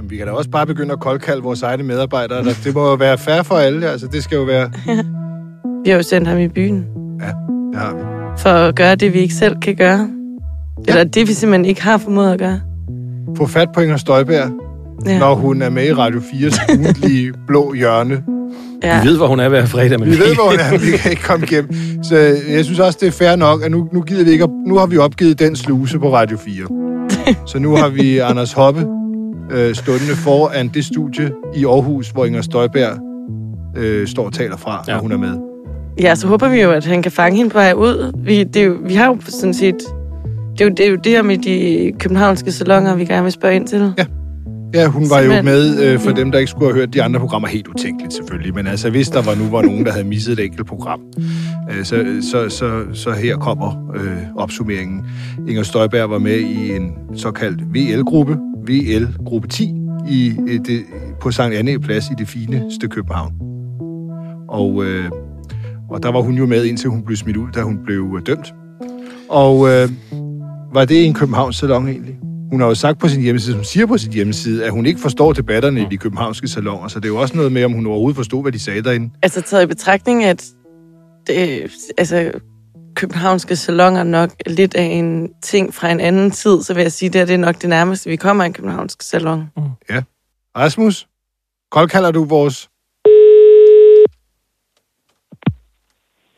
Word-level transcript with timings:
Men 0.00 0.10
vi 0.10 0.16
kan 0.16 0.26
da 0.26 0.32
også 0.32 0.50
bare 0.50 0.66
begynde 0.66 0.92
at 0.92 1.00
koldkalde 1.00 1.42
vores 1.42 1.62
egne 1.62 1.82
medarbejdere. 1.82 2.44
Der- 2.44 2.54
Det 2.64 2.74
må 2.74 2.88
jo 2.88 2.94
være 2.94 3.18
fair 3.18 3.42
for 3.42 3.54
alle. 3.54 3.88
Altså, 3.90 4.06
det 4.06 4.22
skal 4.22 4.36
jo 4.36 4.42
være... 4.42 4.70
Vi 5.84 5.90
har 5.90 5.96
jo 5.96 6.02
sendt 6.02 6.28
ham 6.28 6.38
i 6.38 6.48
byen 6.48 6.84
Ja, 7.20 7.26
det 7.26 7.80
har 7.80 7.94
vi. 7.94 8.00
for 8.38 8.48
at 8.50 8.74
gøre 8.76 8.94
det, 8.94 9.12
vi 9.14 9.18
ikke 9.18 9.34
selv 9.34 9.56
kan 9.62 9.76
gøre. 9.76 10.08
Ja. 10.88 10.92
Eller 10.92 11.04
det, 11.04 11.28
vi 11.28 11.32
simpelthen 11.32 11.64
ikke 11.64 11.82
har 11.82 11.98
formået 11.98 12.32
at 12.32 12.38
gøre. 12.38 12.60
Få 13.36 13.46
fat 13.46 13.68
på 13.74 13.80
Inger 13.80 13.96
Støjberg, 13.96 14.50
Ja. 15.06 15.18
når 15.18 15.34
hun 15.34 15.62
er 15.62 15.70
med 15.70 15.86
i 15.86 15.92
Radio 15.92 16.20
4's 16.20 16.74
ugentlige 16.78 17.32
blå 17.48 17.72
hjørne. 17.74 18.22
ja. 18.82 19.02
Vi 19.02 19.08
ved, 19.08 19.16
hvor 19.16 19.26
hun 19.26 19.40
er 19.40 19.48
hver 19.48 19.64
fredag, 19.66 20.00
men 20.00 20.08
Vi 20.10 20.18
ved, 20.18 20.34
hvor 20.34 20.50
hun 20.50 20.58
er, 20.60 20.90
vi 20.92 20.96
kan 20.96 21.10
ikke 21.10 21.22
komme 21.22 21.46
igennem. 21.46 21.70
Så 22.02 22.16
jeg 22.50 22.64
synes 22.64 22.78
også, 22.80 22.98
det 23.00 23.06
er 23.08 23.12
fair 23.12 23.36
nok, 23.36 23.62
at 23.64 23.70
nu, 23.70 23.88
nu, 23.92 24.00
gider 24.02 24.24
vi 24.24 24.30
ikke, 24.30 24.46
nu 24.66 24.76
har 24.76 24.86
vi 24.86 24.98
opgivet 24.98 25.38
den 25.38 25.56
sluse 25.56 25.98
på 25.98 26.12
Radio 26.14 26.38
4. 26.38 26.66
Så 27.50 27.58
nu 27.58 27.76
har 27.76 27.88
vi 27.88 28.18
Anders 28.18 28.52
Hoppe 28.52 28.86
øh, 29.50 29.74
stående 29.74 30.04
foran 30.16 30.68
det 30.68 30.84
studie 30.84 31.30
i 31.56 31.64
Aarhus, 31.64 32.08
hvor 32.10 32.24
Inger 32.24 32.42
Støjberg 32.42 32.98
øh, 33.76 34.06
står 34.08 34.24
og 34.26 34.32
taler 34.32 34.56
fra, 34.56 34.84
ja. 34.88 34.92
Når 34.92 35.00
hun 35.00 35.12
er 35.12 35.16
med. 35.16 35.36
ja, 36.00 36.14
så 36.14 36.26
håber 36.26 36.48
vi 36.48 36.62
jo, 36.62 36.70
at 36.72 36.84
han 36.84 37.02
kan 37.02 37.12
fange 37.12 37.36
hende 37.36 37.50
på 37.50 37.58
vej 37.58 37.72
ud. 37.72 38.12
Vi, 38.18 38.44
det 38.44 38.62
er 38.62 38.66
jo, 38.66 38.76
vi 38.84 38.94
har 38.94 39.06
jo 39.06 39.16
sådan 39.28 39.54
set... 39.54 39.76
Det 40.58 40.60
er, 40.60 40.64
jo, 40.68 40.74
det 40.76 40.86
er 40.86 40.90
jo 40.90 40.96
det 40.96 41.12
her 41.12 41.22
med 41.22 41.38
de 41.38 41.92
københavnske 41.98 42.52
salonger, 42.52 42.94
vi 42.96 43.04
gerne 43.04 43.22
vil 43.22 43.32
spørge 43.32 43.54
ind 43.56 43.66
til. 43.66 43.92
Ja. 43.98 44.04
Ja, 44.74 44.86
hun 44.86 45.10
var 45.10 45.16
jo 45.20 45.32
Simpelthen. 45.32 45.44
med, 45.44 45.92
øh, 45.92 45.98
for 45.98 46.10
dem, 46.10 46.30
der 46.32 46.38
ikke 46.38 46.50
skulle 46.50 46.66
have 46.72 46.74
hørt 46.80 46.94
de 46.94 47.02
andre 47.02 47.20
programmer, 47.20 47.48
helt 47.48 47.68
utænkeligt 47.68 48.12
selvfølgelig. 48.14 48.54
Men 48.54 48.66
altså, 48.66 48.90
hvis 48.90 49.08
der 49.08 49.22
var 49.22 49.34
nu 49.34 49.44
var 49.50 49.62
nogen, 49.62 49.84
der 49.84 49.92
havde 49.92 50.04
misset 50.04 50.38
et 50.38 50.44
enkelt 50.44 50.66
program, 50.66 51.00
øh, 51.70 51.84
så, 51.84 52.04
så, 52.30 52.48
så, 52.48 52.82
så 52.92 53.10
her 53.12 53.36
kommer 53.36 53.90
øh, 53.96 54.16
opsummeringen. 54.36 55.06
Inger 55.48 55.62
Støjberg 55.62 56.10
var 56.10 56.18
med 56.18 56.38
i 56.38 56.76
en 56.76 56.90
såkaldt 57.14 57.60
VL-gruppe, 57.74 58.36
VL-gruppe 58.68 59.48
10, 59.48 59.74
i, 60.08 60.34
det, 60.66 60.84
på 61.20 61.30
Sankt 61.30 61.56
Anne 61.56 61.80
Plads 61.80 62.04
i 62.10 62.14
det 62.18 62.28
fineste 62.28 62.88
København. 62.88 63.32
Og, 64.48 64.84
øh, 64.84 65.10
og 65.90 66.02
der 66.02 66.12
var 66.12 66.20
hun 66.20 66.34
jo 66.34 66.46
med, 66.46 66.64
indtil 66.64 66.90
hun 66.90 67.02
blev 67.04 67.16
smidt 67.16 67.36
ud, 67.36 67.48
da 67.54 67.62
hun 67.62 67.78
blev 67.84 68.14
øh, 68.16 68.26
dømt. 68.26 68.54
Og 69.28 69.68
øh, 69.68 69.88
var 70.72 70.84
det 70.84 71.04
en 71.04 71.14
Københavns 71.14 71.56
salon 71.56 71.88
egentlig? 71.88 72.18
Hun 72.50 72.60
har 72.60 72.68
jo 72.68 72.74
sagt 72.74 72.98
på 72.98 73.08
sin 73.08 73.22
hjemmeside, 73.22 73.54
som 73.54 73.64
siger 73.64 73.86
på 73.86 73.98
sin 73.98 74.12
hjemmeside, 74.12 74.64
at 74.64 74.70
hun 74.70 74.86
ikke 74.86 75.00
forstår 75.00 75.32
debatterne 75.32 75.80
i 75.80 75.86
de 75.90 75.96
københavnske 75.96 76.48
salonger, 76.48 76.88
så 76.88 77.00
det 77.00 77.04
er 77.04 77.08
jo 77.08 77.20
også 77.20 77.36
noget 77.36 77.52
med, 77.52 77.64
om 77.64 77.72
hun 77.72 77.86
overhovedet 77.86 78.16
forstod, 78.16 78.42
hvad 78.42 78.52
de 78.52 78.58
sagde 78.58 78.82
derinde. 78.82 79.10
Altså 79.22 79.40
taget 79.40 79.62
i 79.62 79.66
betragtning, 79.66 80.24
at 80.24 80.44
det, 81.26 81.70
altså, 81.98 82.30
københavnske 82.96 83.56
salonger 83.56 84.02
nok 84.02 84.30
lidt 84.46 84.74
af 84.74 84.82
en 84.82 85.34
ting 85.42 85.74
fra 85.74 85.88
en 85.90 86.00
anden 86.00 86.30
tid, 86.30 86.62
så 86.62 86.74
vil 86.74 86.82
jeg 86.82 86.92
sige, 86.92 87.20
at 87.20 87.28
det 87.28 87.34
er 87.34 87.38
nok 87.38 87.54
det 87.62 87.68
nærmeste, 87.68 88.10
vi 88.10 88.16
kommer 88.16 88.44
af 88.44 88.46
en 88.46 88.52
københavnsk 88.52 89.02
salon. 89.02 89.50
Rasmus, 90.56 91.06
koldkalder 91.70 92.10
du 92.10 92.24
vores... 92.24 92.68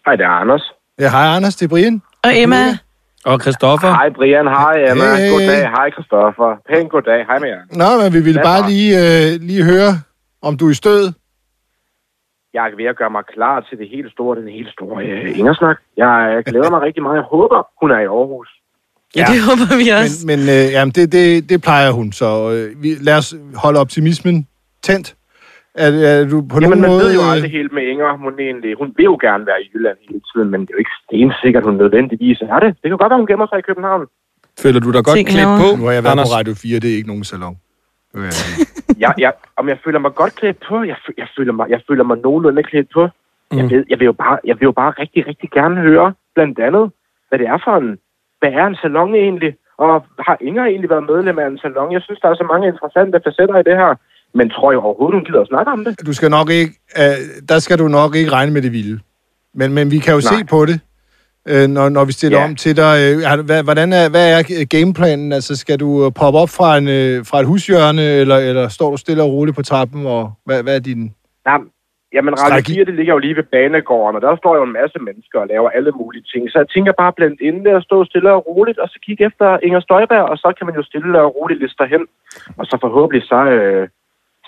Hej, 0.06 0.16
det 0.16 0.24
er 0.24 0.28
Anders. 0.28 0.62
Ja, 0.98 1.10
hej 1.10 1.26
Anders, 1.36 1.56
det 1.56 1.64
er 1.64 1.68
Brian. 1.68 2.02
Og 2.24 2.30
Emma, 2.42 2.78
Og 3.24 3.40
Christoffer, 3.40 3.88
Hej, 3.88 4.10
Brian. 4.10 4.46
Hej, 4.46 4.90
Emma. 4.90 5.16
Hey. 5.16 5.30
Goddag. 5.30 5.70
Hej, 5.70 5.90
Christoffer. 5.90 6.50
Pæn 6.68 6.88
goddag. 6.88 7.26
Hej 7.26 7.38
med 7.38 7.48
jer. 7.48 7.62
Nå, 7.80 8.02
men 8.02 8.12
vi 8.12 8.20
ville 8.20 8.40
bare 8.42 8.70
lige, 8.70 8.90
øh, 9.04 9.40
lige 9.40 9.64
høre, 9.64 9.90
om 10.42 10.56
du 10.56 10.66
er 10.66 10.70
i 10.70 10.74
stød. 10.74 11.12
Jeg 12.58 12.66
er 12.72 12.76
ved 12.82 12.88
at 12.94 12.98
gøre 13.02 13.12
mig 13.16 13.24
klar 13.34 13.56
til 13.68 13.74
det 13.80 13.88
helt 13.94 14.10
store, 14.16 14.32
den 14.40 14.48
helt 14.58 14.70
store 14.76 14.96
øh, 15.04 15.38
Ingersnak. 15.38 15.76
Jeg 15.96 16.42
glæder 16.50 16.70
mig 16.74 16.80
rigtig 16.86 17.02
meget. 17.02 17.16
Jeg 17.22 17.26
håber, 17.36 17.58
hun 17.80 17.90
er 17.96 18.00
i 18.06 18.08
Aarhus. 18.18 18.48
ja, 19.16 19.24
det 19.32 19.40
håber 19.48 19.68
vi 19.82 19.86
også. 19.98 20.16
Men, 20.30 20.38
men 20.38 20.48
øh, 20.56 20.64
jamen, 20.76 20.92
det, 20.96 21.04
det, 21.16 21.24
det 21.50 21.58
plejer 21.66 21.90
hun, 21.98 22.06
så 22.20 22.28
øh, 22.54 22.82
vi, 22.82 22.88
lad 23.08 23.16
os 23.22 23.28
holde 23.64 23.78
optimismen 23.84 24.36
tændt. 24.88 25.08
Er, 25.84 25.88
er 26.12 26.24
du 26.32 26.36
på 26.52 26.56
Jamen, 26.60 26.68
nogen 26.68 26.80
man 26.80 26.90
måde... 26.90 27.00
ved 27.04 27.10
jo 27.18 27.22
øh, 27.26 27.32
aldrig 27.32 27.50
helt 27.58 27.72
med 27.76 27.82
Inger. 27.92 28.10
Hun, 28.24 28.32
egentlig, 28.46 28.70
hun 28.80 28.88
vil 28.96 29.04
jo 29.12 29.16
gerne 29.26 29.42
være 29.50 29.60
i 29.64 29.66
Jylland 29.74 29.98
hele 30.08 30.22
tiden, 30.30 30.48
men 30.52 30.58
det 30.60 30.70
er 30.70 30.74
jo 30.76 30.82
ikke 30.84 30.96
stensikkert, 31.04 31.64
hun 31.68 31.76
nødvendigvis 31.84 32.38
er 32.54 32.58
det. 32.64 32.70
Det 32.80 32.86
kan 32.90 32.96
godt 33.02 33.10
være, 33.12 33.20
hun 33.24 33.30
gemmer 33.32 33.46
sig 33.52 33.58
i 33.62 33.66
København. 33.70 34.02
føler 34.62 34.80
du 34.84 34.90
dig 34.96 35.02
godt 35.08 35.18
klædt 35.34 35.52
på, 35.62 35.66
Nu 35.80 35.84
har 35.88 35.94
jeg 35.98 36.02
været 36.04 36.16
Anders? 36.16 36.28
på 36.30 36.36
Radio 36.38 36.54
4, 36.54 36.78
det 36.82 36.88
er 36.92 36.96
ikke 37.00 37.10
nogen 37.12 37.24
salon. 37.32 37.56
Øh, 38.18 38.32
Jeg, 39.04 39.14
jeg, 39.18 39.32
om 39.56 39.68
jeg 39.68 39.78
føler 39.84 39.98
mig 39.98 40.14
godt 40.14 40.34
klædt 40.34 40.58
på? 40.68 40.82
Jeg, 40.82 40.96
jeg, 41.18 41.28
føler, 41.36 41.52
mig, 41.52 41.66
jeg 41.70 41.80
føler 41.88 42.04
mig 42.04 42.18
nogenlunde 42.18 42.62
klædt 42.62 42.88
på. 42.94 43.02
Jeg, 43.02 43.64
Mm. 43.64 43.70
ved, 43.70 43.84
jeg, 43.90 43.98
vil 43.98 44.06
jo 44.06 44.12
bare, 44.12 44.38
jeg 44.44 44.56
vil 44.58 44.64
jo 44.70 44.72
bare 44.72 44.92
rigtig, 45.02 45.26
rigtig 45.26 45.50
gerne 45.50 45.76
høre, 45.80 46.14
blandt 46.34 46.58
andet, 46.58 46.90
hvad 47.28 47.38
det 47.38 47.46
er 47.46 47.58
for 47.64 47.76
en... 47.76 47.98
Hvad 48.40 48.52
er 48.52 48.66
en 48.66 48.76
salon 48.82 49.14
egentlig? 49.14 49.56
Og 49.78 50.04
har 50.26 50.36
Inger 50.40 50.64
egentlig 50.64 50.90
været 50.90 51.06
medlem 51.12 51.38
af 51.38 51.46
en 51.46 51.58
salon? 51.58 51.92
Jeg 51.92 52.02
synes, 52.02 52.20
der 52.20 52.28
er 52.28 52.34
så 52.34 52.46
mange 52.52 52.68
interessante 52.68 53.20
facetter 53.26 53.56
i 53.58 53.62
det 53.62 53.76
her. 53.76 53.94
Men 54.34 54.50
tror 54.50 54.72
jeg 54.72 54.78
overhovedet, 54.78 55.16
hun 55.18 55.24
gider 55.24 55.40
at 55.40 55.46
snakke 55.48 55.70
om 55.72 55.84
det? 55.84 56.06
du 56.06 56.12
skal 56.12 56.30
nok 56.30 56.50
ikke... 56.50 56.72
Øh, 57.00 57.16
der 57.48 57.58
skal 57.58 57.78
du 57.78 57.88
nok 57.88 58.14
ikke 58.16 58.30
regne 58.32 58.52
med 58.52 58.62
det 58.62 58.72
vilde. 58.72 59.00
Men, 59.54 59.72
men 59.74 59.90
vi 59.90 59.98
kan 59.98 60.12
jo 60.14 60.20
Nej. 60.20 60.32
se 60.38 60.44
på 60.44 60.66
det, 60.66 60.80
øh, 61.52 61.66
når, 61.76 61.88
når 61.96 62.04
vi 62.04 62.12
stiller 62.12 62.38
Ja. 62.38 62.44
om 62.44 62.54
til 62.64 62.76
dig. 62.82 62.94
Øh, 63.04 63.14
har 63.30 63.62
hvordan 63.68 63.88
er, 64.00 64.04
hvad 64.14 64.26
er 64.36 64.40
gameplanen? 64.76 65.28
Altså, 65.38 65.52
skal 65.62 65.76
du 65.84 65.88
øh, 66.04 66.10
poppe 66.20 66.38
op 66.42 66.52
fra, 66.58 66.68
en, 66.80 66.88
øh, 66.98 67.16
fra 67.28 67.36
et 67.40 67.46
hushjørne, 67.46 68.02
eller, 68.22 68.36
eller 68.48 68.68
står 68.68 68.90
du 68.90 68.96
stille 68.96 69.22
og 69.22 69.32
roligt 69.32 69.56
på 69.56 69.62
trappen? 69.62 70.06
Og 70.06 70.22
hvad, 70.46 70.62
hvad 70.62 70.74
er 70.78 70.82
din... 70.90 71.02
Nej, 71.48 71.60
jamen 72.14 72.32
Radio 72.34 72.46
Strategi. 72.48 72.74
4, 72.74 72.84
det 72.84 72.94
ligger 72.98 73.12
jo 73.14 73.18
lige 73.18 73.36
ved 73.40 73.46
banegården, 73.56 74.16
og 74.16 74.22
der 74.22 74.36
står 74.36 74.56
jo 74.58 74.62
en 74.68 74.72
masse 74.80 74.98
mennesker 75.08 75.38
og 75.42 75.46
laver 75.52 75.68
alle 75.76 75.92
mulige 76.00 76.24
ting. 76.32 76.42
Så 76.50 76.56
jeg 76.62 76.68
tænker 76.74 76.92
bare 77.02 77.12
blandt 77.18 77.40
inde 77.48 77.60
der, 77.66 77.80
stå 77.80 77.96
stille 78.04 78.30
og 78.36 78.40
roligt, 78.48 78.78
og 78.78 78.88
så 78.88 78.98
kigge 79.06 79.24
efter 79.28 79.58
Inger 79.66 79.80
Støjberg, 79.80 80.24
og 80.32 80.36
så 80.42 80.48
kan 80.56 80.66
man 80.66 80.76
jo 80.78 80.82
stille 80.90 81.20
og 81.22 81.36
roligt 81.36 81.60
liste 81.62 81.84
hen. 81.92 82.02
Og 82.58 82.64
så 82.66 82.74
forhåbentlig 82.84 83.22
så, 83.32 83.40
øh, 83.56 83.88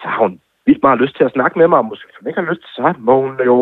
så 0.01 0.07
har 0.13 0.21
hun 0.27 0.41
vildt 0.67 0.83
meget 0.87 1.01
lyst 1.01 1.17
til 1.17 1.25
at 1.25 1.33
snakke 1.37 1.59
med 1.59 1.69
mig, 1.69 1.79
og 1.79 1.85
måske 1.91 2.07
hvis 2.09 2.19
hun 2.21 2.29
ikke 2.29 2.41
har 2.41 2.51
lyst, 2.53 2.65
så 2.77 2.93
må 2.99 3.15
hun 3.25 3.35
jo... 3.51 3.57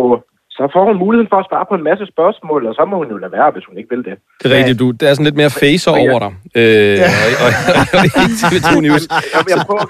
Så 0.58 0.64
får 0.74 0.84
hun 0.90 0.96
muligheden 1.04 1.30
for 1.32 1.38
at 1.42 1.46
svare 1.50 1.66
på 1.70 1.74
en 1.80 1.84
masse 1.90 2.04
spørgsmål, 2.14 2.60
og 2.70 2.74
så 2.78 2.82
må 2.90 2.94
hun 3.02 3.08
jo 3.14 3.16
lade 3.24 3.32
være, 3.38 3.48
hvis 3.54 3.64
hun 3.68 3.74
ikke 3.80 3.90
vil 3.94 4.02
det. 4.08 4.14
Det 4.40 4.46
er 4.52 4.54
rigtigt, 4.58 4.78
du. 4.82 4.86
Der 5.00 5.06
er 5.08 5.14
sådan 5.14 5.28
lidt 5.30 5.38
mere 5.42 5.52
facer 5.62 5.90
Og 5.90 5.98
over 6.04 6.18
dig. 6.24 6.32
Øh, 6.60 6.98
og, 7.44 7.46
og, 7.46 7.50
og, 7.78 7.82
det 7.90 7.96
er 8.00 8.04
ikke 8.26 8.38
TV2 8.42 8.70
News. 8.86 9.04
Jeg, 9.34 9.42
jeg, 9.52 9.58
prøver, 9.66 9.84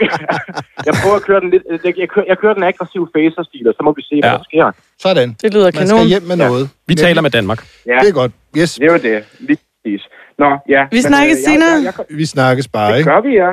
jeg 0.88 0.94
prøver 1.02 1.16
at 1.20 1.24
køre 1.28 1.40
den 1.44 1.50
lidt... 1.54 1.62
Jeg, 2.02 2.08
kører, 2.14 2.26
jeg 2.32 2.36
kører 2.42 2.54
den 2.58 2.64
aggressive 2.70 3.06
facer-stil, 3.16 3.64
og 3.70 3.74
så 3.78 3.82
må 3.86 3.90
vi 3.98 4.02
se, 4.10 4.14
hvad 4.22 4.30
Ja. 4.30 4.36
der 4.38 4.44
sker. 4.50 4.66
Sådan. 5.06 5.28
Det 5.42 5.48
lyder 5.54 5.64
Man 5.66 5.72
skal 5.74 5.86
kanon. 5.88 6.06
hjem 6.12 6.22
med 6.30 6.36
Ja. 6.36 6.46
noget. 6.48 6.64
Vi 6.90 6.94
taler 7.04 7.20
med 7.26 7.30
Danmark. 7.38 7.60
Ja, 7.86 7.96
Det 8.02 8.08
er 8.12 8.16
godt. 8.22 8.32
Yes, 8.58 8.70
det 8.74 8.84
er 8.88 8.92
jo 8.96 9.00
det. 9.08 9.16
Lige 9.48 9.58
præcis. 9.84 10.02
Nå, 10.42 10.50
ja. 10.74 10.82
Vi 10.96 11.00
snakkes 11.10 11.38
senere. 11.48 11.74
Jeg, 11.84 11.92
jeg, 11.98 12.04
vi 12.20 12.26
snakkes 12.26 12.68
bare, 12.68 12.92
det 12.92 12.98
ikke? 12.98 13.10
gør 13.10 13.20
vi, 13.28 13.32
ja. 13.44 13.50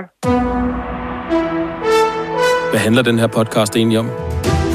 Hvad 2.72 2.80
handler 2.80 3.02
den 3.02 3.20
her 3.20 3.28
podcast 3.28 3.76
egentlig 3.76 4.00
om? 4.00 4.10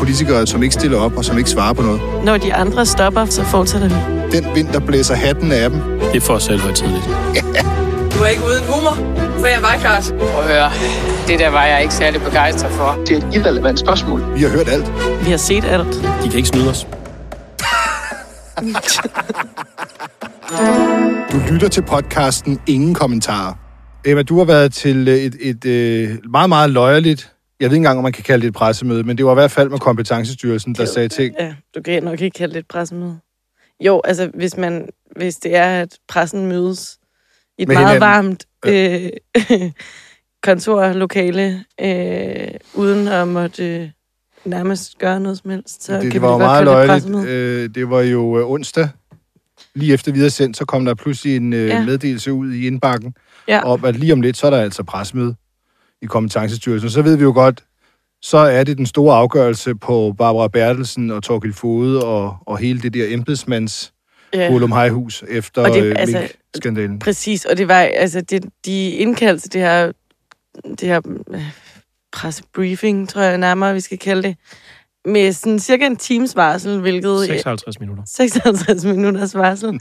Politikere, 0.01 0.47
som 0.47 0.63
ikke 0.63 0.73
stiller 0.75 0.99
op 0.99 1.17
og 1.17 1.25
som 1.25 1.39
ikke 1.39 1.51
svarer 1.51 1.73
på 1.73 1.83
noget. 1.83 2.01
Når 2.25 2.37
de 2.39 2.55
andre 2.55 2.87
stopper, 2.87 3.25
så 3.25 3.45
fortsætter 3.45 3.89
vi. 3.89 3.95
Den 4.39 4.55
vind, 4.55 4.69
der 4.69 4.81
blæser 4.81 5.15
hatten 5.15 5.53
af 5.53 5.71
dem. 5.71 5.81
Det 5.81 6.17
er 6.17 6.21
for 6.21 6.39
selvhøjtidligt. 6.39 7.05
Du 8.15 8.19
er 8.25 8.27
ikke 8.27 8.43
uden 8.45 8.65
humor, 8.69 8.95
for 9.41 9.47
jeg 9.47 9.63
var 9.63 9.77
klart. 9.81 10.15
Prøv 10.19 10.43
at 10.43 10.49
høre. 10.49 10.71
Det 11.29 11.39
der 11.39 11.49
var 11.49 11.65
jeg 11.65 11.83
ikke 11.83 11.95
særlig 11.95 12.21
begejstret 12.23 12.73
for. 12.73 12.99
Det 13.07 13.11
er 13.23 13.29
et 13.29 13.35
irrelevant 13.35 13.79
spørgsmål. 13.79 14.35
Vi 14.35 14.43
har 14.43 14.49
hørt 14.51 14.69
alt. 14.69 14.93
Vi 15.25 15.31
har 15.31 15.37
set 15.37 15.65
alt. 15.65 15.95
De 16.25 16.29
kan 16.29 16.37
ikke 16.37 16.49
snyde 16.49 16.71
os. 16.71 16.87
Du 21.33 21.39
lytter 21.53 21.69
til 21.69 21.83
podcasten 21.83 22.61
Ingen 22.67 22.95
Kommentarer. 22.95 23.55
Emma, 24.05 24.23
du 24.23 24.39
har 24.39 24.45
været 24.45 24.73
til 24.73 25.09
øh, 25.09 25.15
et, 25.15 25.37
et, 25.41 25.65
et 25.65 26.21
meget, 26.31 26.49
meget 26.49 26.71
løjerligt, 26.71 27.33
jeg 27.61 27.71
ved 27.71 27.77
ikke 27.77 27.77
engang, 27.77 27.99
om 27.99 28.03
man 28.03 28.13
kan 28.13 28.25
kalde 28.25 28.43
det 28.43 28.49
et 28.49 28.55
pressemøde, 28.55 29.03
men 29.05 29.19
det 29.19 29.27
var 29.27 29.33
i 29.33 29.35
hvert 29.35 29.51
fald 29.51 29.69
med 29.69 29.79
Kompetencestyrelsen, 29.79 30.75
der 30.75 30.85
sagde 30.85 31.09
ting. 31.09 31.35
Ja, 31.41 31.55
du 31.75 31.83
kan 31.83 32.03
nok 32.03 32.21
ikke 32.21 32.35
kalde 32.39 32.55
det 32.55 32.61
et 32.61 32.69
pressemøde. 32.69 33.19
Jo, 33.81 34.01
altså 34.05 34.31
hvis, 34.35 34.57
man, 34.57 34.89
hvis 35.17 35.37
det 35.37 35.57
er, 35.57 35.83
at 35.83 35.99
pressen 36.09 36.47
mødes 36.47 36.99
i 37.59 37.63
et 37.63 37.69
Med 37.69 37.77
meget 37.77 37.89
hinanden. 37.89 38.01
varmt 38.01 38.45
øh, 38.67 39.71
kontorlokale, 40.43 41.65
øh, 41.81 42.49
uden 42.75 43.09
at 43.09 43.29
måtte 43.29 43.81
øh, 43.83 43.89
nærmest 44.45 44.99
gøre 44.99 45.21
noget 45.21 45.39
som 45.39 45.51
helst, 45.51 45.85
så 45.85 45.93
det, 45.93 46.01
kan 46.03 46.11
det 46.11 46.15
vi 46.15 46.21
var 46.23 46.29
jo 46.29 46.33
godt 46.33 46.41
meget 46.43 46.67
kalde 46.67 46.71
det 46.71 46.83
et 46.83 46.87
løjerligt. 46.87 47.05
pressemøde. 47.05 47.63
Øh, 47.65 47.75
det 47.75 47.91
var 47.91 48.01
jo 48.01 48.39
øh, 48.39 48.51
onsdag, 48.51 48.89
lige 49.75 49.93
efter 49.95 50.13
videre 50.13 50.31
sendt, 50.31 50.57
så 50.57 50.65
kom 50.65 50.85
der 50.85 50.95
pludselig 50.95 51.37
en 51.37 51.53
øh, 51.53 51.67
Ja. 51.69 51.85
meddelelse 51.85 52.33
ud 52.33 52.53
i 52.53 52.67
indbakken, 52.67 53.15
Ja. 53.49 53.65
om 53.65 53.85
at 53.85 53.97
lige 53.97 54.13
om 54.13 54.21
lidt, 54.21 54.37
så 54.37 54.47
er 54.47 54.51
der 54.51 54.61
altså 54.61 54.83
pressemøde 54.83 55.35
i 56.03 56.07
Kompetencestyrelsen. 56.07 56.91
Så 56.91 57.03
ved 57.03 57.17
vi 57.17 57.23
jo 57.23 57.33
godt, 57.33 57.65
så 58.23 58.39
er 58.39 58.65
det 58.65 58.79
den 58.79 58.87
store 58.87 59.17
afgørelse 59.17 59.75
på 59.75 60.15
Barbara 60.19 60.49
Bertelsen 60.49 61.11
og 61.11 61.23
Torgild 61.23 61.53
Fode 61.53 62.05
og, 62.05 62.37
og 62.47 62.59
hele 62.59 62.81
det 62.83 62.95
der 62.95 63.05
embedsmands 63.15 63.93
Ja. 64.35 64.51
Hulum 64.51 64.73
Hejhus 64.73 65.25
efter 65.29 65.63
Og 65.69 65.75
det- 65.75 65.85
øh, 65.85 65.95
altså, 65.99 66.19
Mink-skandalen. 66.19 66.99
Præcis, 66.99 67.45
og 67.45 67.57
det 67.57 67.69
var, 67.69 67.75
altså, 67.81 68.21
det, 68.21 68.45
de 68.65 68.91
indkaldte 68.91 69.49
det 69.49 69.61
her, 69.61 69.93
det 70.65 70.81
her 70.89 71.01
øh, 71.31 71.43
pressebriefing, 72.13 73.09
tror 73.09 73.23
jeg 73.23 73.39
nærmere, 73.39 73.75
vi 73.75 73.81
skal 73.81 73.99
kalde 73.99 74.23
det, 74.23 74.37
med 75.05 75.33
sådan 75.33 75.59
cirka 75.59 75.87
en 75.87 75.97
times 75.97 76.37
varsel, 76.37 76.81
hvilket 76.81 77.27
56 77.27 77.81
minutter. 77.81 78.03
56 78.07 78.85
minutters 78.85 79.35
varsel. 79.35 79.81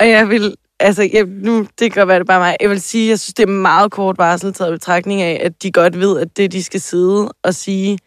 Og 0.00 0.08
jeg 0.08 0.28
vil 0.28 0.54
altså, 0.80 1.08
jeg, 1.12 1.24
nu, 1.24 1.58
det 1.58 1.92
kan 1.92 2.00
godt 2.00 2.08
være, 2.08 2.18
det 2.18 2.26
bare 2.26 2.40
mig. 2.40 2.56
Jeg 2.60 2.70
vil 2.70 2.80
sige, 2.80 3.08
jeg 3.08 3.18
synes, 3.18 3.34
det 3.34 3.42
er 3.42 3.52
meget 3.52 3.92
kort 3.92 4.18
varsel 4.18 4.52
taget 4.52 4.72
betragtning 4.72 5.22
af, 5.22 5.40
at 5.44 5.62
de 5.62 5.72
godt 5.72 5.98
ved, 5.98 6.20
at 6.20 6.36
det, 6.36 6.52
de 6.52 6.62
skal 6.62 6.80
sidde 6.80 7.32
og 7.42 7.54
sige, 7.54 7.98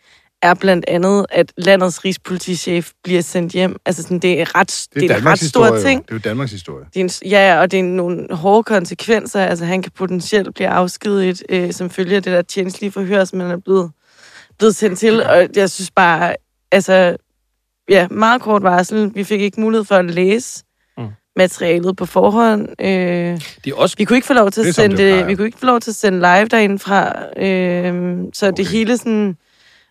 er 0.42 0.54
blandt 0.54 0.86
andet, 0.88 1.26
at 1.30 1.54
landets 1.58 2.06
rigspolitichef 2.06 2.92
bliver 3.04 3.22
sendt 3.22 3.54
hjem. 3.54 3.76
Altså, 3.86 4.04
sådan, 4.04 4.20
det 4.20 4.42
er, 4.42 4.56
ret, 4.56 4.88
det 4.94 5.04
er, 5.04 5.08
det 5.08 5.12
er 5.12 5.18
en 5.18 5.26
ret 5.26 5.40
stor 5.40 5.46
historie, 5.46 5.74
jo. 5.74 5.82
ting. 5.82 6.04
Det 6.04 6.12
er 6.12 6.16
jo 6.16 6.20
Danmarks 6.20 6.52
historie. 6.52 6.86
Det 6.94 7.00
er 7.00 7.04
en, 7.04 7.30
ja, 7.30 7.60
og 7.60 7.72
det 7.72 7.80
er 7.80 7.84
nogle 7.84 8.28
hårde 8.32 8.64
konsekvenser. 8.64 9.46
Altså, 9.46 9.66
han 9.66 9.82
kan 9.82 9.92
potentielt 9.92 10.56
blive 10.56 10.68
afskediget, 10.68 11.44
øh, 11.50 11.74
som 11.74 11.90
følge 11.90 12.16
af 12.16 12.24
det 12.24 12.34
der 12.34 12.42
tjenestlige 12.42 12.92
forhør, 12.92 13.26
som 13.26 13.40
han 13.40 13.52
er 13.52 13.58
blevet, 13.58 13.92
blevet 14.58 14.76
sendt 14.76 15.00
til. 15.00 15.24
Og 15.24 15.48
jeg 15.56 15.70
synes 15.70 15.92
bare, 15.92 16.36
altså, 16.72 17.18
ja, 17.90 18.08
meget 18.08 18.42
kort 18.42 18.64
varsel. 18.64 19.12
Vi 19.16 19.24
fik 19.24 19.42
ikke 19.42 19.62
mulighed 19.62 19.86
for 19.86 19.96
at 19.96 20.06
læse. 20.06 20.64
Materialet 21.42 21.96
på 21.96 22.06
forhånd. 22.06 22.70
Øh, 22.82 22.88
Det 22.88 23.72
er 23.72 23.76
også 23.76 23.96
vi 23.98 24.04
kunne 24.06 24.18
ikke 24.18 24.28
få 24.28 24.34
lov 24.34 24.52
til 24.52 24.62
at 24.62 24.76
som 24.76 24.82
sende 24.84 24.98
det 24.98 25.20
det, 25.20 25.28
vi 25.28 25.36
kunne 25.36 25.48
ikke 25.48 25.60
få 25.60 25.66
lov 25.66 25.80
til 25.80 25.92
at 25.92 25.96
sende 25.96 26.20
live 26.20 26.46
derindefra. 26.46 27.24
Øh, 27.38 28.20
så 28.34 28.48
okay. 28.48 28.58
det 28.58 28.68
hele 28.68 28.98
sådan... 28.98 29.38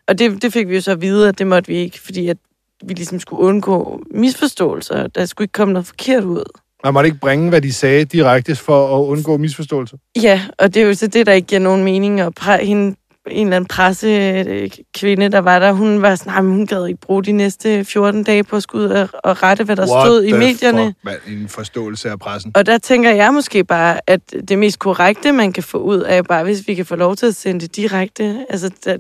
Og 0.09 0.19
det, 0.19 0.43
det 0.43 0.53
fik 0.53 0.69
vi 0.69 0.75
jo 0.75 0.81
så 0.81 0.91
at 0.91 1.01
vide, 1.03 1.29
at 1.29 1.39
det 1.39 1.47
måtte 1.47 1.69
vi 1.69 1.77
ikke, 1.77 2.01
fordi 2.01 2.29
at 2.29 2.37
vi 2.85 2.95
ligesom 2.95 3.21
skulle 3.21 3.43
undgå 3.43 4.03
misforståelser. 4.11 5.07
Der 5.07 5.27
skulle 5.27 5.45
ikke 5.45 5.53
komme 5.53 5.73
noget 5.73 5.87
forkert 5.87 6.25
ud. 6.25 6.45
Man 6.85 6.95
måtte 6.95 7.07
ikke 7.07 7.21
bringe, 7.21 7.49
hvad 7.49 7.61
de 7.61 7.73
sagde 7.73 8.05
direkte 8.05 8.57
for 8.57 8.99
at 8.99 9.07
undgå 9.07 9.37
misforståelser. 9.37 9.97
Ja, 10.23 10.43
og 10.59 10.75
det 10.75 10.83
er 10.83 10.87
jo 10.87 10.95
så 10.95 11.07
det, 11.07 11.27
der 11.27 11.33
ikke 11.33 11.47
giver 11.49 11.61
nogen 11.61 11.85
mening. 11.85 12.23
Og 12.25 12.33
præ- 12.41 12.65
hende, 12.65 12.97
en 13.27 13.47
eller 13.47 13.57
anden 13.57 13.69
pressekvinde, 13.69 15.29
der 15.29 15.39
var 15.39 15.59
der, 15.59 15.73
hun 15.73 16.03
var 16.03 16.15
sådan, 16.15 16.33
"Nej, 16.33 16.43
men 16.43 16.53
hun 16.53 16.67
gad 16.67 16.87
ikke 16.87 17.01
bruge 17.01 17.25
de 17.25 17.33
næste 17.33 17.85
14 17.85 18.25
dage 18.25 18.45
på 18.45 18.57
at 18.57 18.63
skulle 18.63 18.85
ud 18.89 18.91
og, 18.91 19.09
og 19.25 19.43
rette, 19.43 19.65
hvad 19.65 19.77
der 19.77 19.87
stod 19.87 20.25
i 20.25 20.33
medierne. 20.33 20.85
Fuck, 20.87 20.97
man, 21.05 21.15
en 21.29 21.49
forståelse 21.49 22.11
af 22.11 22.19
pressen. 22.19 22.53
Og 22.55 22.67
der 22.67 22.79
tænker 22.79 23.11
jeg 23.11 23.35
måske 23.35 23.65
bare, 23.65 24.01
at 24.07 24.21
det 24.49 24.59
mest 24.59 24.79
korrekte, 24.79 25.33
man 25.33 25.53
kan 25.53 25.63
få 25.63 25.79
ud, 25.79 26.05
jo 26.17 26.23
bare, 26.23 26.45
hvis 26.45 26.69
vi 26.69 26.75
kan 26.75 26.87
få 26.87 26.97
lov 26.97 27.17
til 27.17 27.27
at 27.27 27.37
sende 27.37 27.61
det 27.61 27.77
direkte. 27.77 28.47
Altså, 28.51 28.71
der, 28.85 28.97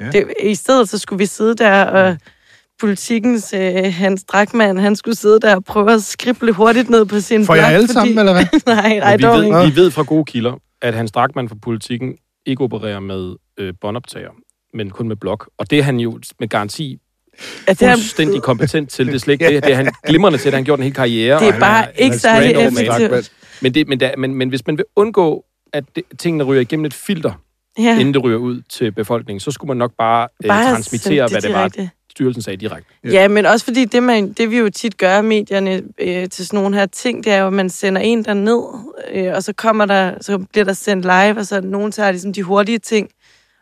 Ja. 0.00 0.10
det, 0.10 0.24
i 0.42 0.54
stedet 0.54 0.88
så 0.88 0.98
skulle 0.98 1.18
vi 1.18 1.26
sidde 1.26 1.54
der, 1.54 1.84
og 1.84 2.16
politikens 2.80 3.52
øh, 3.52 3.94
Hans 3.94 4.24
Drakman, 4.24 4.76
han 4.78 4.96
skulle 4.96 5.14
sidde 5.16 5.40
der 5.40 5.54
og 5.56 5.64
prøve 5.64 5.92
at 5.92 6.02
skrible 6.02 6.52
hurtigt 6.52 6.90
ned 6.90 7.04
på 7.04 7.20
sin 7.20 7.46
Får 7.46 7.54
jeg 7.54 7.62
blog, 7.62 7.72
alle 7.72 7.88
sammen, 7.88 8.18
eller 8.18 8.32
hvad? 8.32 8.44
nej, 8.74 8.98
nej, 8.98 9.16
vi, 9.16 9.22
ved, 9.22 9.44
ikke. 9.44 9.58
vi 9.64 9.76
ved 9.76 9.90
fra 9.90 10.02
gode 10.02 10.24
kilder, 10.24 10.52
at 10.82 10.94
Hans 10.94 11.12
Drakman 11.12 11.48
fra 11.48 11.56
politikken 11.62 12.14
ikke 12.48 12.64
opererer 12.64 13.00
med 13.00 13.36
øh, 13.58 13.74
båndoptager, 13.80 14.30
men 14.74 14.90
kun 14.90 15.08
med 15.08 15.16
blok. 15.16 15.50
Og 15.58 15.70
det 15.70 15.78
er 15.78 15.82
han 15.82 16.00
jo 16.00 16.20
med 16.40 16.48
garanti 16.48 16.98
At 17.66 17.82
er, 17.82 17.94
fuldstændig 17.96 18.42
kompetent 18.42 18.90
til. 18.90 19.06
Det 19.06 19.14
er 19.14 19.18
slet 19.18 19.32
ikke 19.32 19.48
det. 19.54 19.64
Det 19.64 19.72
er 19.72 19.76
han 19.76 19.92
glimrende 20.06 20.38
til. 20.38 20.44
Det 20.44 20.52
har 20.52 20.58
han 20.58 20.64
gjort 20.64 20.78
en 20.78 20.82
hel 20.82 20.94
karriere. 20.94 21.40
det 21.40 21.48
er 21.48 21.52
han 21.52 21.60
bare 21.60 21.82
han 21.82 21.92
ikke 21.96 22.14
er 22.14 22.18
særlig 22.18 22.50
effektivt. 22.50 23.32
Men, 23.62 23.74
det, 23.74 23.88
men, 23.88 24.00
der, 24.00 24.16
men, 24.16 24.34
men 24.34 24.48
hvis 24.48 24.66
man 24.66 24.76
vil 24.76 24.84
undgå, 24.96 25.44
at 25.72 25.84
det, 25.96 26.04
tingene 26.18 26.44
ryger 26.44 26.60
igennem 26.60 26.86
et 26.86 26.94
filter, 26.94 27.32
ja, 27.78 27.98
inden 27.98 28.14
det 28.14 28.24
ryger 28.24 28.38
ud 28.38 28.62
til 28.68 28.92
befolkningen, 28.92 29.40
så 29.40 29.50
skulle 29.50 29.68
man 29.68 29.76
nok 29.76 29.92
bare, 29.98 30.28
øh, 30.44 30.48
bare 30.48 30.72
transmittere, 30.72 31.28
sende 31.28 31.52
hvad 31.52 31.66
det 31.68 31.78
var 31.78 31.90
styrelsen 32.18 32.42
sagde 32.42 32.56
direkte. 32.56 32.92
Ja. 33.04 33.10
Ja, 33.10 33.28
men 33.28 33.46
også 33.46 33.64
fordi 33.64 33.84
det, 33.84 34.02
man, 34.02 34.32
det 34.32 34.50
vi 34.50 34.58
jo 34.58 34.70
tit 34.70 34.98
gør 34.98 35.18
i 35.18 35.22
medierne 35.22 35.82
øh, 35.98 36.28
til 36.28 36.46
sådan 36.46 36.60
nogle 36.60 36.76
her 36.76 36.86
ting, 36.86 37.24
det 37.24 37.32
er 37.32 37.40
jo, 37.40 37.46
at 37.46 37.52
man 37.52 37.70
sender 37.70 38.00
en 38.02 38.24
der 38.24 38.34
ned, 38.34 38.62
øh, 39.12 39.34
og 39.34 39.42
så 39.42 39.52
kommer 39.52 39.86
der, 39.86 40.14
så 40.20 40.38
bliver 40.38 40.64
der 40.64 40.72
sendt 40.72 41.04
live, 41.04 41.38
og 41.38 41.46
så 41.46 41.60
nogen 41.60 41.92
tager 41.92 42.10
ligesom 42.10 42.32
de 42.32 42.42
hurtige 42.42 42.78
ting, 42.78 43.10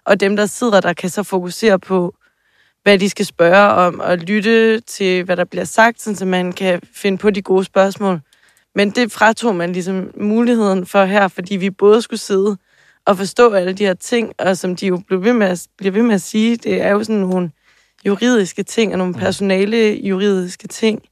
og 0.04 0.20
dem, 0.20 0.36
der 0.36 0.46
sidder 0.46 0.80
der, 0.80 0.92
kan 0.92 1.10
så 1.10 1.22
fokusere 1.22 1.78
på, 1.78 2.14
hvad 2.82 2.98
de 2.98 3.08
skal 3.08 3.26
spørge 3.26 3.72
om, 3.72 4.00
og 4.00 4.18
lytte 4.18 4.80
til, 4.80 5.24
hvad 5.24 5.36
der 5.36 5.44
bliver 5.44 5.64
sagt, 5.64 6.02
sådan, 6.02 6.16
så 6.16 6.24
man 6.24 6.52
kan 6.52 6.80
finde 6.94 7.18
på 7.18 7.30
de 7.30 7.42
gode 7.42 7.64
spørgsmål. 7.64 8.20
Men 8.74 8.90
det 8.90 9.12
fratog 9.12 9.54
man 9.54 9.72
ligesom 9.72 10.10
muligheden 10.20 10.86
for 10.86 11.04
her, 11.04 11.28
fordi 11.28 11.56
vi 11.56 11.70
både 11.70 12.02
skulle 12.02 12.20
sidde 12.20 12.56
og 13.06 13.16
forstå 13.16 13.52
alle 13.52 13.72
de 13.72 13.84
her 13.84 13.94
ting, 13.94 14.32
og 14.38 14.56
som 14.56 14.76
de 14.76 14.86
jo 14.86 15.02
blev 15.06 15.24
ved 15.24 15.32
med 15.32 15.46
at, 15.46 15.66
bliver 15.78 15.92
ved 15.92 16.02
med 16.02 16.14
at 16.14 16.22
sige, 16.22 16.56
det 16.56 16.82
er 16.82 16.90
jo 16.90 17.04
sådan 17.04 17.20
nogle 17.20 17.50
juridiske 18.06 18.62
ting 18.62 18.92
og 18.92 18.98
nogle 18.98 19.14
personale 19.14 20.00
juridiske 20.08 20.68
ting. 20.68 21.02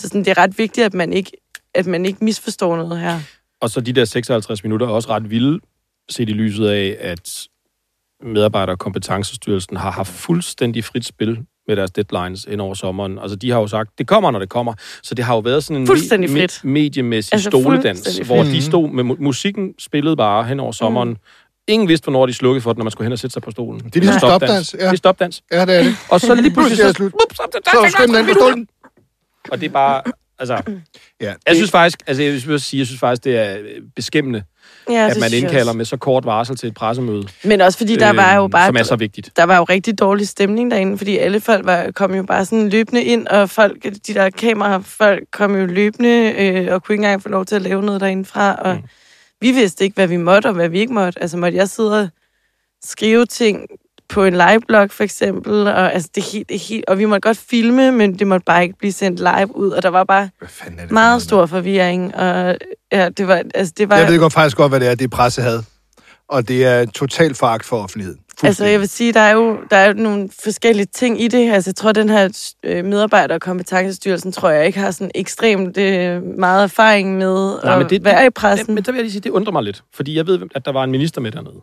Så 0.00 0.08
sådan, 0.08 0.24
det 0.24 0.28
er 0.28 0.38
ret 0.38 0.58
vigtigt, 0.58 0.84
at 0.84 0.94
man 0.94 1.12
ikke, 1.12 1.30
at 1.74 1.86
man 1.86 2.06
ikke 2.06 2.24
misforstår 2.24 2.76
noget 2.76 3.00
her. 3.00 3.18
Og 3.60 3.70
så 3.70 3.80
de 3.80 3.92
der 3.92 4.04
56 4.04 4.64
minutter 4.64 4.86
er 4.86 4.90
også 4.90 5.08
ret 5.10 5.30
vilde, 5.30 5.60
set 6.08 6.28
i 6.28 6.32
lyset 6.32 6.66
af, 6.68 6.96
at 7.00 7.46
medarbejder- 8.24 8.72
og 8.72 8.78
kompetencestyrelsen 8.78 9.76
har 9.76 9.90
haft 9.90 10.08
fuldstændig 10.12 10.84
frit 10.84 11.04
spil 11.06 11.38
med 11.68 11.76
deres 11.76 11.90
deadlines 11.90 12.44
ind 12.50 12.60
over 12.60 12.74
sommeren. 12.74 13.18
Altså, 13.18 13.36
de 13.36 13.50
har 13.50 13.58
jo 13.58 13.66
sagt, 13.66 13.90
det 13.98 14.06
kommer, 14.06 14.30
når 14.30 14.38
det 14.38 14.48
kommer. 14.48 14.74
Så 15.02 15.14
det 15.14 15.24
har 15.24 15.34
jo 15.34 15.40
været 15.40 15.64
sådan 15.64 15.80
en 15.80 15.86
Fuldstændig 15.86 16.30
me- 16.30 16.40
frit. 16.40 16.52
me- 16.52 16.68
mediemæssig 16.68 17.32
Altså, 17.34 17.50
stoledans, 17.50 18.18
hvor 18.18 18.42
de 18.42 18.62
stod 18.62 18.90
med 18.90 19.04
mu- 19.04 19.22
musikken, 19.22 19.74
spillede 19.78 20.16
bare 20.16 20.44
hen 20.44 20.60
over 20.60 20.72
sommeren. 20.72 21.08
Mm. 21.08 21.16
Ingen 21.68 21.88
vidste, 21.88 22.04
hvornår 22.04 22.26
de 22.26 22.34
slukkede 22.34 22.60
for 22.62 22.72
det, 22.72 22.78
når 22.78 22.84
man 22.84 22.90
skulle 22.90 23.06
hen 23.06 23.12
og 23.12 23.18
sætte 23.18 23.34
sig 23.34 23.42
på 23.42 23.50
stolen. 23.50 23.80
Det 23.80 23.96
er 23.96 24.00
ligesom 24.00 24.18
stopdans, 24.18 24.74
ja. 24.78 24.84
Det 24.84 24.92
er 24.92 24.96
stopdans. 24.96 25.42
Ja, 25.52 25.66
det 25.66 25.76
er 25.76 25.82
det. 25.82 25.96
Og 26.08 26.20
så 26.20 26.34
lige 26.34 26.50
pludselig... 26.54 26.78
det 26.78 26.86
så, 26.86 26.92
slut. 26.92 27.12
Ups, 27.14 27.36
så, 27.36 27.42
Så 27.72 27.78
er 27.78 27.82
der 27.82 27.90
skønt 27.90 28.14
den 28.14 28.26
på 28.26 28.32
stolen. 28.32 28.68
Og 29.50 29.60
det 29.60 29.66
er 29.66 29.70
bare... 29.72 30.02
Altså, 30.38 30.62
Ja, 31.20 31.32
jeg 31.46 31.56
synes 31.56 31.70
faktisk, 31.70 31.98
altså 32.06 32.22
jeg 32.22 32.32
vil 32.32 32.60
sige, 32.60 32.78
jeg 32.78 32.86
synes 32.86 33.00
faktisk, 33.00 33.24
det 33.24 33.36
er 33.36 33.58
øh, 33.58 33.64
beskæmmende, 33.96 34.42
Ja, 34.90 35.06
at 35.06 35.14
det 35.14 35.20
man 35.20 35.32
indkalder 35.32 35.72
med 35.72 35.84
så 35.84 35.96
kort 35.96 36.24
varsel 36.24 36.56
til 36.56 36.66
et 36.66 36.74
pressemøde. 36.74 37.28
Men 37.44 37.60
også 37.60 37.78
fordi 37.78 37.96
der 37.96 38.12
var 38.12 38.34
jo 38.36 38.42
øhm, 38.42 38.50
bare... 38.50 38.66
Som 38.66 38.76
er 38.76 38.82
så 38.82 38.96
vigtigt. 38.96 39.30
der 39.36 39.44
var 39.44 39.56
jo 39.56 39.64
rigtig 39.64 39.98
dårlig 39.98 40.28
stemning 40.28 40.70
derinde, 40.70 40.98
fordi 40.98 41.18
alle 41.18 41.40
folk 41.40 41.66
var, 41.66 41.90
kom 41.94 42.14
jo 42.14 42.22
bare 42.22 42.44
sådan 42.44 42.68
løbende 42.68 43.04
ind, 43.04 43.26
og 43.26 43.50
folk, 43.50 43.84
de 43.84 44.14
der 44.14 44.30
kamerafolk 44.30 45.24
kom 45.32 45.56
jo 45.56 45.66
løbende 45.66 46.32
øh, 46.38 46.74
og 46.74 46.82
kunne 46.82 46.94
ikke 46.94 47.04
engang 47.04 47.22
få 47.22 47.28
lov 47.28 47.44
til 47.44 47.54
at 47.54 47.62
lave 47.62 47.82
noget 47.82 48.00
derindefra. 48.00 48.54
Og 48.54 48.74
Mm. 48.76 48.82
Vi 49.40 49.50
vidste 49.50 49.84
ikke, 49.84 49.94
hvad 49.94 50.06
vi 50.06 50.16
måtte 50.16 50.46
og 50.46 50.54
hvad 50.54 50.68
vi 50.68 50.78
ikke 50.78 50.92
måtte. 50.92 51.22
Altså 51.22 51.36
måtte 51.36 51.58
jeg 51.58 51.68
sidde 51.68 52.02
og 52.02 52.08
skrive 52.84 53.26
ting 53.26 53.66
på 54.08 54.24
en 54.24 54.32
liveblog 54.32 54.90
for 54.90 55.04
eksempel, 55.04 55.66
og, 55.66 55.92
altså, 55.94 56.10
det 56.14 56.22
helt, 56.22 56.48
det 56.48 56.58
helt, 56.58 56.84
og 56.88 56.98
vi 56.98 57.04
måtte 57.04 57.20
godt 57.20 57.36
filme, 57.36 57.92
men 57.92 58.18
det 58.18 58.26
måtte 58.26 58.44
bare 58.44 58.62
ikke 58.62 58.78
blive 58.78 58.92
sendt 58.92 59.18
live 59.18 59.56
ud, 59.56 59.70
og 59.70 59.82
der 59.82 59.88
var 59.88 60.04
bare 60.04 60.28
det 60.64 60.90
meget 60.90 61.22
stor 61.22 61.46
forvirring, 61.46 62.14
og 62.14 62.56
ja, 62.92 63.08
det 63.08 63.28
var, 63.28 63.42
altså, 63.54 63.74
det 63.78 63.88
var? 63.88 63.96
Jeg 63.96 64.08
ved 64.08 64.18
godt 64.18 64.32
faktisk 64.32 64.56
godt, 64.56 64.70
hvad 64.70 64.80
det 64.80 64.88
er. 64.88 64.94
Det 64.94 65.04
er 65.04 65.08
pressehad. 65.08 65.62
Og 66.28 66.48
det 66.48 66.64
er 66.64 66.86
total 66.86 67.34
foragt 67.34 67.64
for 67.64 67.82
offentligheden. 67.82 68.20
Altså, 68.42 68.64
jeg 68.64 68.80
vil 68.80 68.88
sige, 68.88 69.12
der 69.12 69.20
er 69.20 69.32
jo, 69.32 69.58
der 69.70 69.76
er 69.76 69.86
jo 69.86 69.92
nogle 69.92 70.28
forskellige 70.44 70.86
ting 70.86 71.20
i 71.22 71.28
det. 71.28 71.52
Altså, 71.52 71.70
jeg 71.70 71.74
tror, 71.76 71.92
den 71.92 72.08
her 72.08 72.52
øh, 72.64 72.84
medarbejder- 72.84 73.34
og 73.34 73.40
kompetencestyrelsen, 73.40 74.32
tror 74.32 74.50
jeg 74.50 74.66
ikke 74.66 74.78
har 74.78 74.90
sådan 74.90 75.10
ekstremt 75.14 75.76
øh, 75.78 76.22
meget 76.22 76.62
erfaring 76.62 77.16
med 77.18 77.58
Nej, 77.64 77.72
at 77.72 77.78
men 77.78 77.90
det- 77.90 78.04
være 78.04 78.26
i 78.26 78.30
pressen. 78.30 78.74
men 78.74 78.84
der 78.84 78.92
vil 78.92 78.98
jeg 78.98 79.04
lige 79.04 79.12
sige, 79.12 79.20
det 79.20 79.30
undrer 79.30 79.52
mig 79.52 79.62
lidt. 79.62 79.82
Fordi 79.94 80.16
jeg 80.16 80.26
ved, 80.26 80.40
at 80.54 80.64
der 80.64 80.72
var 80.72 80.84
en 80.84 80.90
minister 80.90 81.20
med 81.20 81.32
dernede. 81.32 81.54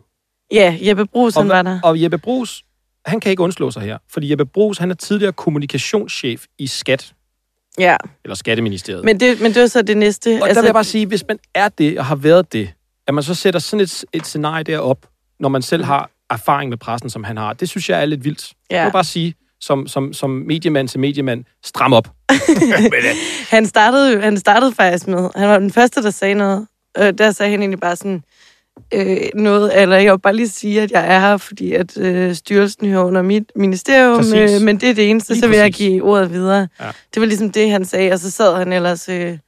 Ja, 0.52 0.76
Jeppe 0.82 1.06
Brugs, 1.06 1.36
han 1.36 1.48
var 1.48 1.62
der. 1.62 1.80
og 1.84 2.02
Jeppe 2.02 2.18
Brugs, 2.18 2.62
han 3.06 3.20
kan 3.20 3.30
ikke 3.30 3.42
undslå 3.42 3.70
sig 3.70 3.82
her. 3.82 3.98
Fordi 4.12 4.30
Jeppe 4.30 4.44
Brugs, 4.46 4.78
han 4.78 4.90
er 4.90 4.94
tidligere 4.94 5.32
kommunikationschef 5.32 6.44
i 6.58 6.66
Skat, 6.66 7.12
Ja, 7.78 7.96
eller 8.24 8.34
Skatteministeriet. 8.34 9.04
men 9.04 9.20
det, 9.20 9.40
men 9.40 9.54
det 9.54 9.62
var 9.62 9.68
så 9.68 9.82
det 9.82 9.96
næste. 9.96 10.38
og 10.42 10.48
altså, 10.48 10.54
der 10.54 10.60
vil 10.62 10.66
jeg 10.68 10.74
bare 10.74 10.84
sige, 10.84 11.06
hvis 11.06 11.24
man 11.28 11.38
er 11.54 11.68
det, 11.68 11.98
og 11.98 12.04
har 12.04 12.16
været 12.16 12.52
det, 12.52 12.68
at 13.06 13.14
man 13.14 13.22
så 13.24 13.34
sætter 13.34 13.60
sådan 13.60 13.82
et, 13.82 14.04
et 14.12 14.26
scenarie 14.26 14.64
derop, 14.64 15.06
når 15.40 15.48
man 15.48 15.62
selv 15.62 15.84
har 15.84 16.10
erfaring 16.30 16.68
med 16.68 16.78
pressen, 16.78 17.10
som 17.10 17.24
han 17.24 17.36
har, 17.36 17.52
det 17.52 17.68
synes 17.68 17.90
jeg 17.90 18.00
er 18.00 18.04
lidt 18.04 18.24
vildt. 18.24 18.52
Ja. 18.70 18.76
Jeg 18.76 18.84
vil 18.84 18.92
bare 18.92 19.04
sige, 19.04 19.34
som, 19.60 19.86
som, 19.86 20.12
som 20.12 20.30
mediemand 20.30 20.88
til 20.88 21.00
mediemand, 21.00 21.44
stram 21.64 21.92
op. 21.92 22.08
Han 23.50 23.66
startede 23.66 24.20
han 24.20 24.38
startede 24.38 24.72
faktisk 24.72 25.06
med, 25.06 25.30
han 25.36 25.48
var 25.48 25.58
den 25.58 25.72
første, 25.72 26.02
der 26.02 26.10
sagde 26.10 26.34
noget. 26.34 26.66
Øh, 26.98 27.12
der 27.18 27.30
sagde 27.30 27.50
han 27.50 27.60
egentlig 27.60 27.80
bare 27.80 27.96
sådan, 27.96 28.22
øh, 28.94 29.16
noget, 29.34 29.82
eller 29.82 29.96
jeg 29.96 30.12
vil 30.12 30.18
bare 30.18 30.36
lige 30.36 30.48
sige, 30.48 30.82
at 30.82 30.90
jeg 30.90 31.14
er 31.14 31.20
her, 31.20 31.36
fordi 31.36 31.72
at 31.72 31.98
øh, 31.98 32.34
styrelsen 32.34 32.88
hører 32.90 33.04
under 33.04 33.22
mit 33.22 33.52
ministerium, 33.56 34.16
Præcis. 34.16 34.52
øh, 34.52 34.60
men 34.60 34.80
det 34.80 34.90
er 34.90 34.94
det 34.94 35.10
eneste, 35.10 35.32
Lige 35.32 35.40
så 35.40 35.48
vil 35.48 35.56
jeg 35.56 35.66
præcis. 35.72 35.78
give 35.78 36.02
ordet 36.02 36.32
videre. 36.32 36.68
Ja. 36.80 36.86
Det 37.14 37.20
var 37.20 37.26
ligesom 37.26 37.50
det, 37.50 37.70
han 37.70 37.84
sagde, 37.84 38.12
og 38.12 38.18
så 38.18 38.30
sad 38.30 38.56
han 38.56 38.72
ellers 38.72 39.08
øh, 39.08 39.38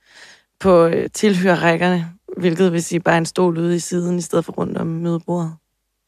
på 0.61 0.87
øh, 0.87 1.09
tilhørrækkerne, 1.15 2.07
hvilket 2.37 2.73
vil 2.73 2.83
sige 2.83 3.01
bare 3.01 3.19
en 3.19 3.27
stol 3.27 3.59
ude 3.59 3.77
i 3.77 3.79
siden, 3.79 4.19
i 4.19 4.21
stedet 4.21 4.45
for 4.45 4.53
rundt 4.53 4.79
om 4.79 4.87
mødebordet. 4.87 5.53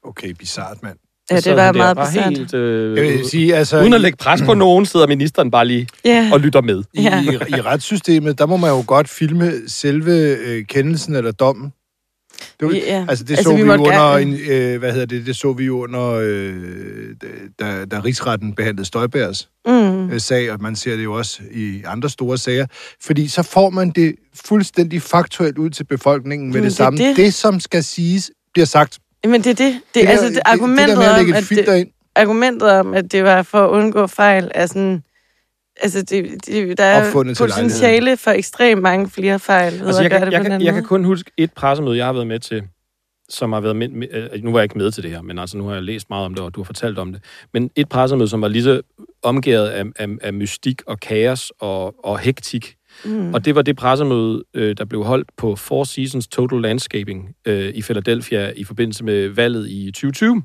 Okay, 0.05 0.31
bizart, 0.31 0.83
mand. 0.83 0.97
Ja, 1.31 1.37
det 1.41 1.57
var 1.57 1.73
meget 1.73 1.97
bare 1.97 2.07
bizarrt. 2.07 2.29
Helt, 2.39 2.55
øh, 2.55 2.97
Jeg 2.97 3.05
vil 3.05 3.29
sige, 3.29 3.57
altså... 3.57 3.81
uden 3.81 3.93
at 3.95 4.01
lægge 4.01 4.17
pres 4.17 4.43
på 4.43 4.55
nogen, 4.65 4.87
sidder 4.87 5.07
ministeren 5.07 5.51
bare 5.51 5.67
lige 5.67 5.89
Ja, 6.05 6.31
og 6.33 6.41
lytter 6.41 6.61
med. 6.63 6.83
I, 6.95 7.03
Ja. 7.03 7.23
i, 7.23 7.27
I 7.27 7.61
retssystemet, 7.61 8.39
der 8.39 8.47
må 8.47 8.57
man 8.57 8.71
jo 8.71 8.85
godt 8.87 9.09
filme 9.09 9.53
selve 9.67 10.13
øh, 10.37 10.65
kendelsen 10.65 11.15
eller 11.15 11.33
dommen. 11.33 11.73
Det, 12.61 12.69
var, 12.69 12.75
Ja, 12.75 13.07
Altså, 13.09 13.25
det 13.25 13.31
altså, 13.31 13.45
så 13.51 13.57
vi 13.57 13.63
vi, 13.63 13.69
under, 13.69 14.13
gerne- 14.13 14.23
en, 14.23 14.39
øh, 14.51 14.79
hvad 14.79 14.93
hedder 14.93 15.07
det, 15.07 15.27
det 15.27 15.37
så 15.37 15.53
vi 15.53 15.65
jo 15.65 15.83
under, 15.83 16.11
øh, 16.23 16.55
da, 17.61 17.85
da 17.85 18.01
rigsretten 18.05 18.55
behandlede 18.55 18.85
Støjbærs 18.87 19.49
mm, 19.67 20.11
øh, 20.11 20.21
sag, 20.21 20.53
og 20.53 20.63
man 20.63 20.77
ser 20.77 20.97
det 20.97 21.05
jo 21.05 21.13
også 21.13 21.41
i 21.53 21.83
andre 21.87 22.11
store 22.11 22.39
sager. 22.39 22.67
Fordi 23.03 23.29
så 23.29 23.43
får 23.43 23.71
man 23.71 23.91
det 23.91 24.15
fuldstændig 24.45 25.03
faktuelt 25.03 25.59
ud 25.59 25.71
til 25.71 25.85
befolkningen 25.85 26.49
med 26.49 26.55
Jamen, 26.55 26.65
det 26.65 26.71
det 26.71 26.77
samme. 26.77 26.99
Det. 26.99 27.17
det. 27.17 27.35
som 27.35 27.61
skal 27.61 27.85
siges, 27.85 28.31
bliver 28.55 28.67
sagt. 28.67 28.99
men 29.25 29.33
det 29.45 29.47
er 29.51 29.55
det. 29.55 29.59
Det, 29.95 30.03
det, 30.03 30.09
altså, 30.09 30.29
det, 30.29 30.41
argumentet 30.45 30.89
det 30.89 30.97
der 30.97 31.03
med 31.03 31.05
at 31.07 31.13
om, 31.13 31.19
lægge 31.19 31.33
et 31.33 31.37
at 31.37 31.45
filter 31.45 31.73
det, 31.73 31.81
ind. 31.81 31.89
argumentet 32.17 32.71
om, 32.71 32.95
at 32.95 33.13
det 33.13 33.25
var 33.25 33.43
for 33.43 33.65
at 33.65 33.71
undgå 33.71 34.07
fejl, 34.07 34.51
er 34.55 34.67
sådan... 34.67 35.03
altså, 35.81 36.03
det, 36.03 36.47
det, 36.47 36.79
der 36.79 36.85
er 36.85 37.13
potentiale 37.13 38.17
for 38.17 38.31
ekstremt 38.31 38.83
mange 38.83 39.11
flere 39.11 39.39
fejl 39.39 39.83
Altså, 39.87 40.03
jeg, 40.03 40.11
kan, 40.11 40.27
det 40.27 40.33
jeg, 40.33 40.43
kan, 40.43 40.63
jeg 40.63 40.75
kan 40.75 40.85
kun 40.85 41.05
huske 41.05 41.31
et 41.37 41.53
pressemøde, 41.53 41.97
jeg 41.97 42.07
har 42.07 42.13
været 42.13 42.27
med 42.27 42.41
til, 42.41 42.63
som 43.29 43.53
har 43.53 43.61
været 43.61 43.77
med, 43.77 43.89
med 43.89 44.09
øh, 44.13 44.45
nu 44.45 44.53
var 44.53 44.59
jeg 44.59 44.65
ikke 44.65 44.79
med 44.79 44.91
til 44.91 45.03
det 45.03 45.11
her, 45.11 45.23
men 45.23 45.39
altså 45.39 45.59
nu 45.59 45.67
har 45.67 45.75
jeg 45.75 45.83
læst 45.83 46.11
meget 46.11 46.25
om 46.25 46.35
det, 46.35 46.45
og 46.45 46.55
du 46.55 46.61
har 46.61 46.65
fortalt 46.65 46.99
om 46.99 47.13
det. 47.13 47.23
Men 47.53 47.71
et 47.77 47.89
pressemøde, 47.89 48.29
som 48.29 48.43
var 48.43 48.49
lige 48.49 48.63
så 48.63 48.83
omgivet 49.23 49.67
af, 49.67 49.85
af, 49.97 50.09
af 50.23 50.35
mystik 50.35 50.83
og 50.87 51.01
kaos 51.01 51.53
og, 51.61 52.05
og 52.05 52.19
hektik. 52.19 52.75
Mm. 53.05 53.35
Og 53.35 53.45
det 53.45 53.55
var 53.55 53.63
det 53.63 53.77
pressemøde, 53.77 54.45
øh, 54.55 54.77
der 54.79 54.85
blev 54.85 55.05
holdt 55.05 55.29
på 55.37 55.57
Four 55.57 55.85
Seasons 55.85 56.29
Total 56.29 56.61
Landscaping 56.61 57.35
øh, 57.47 57.69
i 57.75 57.83
Philadelphia 57.83 58.53
i 58.57 58.65
forbindelse 58.65 59.05
med 59.05 59.29
valget 59.29 59.69
i 59.71 59.91
2020 59.91 60.43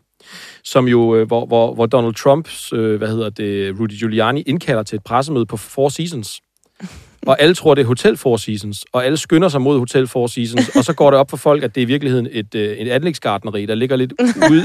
som 0.63 0.87
jo, 0.87 1.15
øh, 1.15 1.27
hvor, 1.27 1.45
hvor, 1.45 1.73
hvor 1.73 1.85
Donald 1.85 2.13
Trumps, 2.13 2.73
øh, 2.73 2.95
hvad 2.97 3.07
hedder 3.07 3.29
det, 3.29 3.79
Rudy 3.79 3.99
Giuliani 3.99 4.41
indkalder 4.41 4.83
til 4.83 4.95
et 4.95 5.03
pressemøde 5.03 5.45
på 5.45 5.57
Four 5.57 5.89
Seasons. 5.89 6.39
Og 7.27 7.41
alle 7.41 7.55
tror, 7.55 7.75
det 7.75 7.81
er 7.81 7.85
Hotel 7.85 8.17
Four 8.17 8.37
Seasons, 8.37 8.85
og 8.93 9.05
alle 9.05 9.17
skynder 9.17 9.49
sig 9.49 9.61
mod 9.61 9.79
Hotel 9.79 10.07
Four 10.07 10.27
Seasons, 10.27 10.69
og 10.77 10.83
så 10.83 10.93
går 10.93 11.09
det 11.11 11.19
op 11.19 11.29
for 11.29 11.37
folk, 11.37 11.63
at 11.63 11.75
det 11.75 11.81
er 11.81 11.85
i 11.85 11.87
virkeligheden 11.87 12.27
et, 12.31 12.55
øh, 12.55 12.77
et 12.77 12.89
anlægsgardneri, 12.91 13.65
der 13.65 13.75
ligger 13.75 13.95
lidt 13.95 14.13
ude, 14.51 14.59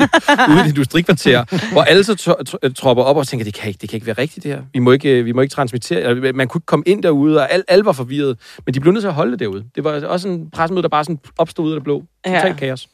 ude 0.48 0.58
i 0.58 0.60
et 0.60 0.68
industrikvarter, 0.68 1.44
hvor 1.72 1.82
alle 1.82 2.04
så 2.04 2.14
tro- 2.14 2.42
tro- 2.42 2.68
tropper 2.76 3.02
op 3.02 3.16
og 3.16 3.26
tænker, 3.28 3.44
det 3.44 3.54
kan, 3.54 3.68
ikke, 3.68 3.78
det 3.80 3.88
kan 3.88 3.96
ikke 3.96 4.06
være 4.06 4.18
rigtigt 4.18 4.44
det 4.44 4.52
her. 4.52 4.62
Vi 4.72 4.78
må 4.78 4.92
ikke, 4.92 5.24
vi 5.24 5.32
må 5.32 5.40
ikke 5.40 5.52
transmittere. 5.52 6.00
Eller, 6.00 6.32
Man 6.32 6.48
kunne 6.48 6.58
ikke 6.58 6.66
komme 6.66 6.82
ind 6.86 7.02
derude, 7.02 7.38
og 7.40 7.52
alle, 7.52 7.64
alle 7.68 7.84
var 7.84 7.92
forvirret. 7.92 8.38
Men 8.66 8.74
de 8.74 8.80
blev 8.80 8.92
nødt 8.92 9.02
til 9.02 9.08
at 9.08 9.14
holde 9.14 9.32
det 9.32 9.40
derude. 9.40 9.64
Det 9.74 9.84
var 9.84 10.06
også 10.06 10.28
en 10.28 10.50
pressemøde, 10.50 10.82
der 10.82 10.88
bare 10.88 11.04
sådan 11.04 11.18
opstod 11.38 11.64
ud 11.66 11.70
af 11.72 11.76
det 11.76 11.84
blå. 11.84 12.04
Total 12.26 12.46
Ja. 12.48 12.52
kaos. 12.54 12.88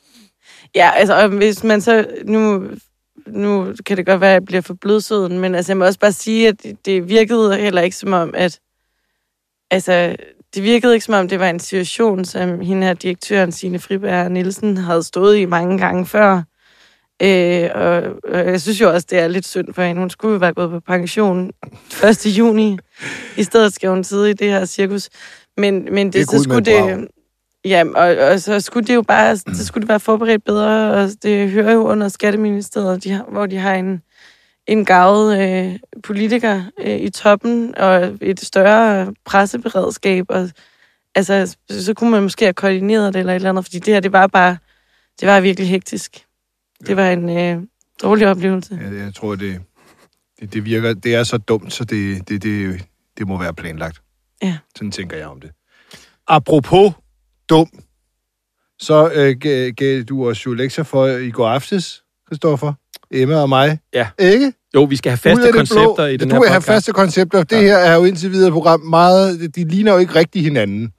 Ja, 0.74 0.90
altså, 0.94 1.28
hvis 1.28 1.64
man 1.64 1.80
så... 1.80 2.06
Nu, 2.24 2.66
nu 3.26 3.74
kan 3.86 3.96
det 3.96 4.06
godt 4.06 4.20
være, 4.20 4.30
at 4.30 4.34
jeg 4.34 4.44
bliver 4.44 4.60
for 4.62 4.74
blødsøden, 4.74 5.38
men 5.38 5.54
altså, 5.54 5.72
jeg 5.72 5.76
må 5.76 5.84
også 5.84 5.98
bare 5.98 6.12
sige, 6.12 6.48
at 6.48 6.62
det- 6.62 6.76
det 6.86 7.08
virkede 7.08 7.56
heller 7.56 7.82
ikke 7.82 7.96
som 7.96 8.12
om, 8.12 8.34
at... 8.36 8.58
Altså, 9.70 10.16
det 10.54 10.62
virkede 10.62 10.94
ikke 10.94 11.04
som 11.04 11.14
om, 11.14 11.28
det 11.28 11.40
var 11.40 11.50
en 11.50 11.60
situation, 11.60 12.24
som 12.24 12.60
hende 12.60 12.86
her 12.86 12.94
direktøren, 12.94 13.52
Signe 13.52 13.78
Friberg 13.78 14.30
Nielsen, 14.32 14.76
havde 14.76 15.02
stået 15.02 15.36
i 15.38 15.44
mange 15.44 15.78
gange 15.78 16.06
før. 16.06 16.42
Øh, 17.22 17.70
og, 17.74 18.02
og 18.24 18.44
jeg 18.46 18.60
synes 18.60 18.80
jo 18.80 18.90
også, 18.92 19.06
det 19.10 19.18
er 19.18 19.28
lidt 19.28 19.46
synd 19.46 19.74
for 19.74 19.82
hende. 19.82 20.00
Hun 20.00 20.10
skulle 20.10 20.32
jo 20.32 20.38
være 20.38 20.52
gået 20.54 20.70
på 20.70 20.80
pension 20.80 21.50
1. 22.04 22.26
juni. 22.26 22.78
I 23.36 23.42
stedet 23.42 23.74
skal 23.74 23.88
hun 23.88 24.04
sidde 24.04 24.30
i 24.30 24.32
det 24.32 24.48
her 24.50 24.64
cirkus. 24.64 25.08
Men, 25.56 25.88
men 25.94 26.06
det, 26.06 26.14
Det 26.14 26.30
så 26.30 26.42
skulle 26.42 26.58
et 26.60 26.66
brag. 26.84 27.08
Ja, 27.64 27.84
og, 27.94 28.16
og 28.16 28.40
så 28.40 28.60
skulle 28.60 28.86
det 28.86 28.94
jo 28.94 29.02
bare 29.02 29.36
så 29.36 29.66
skulle 29.66 29.82
det 29.82 29.88
være 29.88 30.00
forberedt 30.00 30.44
bedre, 30.44 30.92
og 30.92 31.10
det 31.22 31.50
hører 31.50 31.72
jo 31.72 31.88
under 31.88 32.08
Skatteministeriet, 32.08 33.04
de 33.04 33.10
har, 33.10 33.24
hvor 33.24 33.46
de 33.46 33.56
har 33.56 33.74
en, 33.74 34.02
en 34.66 34.84
gavet 34.84 35.40
øh, 35.40 35.78
politiker 36.02 36.62
øh, 36.78 36.96
i 36.96 37.10
toppen, 37.10 37.78
og 37.78 38.18
et 38.20 38.40
større 38.40 39.14
presseberedskab, 39.24 40.26
og 40.28 40.50
altså, 41.14 41.56
så, 41.70 41.94
kunne 41.94 42.10
man 42.10 42.22
måske 42.22 42.44
have 42.44 42.52
koordineret 42.52 43.14
det 43.14 43.20
eller 43.20 43.32
et 43.32 43.36
eller 43.36 43.48
andet, 43.48 43.64
fordi 43.64 43.78
det 43.78 43.94
her, 43.94 44.00
det 44.00 44.12
var 44.12 44.26
bare, 44.26 44.56
det 45.20 45.28
var 45.28 45.40
virkelig 45.40 45.68
hektisk. 45.68 46.24
Det 46.86 46.96
var 46.96 47.10
en 47.10 47.38
øh, 47.38 47.62
dårlig 48.02 48.28
oplevelse. 48.28 48.78
Jeg, 48.82 48.92
jeg 49.04 49.14
tror, 49.14 49.34
det, 49.34 49.60
det, 50.40 50.52
det 50.52 50.64
virker... 50.64 50.94
Det 50.94 51.14
er 51.14 51.24
så 51.24 51.38
dumt, 51.38 51.72
så 51.72 51.84
det, 51.84 52.28
det, 52.28 52.42
det, 52.42 52.84
det 53.18 53.26
må 53.26 53.38
være 53.38 53.54
planlagt. 53.54 54.02
Ja. 54.42 54.58
Sådan 54.76 54.90
tænker 54.90 55.16
jeg 55.16 55.26
om 55.26 55.40
det. 55.40 55.50
Apropos 56.26 56.92
dum, 57.50 57.68
så 58.78 59.10
øh, 59.14 59.36
gav, 59.40 59.70
gav 59.70 60.02
du 60.02 60.28
os 60.28 60.46
jo 60.46 60.52
lektier 60.52 60.84
for 60.84 61.06
i 61.06 61.30
går 61.30 61.48
aftes, 61.48 62.02
Christoffer, 62.28 62.72
Emma 63.10 63.36
og 63.36 63.48
mig. 63.48 63.78
Ja. 63.94 64.06
Ikke? 64.18 64.52
Jo, 64.74 64.84
vi 64.84 64.96
skal 64.96 65.10
have 65.10 65.18
faste 65.18 65.42
det 65.46 65.54
koncepter 65.54 65.94
blå. 65.96 66.04
i 66.06 66.16
den 66.16 66.28
du 66.28 66.34
her 66.34 66.40
vil 66.40 66.48
have 66.48 66.60
podcast. 66.60 66.66
faste 66.66 66.92
koncepter. 66.92 67.42
Det 67.42 67.56
Ja. 67.56 67.62
her 67.62 67.76
er 67.76 67.94
jo 67.94 68.04
indtil 68.04 68.30
videre 68.32 68.48
et 68.48 68.52
program 68.52 68.80
meget... 68.80 69.54
De 69.56 69.64
ligner 69.68 69.92
jo 69.92 69.98
ikke 69.98 70.14
rigtig 70.14 70.42
hinanden. 70.42 70.92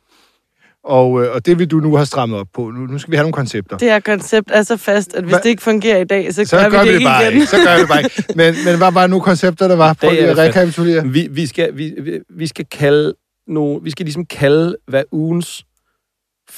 Og, 0.83 1.23
øh, 1.23 1.31
og 1.35 1.45
det 1.45 1.59
vil 1.59 1.67
du 1.67 1.77
nu 1.79 1.95
have 1.95 2.05
strammet 2.05 2.39
op 2.39 2.47
på. 2.53 2.61
Nu, 2.71 2.79
nu 2.79 2.97
skal 2.99 3.11
vi 3.11 3.15
have 3.15 3.23
nogle 3.23 3.33
koncepter. 3.33 3.77
Det 3.77 3.89
her 3.91 3.99
koncept 3.99 4.51
er 4.53 4.63
så 4.63 4.77
fast, 4.77 5.13
at 5.13 5.23
hvis 5.23 5.31
Hva? 5.33 5.37
det 5.43 5.49
ikke 5.49 5.63
fungerer 5.63 5.97
i 5.97 6.03
dag, 6.03 6.33
så, 6.33 6.45
så 6.45 6.57
gør 6.71 6.81
vi 6.83 6.87
det, 6.87 6.93
ikke 6.93 7.05
bare 7.05 7.23
igen. 7.23 7.33
ikke. 7.33 7.45
Så 7.47 7.57
gør 7.57 7.75
vi 7.75 7.81
det 7.81 7.87
bare 7.87 8.03
ikke. 8.03 8.23
Men, 8.37 8.55
men 8.65 8.77
hvad 8.77 8.91
var 8.91 9.07
nu 9.07 9.19
koncepter, 9.19 9.67
der 9.67 9.75
var? 9.75 9.93
Prøv 9.93 10.09
Det 10.09 10.19
lige 10.19 10.29
at 10.29 10.37
rekapitulere. 10.37 11.07
Vi, 11.07 11.27
vi, 11.31 11.45
skal, 11.47 11.77
vi, 11.77 11.93
vi- 12.01 12.19
vi 12.29 12.47
skal 12.47 12.65
kalde 12.65 13.13
no, 13.47 13.75
vi 13.75 13.91
skal 13.91 14.05
ligesom 14.05 14.25
kalde, 14.25 14.77
hvad 14.87 15.03
ugens 15.11 15.65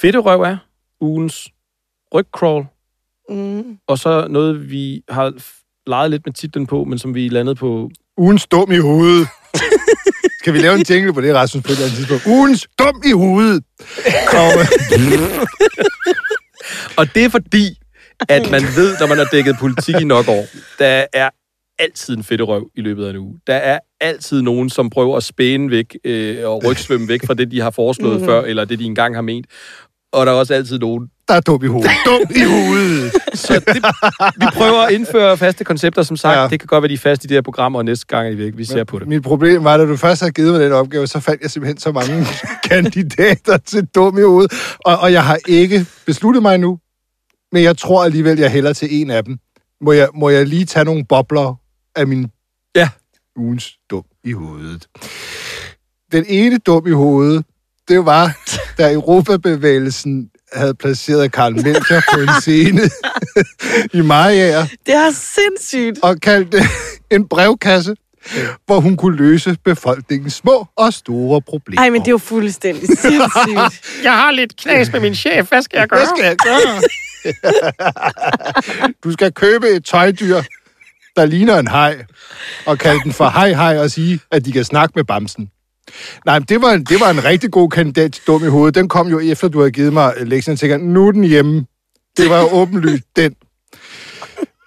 fedterøv 0.00 0.40
er, 0.40 0.56
ugens 1.00 1.48
rygcrawl, 2.14 2.66
Mm. 3.30 3.78
og 3.86 3.98
så 3.98 4.26
noget, 4.30 4.70
vi 4.70 5.02
har 5.08 5.32
leget 5.86 6.10
lidt 6.10 6.26
med 6.26 6.32
titlen 6.34 6.66
på, 6.66 6.84
men 6.84 6.98
som 6.98 7.14
vi 7.14 7.28
landede 7.28 7.54
på. 7.54 7.90
Ugens 8.16 8.46
dum 8.46 8.72
i 8.72 8.76
hovedet. 8.76 9.28
Skal 10.40 10.52
vi 10.52 10.58
lave 10.58 10.74
en 10.74 10.84
jingle 10.90 11.12
på 11.12 11.20
det, 11.20 11.34
Rasmus, 11.34 11.62
på 11.62 11.72
et 11.72 11.76
eller 11.76 11.84
andet 11.84 11.96
tidspunkt? 11.96 12.26
Ugens 12.26 12.66
dum 12.78 13.02
i 13.06 13.12
hovedet. 13.12 13.64
Og, 14.32 14.66
Og 16.98 17.14
det 17.14 17.24
er 17.24 17.28
fordi, 17.28 17.78
at 18.28 18.50
man 18.50 18.62
ved, 18.76 18.96
når 19.00 19.06
man 19.06 19.18
har 19.18 19.28
dækket 19.32 19.56
politik 19.60 19.94
i 20.00 20.04
nok 20.04 20.28
år, 20.28 20.44
der 20.78 21.06
er 21.12 21.30
altid 21.78 22.16
en 22.16 22.24
fedterøv 22.24 22.70
i 22.74 22.80
løbet 22.80 23.06
af 23.06 23.10
en 23.10 23.16
uge. 23.16 23.40
Der 23.46 23.54
er 23.54 23.78
altid 24.00 24.42
nogen, 24.42 24.70
som 24.70 24.90
prøver 24.90 25.16
at 25.16 25.22
spæne 25.22 25.70
væk 25.70 25.96
øh, 26.04 26.48
og 26.48 26.64
rygsvømme 26.64 27.08
væk 27.08 27.26
fra 27.26 27.34
det, 27.34 27.50
de 27.50 27.60
har 27.60 27.70
foreslået 27.70 28.20
mm. 28.20 28.26
før, 28.26 28.42
eller 28.42 28.64
det, 28.64 28.78
de 28.78 28.84
engang 28.84 29.14
har 29.14 29.22
ment. 29.22 29.46
Og 30.12 30.26
der 30.26 30.32
er 30.32 30.36
også 30.36 30.54
altid 30.54 30.78
nogen, 30.78 31.10
der 31.28 31.34
er 31.34 31.40
dum 31.40 31.64
i 31.64 31.66
hovedet. 31.66 31.90
Dum 32.06 32.20
i 32.36 32.40
hovedet. 32.44 33.12
Så 33.34 33.54
det, 33.54 33.84
vi 34.36 34.46
prøver 34.54 34.82
at 34.86 34.92
indføre 34.92 35.36
faste 35.36 35.64
koncepter, 35.64 36.02
som 36.02 36.16
sagt. 36.16 36.38
Ja. 36.38 36.48
Det 36.48 36.60
kan 36.60 36.66
godt 36.66 36.82
være, 36.82 36.88
de 36.88 36.94
er 36.94 36.98
faste 36.98 37.26
i 37.26 37.28
de 37.28 37.34
her 37.34 37.42
programmer, 37.42 37.78
og 37.78 37.84
næste 37.84 38.06
gang 38.06 38.28
er 38.28 38.34
vi, 38.36 38.50
vi 38.50 38.64
ser 38.64 38.84
på 38.84 38.98
det. 38.98 39.08
Mit 39.08 39.22
problem 39.22 39.64
var, 39.64 39.74
at 39.74 39.80
da 39.80 39.86
du 39.86 39.96
først 39.96 40.20
havde 40.20 40.32
givet 40.32 40.52
mig 40.52 40.60
den 40.60 40.72
opgave, 40.72 41.06
så 41.06 41.20
fandt 41.20 41.42
jeg 41.42 41.50
simpelthen 41.50 41.78
så 41.78 41.92
mange 41.92 42.26
kandidater 42.70 43.56
til 43.56 43.84
dum 43.94 44.18
i 44.18 44.22
hovedet. 44.22 44.52
Og, 44.84 44.98
og 44.98 45.12
jeg 45.12 45.24
har 45.24 45.38
ikke 45.48 45.86
besluttet 46.06 46.42
mig 46.42 46.58
nu, 46.58 46.78
men 47.52 47.62
jeg 47.62 47.78
tror 47.78 48.04
alligevel, 48.04 48.38
jeg 48.38 48.50
hælder 48.50 48.72
til 48.72 48.88
en 49.00 49.10
af 49.10 49.24
dem. 49.24 49.38
Må 49.80 49.92
jeg, 49.92 50.08
må 50.14 50.28
jeg 50.28 50.46
lige 50.46 50.64
tage 50.64 50.84
nogle 50.84 51.04
bobler 51.04 51.60
af 51.96 52.06
min 52.06 52.30
Ja. 52.76 52.88
ugens 53.36 53.72
dum 53.90 54.04
i 54.24 54.32
hovedet? 54.32 54.86
Den 56.12 56.24
ene 56.28 56.58
dum 56.58 56.86
i 56.86 56.90
hovedet, 56.90 57.44
det 57.88 58.06
var, 58.06 58.36
da 58.78 58.92
Europabevægelsen 58.92 60.30
havde 60.52 60.74
placeret 60.74 61.32
Karl 61.32 61.52
Melchior 61.54 62.00
på 62.14 62.20
en 62.20 62.28
scene 62.40 62.80
i 63.92 64.00
Mariager 64.00 64.66
Det 64.86 64.94
er 64.94 65.10
sindssygt. 65.10 65.98
og 66.02 66.20
kaldte 66.20 66.58
det 66.58 66.66
en 67.10 67.28
brevkasse, 67.28 67.94
hvor 68.66 68.80
hun 68.80 68.96
kunne 68.96 69.16
løse 69.16 69.56
befolkningens 69.64 70.32
små 70.34 70.66
og 70.76 70.92
store 70.92 71.42
problemer. 71.42 71.82
Ej, 71.82 71.90
men 71.90 72.00
det 72.00 72.08
er 72.08 72.12
jo 72.12 72.18
fuldstændig 72.18 72.88
sindssygt. 72.88 73.82
Jeg 74.04 74.12
har 74.12 74.30
lidt 74.30 74.56
knas 74.56 74.92
med 74.92 75.00
min 75.00 75.14
chef. 75.14 75.48
Hvad 75.48 75.62
skal 75.62 75.78
jeg 75.78 75.86
Hvad 75.90 76.06
skal 76.16 76.24
jeg 76.26 76.36
gøre? 76.36 76.80
du 79.04 79.12
skal 79.12 79.32
købe 79.32 79.68
et 79.68 79.84
tøjdyr, 79.84 80.42
der 81.16 81.24
ligner 81.26 81.58
en 81.58 81.68
hej, 81.68 82.04
og 82.66 82.78
kalde 82.78 83.00
den 83.04 83.12
for 83.12 83.28
hej 83.28 83.48
hej 83.52 83.78
og 83.78 83.90
sige, 83.90 84.20
at 84.32 84.44
de 84.44 84.52
kan 84.52 84.64
snakke 84.64 84.92
med 84.96 85.04
bamsen. 85.04 85.50
Nej, 86.26 86.38
men 86.38 86.46
det 86.48 86.62
var, 86.62 86.72
en, 86.72 86.84
det 86.84 87.00
var 87.00 87.10
en 87.10 87.24
rigtig 87.24 87.50
god 87.50 87.70
kandidat 87.70 88.12
til 88.12 88.22
dum 88.26 88.44
i 88.44 88.48
hovedet. 88.48 88.74
Den 88.74 88.88
kom 88.88 89.08
jo 89.08 89.20
efter, 89.20 89.48
du 89.48 89.58
havde 89.58 89.72
givet 89.72 89.92
mig 89.92 90.14
lektien. 90.20 90.52
Jeg 90.52 90.58
tænker, 90.58 90.76
nu 90.76 91.08
er 91.08 91.12
den 91.12 91.24
hjemme. 91.24 91.66
Det 92.16 92.30
var 92.30 92.40
jo 92.40 92.48
åbenlyst 92.52 93.04
den, 93.16 93.34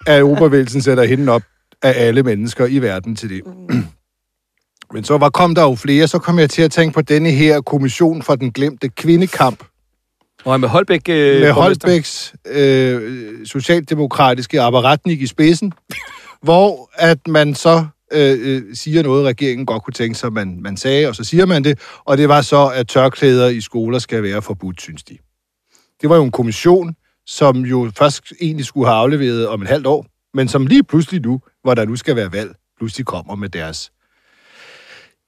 at 0.06 0.18
Europavægelsen 0.18 0.82
sætter 0.82 1.04
hende 1.04 1.32
op 1.32 1.42
af 1.82 1.92
alle 1.96 2.22
mennesker 2.22 2.66
i 2.66 2.78
verden 2.78 3.16
til 3.16 3.30
det. 3.30 3.42
Men 4.94 5.04
så 5.04 5.18
var, 5.18 5.30
kom 5.30 5.54
der 5.54 5.62
jo 5.62 5.74
flere, 5.74 6.08
så 6.08 6.18
kom 6.18 6.38
jeg 6.38 6.50
til 6.50 6.62
at 6.62 6.70
tænke 6.70 6.94
på 6.94 7.02
denne 7.02 7.30
her 7.30 7.60
kommission 7.60 8.22
for 8.22 8.34
den 8.34 8.52
glemte 8.52 8.88
kvindekamp, 8.88 9.64
Og 10.44 10.60
med 10.60 10.68
Holbæk... 10.68 11.08
Øh, 11.08 11.40
med. 11.40 11.52
Holbæks 11.52 12.34
øh, 12.46 13.46
socialdemokratiske 13.46 14.60
apparatnik 14.60 15.22
i 15.22 15.26
spidsen, 15.26 15.72
hvor 16.42 16.90
at 16.94 17.18
man 17.28 17.54
så 17.54 17.86
øh, 18.12 18.38
øh, 18.42 18.62
siger 18.74 19.02
noget, 19.02 19.24
regeringen 19.26 19.66
godt 19.66 19.82
kunne 19.84 19.94
tænke 19.94 20.14
sig, 20.18 20.32
man, 20.32 20.58
man 20.62 20.76
sagde, 20.76 21.08
og 21.08 21.16
så 21.16 21.24
siger 21.24 21.46
man 21.46 21.64
det, 21.64 21.78
og 22.04 22.18
det 22.18 22.28
var 22.28 22.42
så, 22.42 22.66
at 22.74 22.88
tørklæder 22.88 23.48
i 23.48 23.60
skoler 23.60 23.98
skal 23.98 24.22
være 24.22 24.42
forbudt, 24.42 24.80
synes 24.80 25.02
de. 25.02 25.18
Det 26.02 26.10
var 26.10 26.16
jo 26.16 26.24
en 26.24 26.30
kommission, 26.30 26.94
som 27.26 27.56
jo 27.60 27.90
først 27.98 28.22
egentlig 28.40 28.66
skulle 28.66 28.86
have 28.88 28.96
afleveret 28.98 29.48
om 29.48 29.62
et 29.62 29.68
halvt 29.68 29.86
år, 29.86 30.06
men 30.34 30.48
som 30.48 30.66
lige 30.66 30.82
pludselig 30.84 31.20
nu, 31.22 31.40
hvor 31.62 31.74
der 31.74 31.84
nu 31.84 31.96
skal 31.96 32.16
være 32.16 32.32
valg, 32.32 32.54
pludselig 32.78 33.06
kommer 33.06 33.34
med 33.34 33.48
deres 33.48 33.90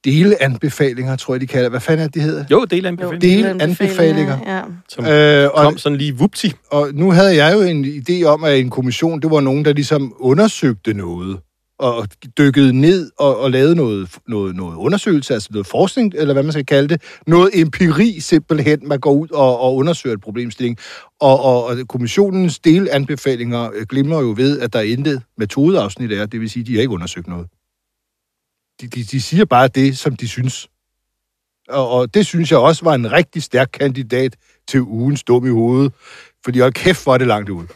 delanbefalinger, 0.04 1.16
tror 1.16 1.34
jeg, 1.34 1.40
de 1.40 1.46
kalder. 1.46 1.68
Hvad 1.70 1.80
fanden 1.80 2.00
er 2.04 2.06
det, 2.08 2.14
de 2.14 2.20
hedder? 2.20 2.44
Jo, 2.50 2.64
del 2.64 2.84
af 2.84 2.88
anbefaling. 2.88 3.22
Det- 3.22 3.62
anbefalinger. 3.62 4.38
Ja. 4.46 4.62
Som 4.88 5.04
Øh, 5.06 5.50
og, 5.54 5.62
kom 5.64 5.78
sådan 5.78 5.98
lige 5.98 6.16
vupti. 6.18 6.52
og 6.70 6.88
nu 6.94 7.10
havde 7.10 7.36
jeg 7.44 7.54
jo 7.54 7.60
en 7.60 7.84
idé 7.84 8.24
om, 8.24 8.44
at 8.44 8.58
en 8.58 8.70
kommission, 8.70 9.20
det 9.22 9.30
var 9.30 9.40
nogen, 9.40 9.64
der 9.64 9.72
ligesom 9.72 10.14
undersøgte 10.18 10.94
noget, 10.94 11.38
og 11.78 12.08
dykkede 12.38 12.72
ned 12.80 13.10
og, 13.18 13.38
og 13.38 13.50
lavede 13.50 13.76
noget, 13.76 14.18
noget, 14.28 14.56
noget 14.56 14.76
undersøgelse, 14.76 15.34
altså 15.34 15.48
noget 15.52 15.66
forskning, 15.66 16.14
eller 16.14 16.34
hvad 16.34 16.42
man 16.42 16.52
skal 16.52 16.66
kalde 16.66 16.88
det, 16.88 17.02
noget 17.26 17.50
empiri 17.60 18.20
simpelthen, 18.20 18.88
man 18.88 19.00
går 19.00 19.12
ud 19.12 19.28
og, 19.30 19.60
og 19.60 19.74
undersøger 19.76 20.14
et 20.14 20.20
problemstilling. 20.20 20.78
Og, 21.20 21.40
og, 21.40 21.64
og 21.64 21.76
kommissionens 21.88 22.58
delanbefalinger 22.58 23.70
øh, 23.74 23.86
glimrer 23.86 24.20
jo 24.20 24.34
ved, 24.36 24.60
at 24.60 24.72
der 24.72 24.78
er 24.78 24.82
intet 24.82 25.22
metodeafsnit 25.38 26.12
er, 26.12 26.26
det 26.26 26.40
vil 26.40 26.50
sige, 26.50 26.64
de 26.64 26.74
har 26.74 26.80
ikke 26.80 26.94
undersøgt 26.94 27.26
noget. 27.26 27.48
de, 28.80 28.86
de, 28.88 29.04
de 29.04 29.20
siger 29.20 29.44
bare 29.44 29.68
det, 29.68 29.98
som 29.98 30.16
de 30.16 30.28
synes. 30.28 30.68
Og, 31.68 31.90
og 31.90 32.14
det 32.14 32.26
synes 32.26 32.50
jeg 32.50 32.58
også 32.58 32.84
var 32.84 32.94
en 32.94 33.12
rigtig 33.12 33.42
stærk 33.42 33.70
kandidat 33.72 34.36
til 34.68 34.80
ugens 34.80 35.22
dum 35.22 35.46
i 35.46 35.50
hovedet. 35.50 35.92
Fordi 36.44 36.58
hold 36.58 36.72
kæft, 36.72 37.04
hvor 37.04 37.14
er 37.14 37.18
det 37.18 37.26
langt 37.26 37.50
ud. 37.50 37.66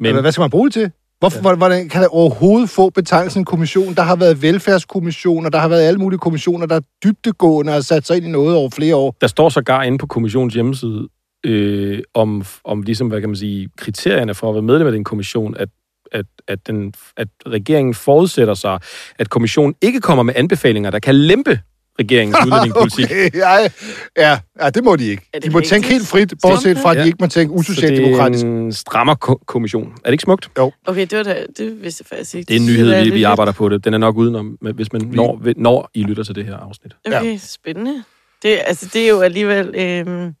Men 0.00 0.20
hvad 0.20 0.32
skal 0.32 0.42
man 0.42 0.50
bruge 0.50 0.66
det 0.66 0.72
til? 0.72 0.92
Hvorfor, 1.18 1.48
ja. 1.48 1.56
Hvordan 1.56 1.88
kan 1.88 2.02
der 2.02 2.08
overhovedet 2.08 2.70
få 2.70 2.90
betegnelsen 2.90 3.44
kommission? 3.44 3.94
Der 3.94 4.02
har 4.02 4.16
været 4.16 4.42
velfærdskommissioner, 4.42 5.50
der 5.50 5.58
har 5.58 5.68
været 5.68 5.82
alle 5.82 6.00
mulige 6.00 6.18
kommissioner, 6.18 6.66
der 6.66 6.76
er 6.76 6.80
dybtegående 7.04 7.70
og 7.70 7.74
har 7.74 7.80
sat 7.80 8.06
sig 8.06 8.16
ind 8.16 8.26
i 8.26 8.30
noget 8.30 8.56
over 8.56 8.70
flere 8.70 8.96
år. 8.96 9.16
Der 9.20 9.26
står 9.26 9.48
sågar 9.48 9.82
inde 9.82 9.98
på 9.98 10.06
kommissionens 10.06 10.54
hjemmeside, 10.54 11.08
øh, 11.46 11.98
om, 12.14 12.44
om 12.64 12.82
ligesom, 12.82 13.08
hvad 13.08 13.20
kan 13.20 13.28
man 13.28 13.36
sige, 13.36 13.68
kriterierne 13.76 14.34
for 14.34 14.48
at 14.48 14.54
være 14.54 14.62
medlem 14.62 14.86
af 14.86 14.92
den 14.92 15.04
kommission, 15.04 15.56
at 15.56 15.68
at, 16.12 16.26
at, 16.48 16.66
den, 16.66 16.94
at 17.16 17.28
regeringen 17.46 17.94
forudsætter 17.94 18.54
sig, 18.54 18.78
at 19.18 19.30
kommissionen 19.30 19.74
ikke 19.82 20.00
kommer 20.00 20.22
med 20.22 20.34
anbefalinger, 20.36 20.90
der 20.90 20.98
kan 20.98 21.14
lempe 21.14 21.60
regeringens 22.00 22.36
udlændingepolitik. 22.46 23.04
okay, 23.04 23.30
ja, 23.34 23.68
ja, 24.16 24.38
ja, 24.60 24.70
det 24.70 24.84
må 24.84 24.96
de 24.96 25.06
ikke. 25.06 25.22
De 25.44 25.50
må 25.50 25.60
tænke 25.60 25.88
helt 25.88 26.06
frit, 26.06 26.34
bortset 26.42 26.78
fra, 26.78 26.90
at 26.90 26.96
de 26.96 27.06
ikke 27.06 27.18
må 27.20 27.26
tænke 27.26 27.54
usocialdemokratisk. 27.54 28.40
Så 28.40 28.46
det 28.46 28.54
er 28.54 28.58
en 28.58 28.72
strammer 28.72 29.14
ko- 29.14 29.40
kommission. 29.46 29.92
Er 29.92 30.04
det 30.04 30.12
ikke 30.12 30.22
smukt? 30.22 30.50
Jo. 30.58 30.72
Okay, 30.86 31.06
det, 31.06 31.18
var 31.18 31.24
da, 31.24 31.46
det 31.58 31.82
vidste 31.82 32.02
jeg 32.02 32.18
faktisk 32.18 32.34
ikke. 32.34 32.48
Det 32.48 32.56
er 32.56 32.60
en 32.60 32.66
nyhed, 32.66 33.04
vi, 33.04 33.10
vi 33.10 33.22
arbejder 33.22 33.52
på 33.52 33.68
det. 33.68 33.84
Den 33.84 33.94
er 33.94 33.98
nok 33.98 34.16
udenom, 34.16 34.46
hvis 34.74 34.92
man 34.92 35.02
når, 35.02 35.40
når 35.56 35.90
I 35.94 36.02
lytter 36.02 36.22
til 36.22 36.34
det 36.34 36.44
her 36.44 36.56
afsnit. 36.56 36.92
Okay, 37.06 37.32
ja. 37.32 37.38
spændende. 37.38 38.04
Det, 38.42 38.60
altså, 38.66 38.90
det 38.92 39.04
er 39.04 39.08
jo 39.08 39.20
alligevel... 39.20 39.74
Øh, 39.74 40.32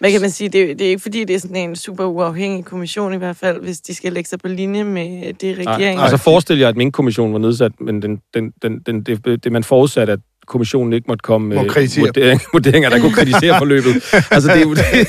hvad 0.00 0.12
kan 0.12 0.20
man 0.20 0.30
sige? 0.30 0.48
Det, 0.48 0.78
det 0.78 0.84
er 0.84 0.88
ikke 0.88 1.02
fordi, 1.02 1.24
det 1.24 1.36
er 1.36 1.40
sådan 1.40 1.56
en 1.56 1.76
super 1.76 2.04
uafhængig 2.04 2.64
kommission 2.64 3.14
i 3.14 3.16
hvert 3.16 3.36
fald, 3.36 3.62
hvis 3.62 3.80
de 3.80 3.94
skal 3.94 4.12
lægge 4.12 4.28
sig 4.28 4.38
på 4.38 4.48
linje 4.48 4.84
med 4.84 5.32
det 5.32 5.58
regeringen. 5.58 6.02
Altså 6.02 6.16
forestil 6.16 6.58
jer, 6.58 6.68
at 6.68 6.76
min 6.76 6.92
kommission 6.92 7.32
var 7.32 7.38
nedsat, 7.38 7.72
men 7.80 8.02
den, 8.02 8.20
den, 8.34 8.52
den, 8.62 8.80
den, 8.80 9.02
det, 9.02 9.44
det, 9.44 9.52
man 9.52 9.64
forudsatte, 9.64 10.12
at 10.12 10.18
kommissionen 10.46 10.92
ikke 10.92 11.04
måtte 11.08 11.22
komme 11.22 11.48
med 11.48 11.56
vurdering, 11.56 12.40
vurderinger, 12.52 12.90
der 12.90 13.00
kunne 13.00 13.12
kritisere 13.12 13.58
forløbet. 13.62 13.94
altså, 14.30 14.48
det 14.52 14.56
er 14.56 14.62
jo 14.62 14.74
det. 14.74 15.08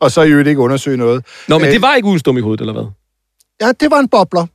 Og 0.00 0.10
så 0.10 0.22
i 0.22 0.30
øvrigt 0.30 0.48
ikke 0.48 0.60
undersøge 0.60 0.96
noget. 0.96 1.24
Nå, 1.48 1.58
men 1.58 1.70
det 1.70 1.82
var 1.82 1.94
ikke 1.94 2.08
udstum 2.08 2.38
i 2.38 2.40
hovedet, 2.40 2.60
eller 2.60 2.72
hvad? 2.72 2.84
Ja, 3.60 3.72
det 3.80 3.90
var 3.90 3.98
en 3.98 4.08
bobler. 4.08 4.46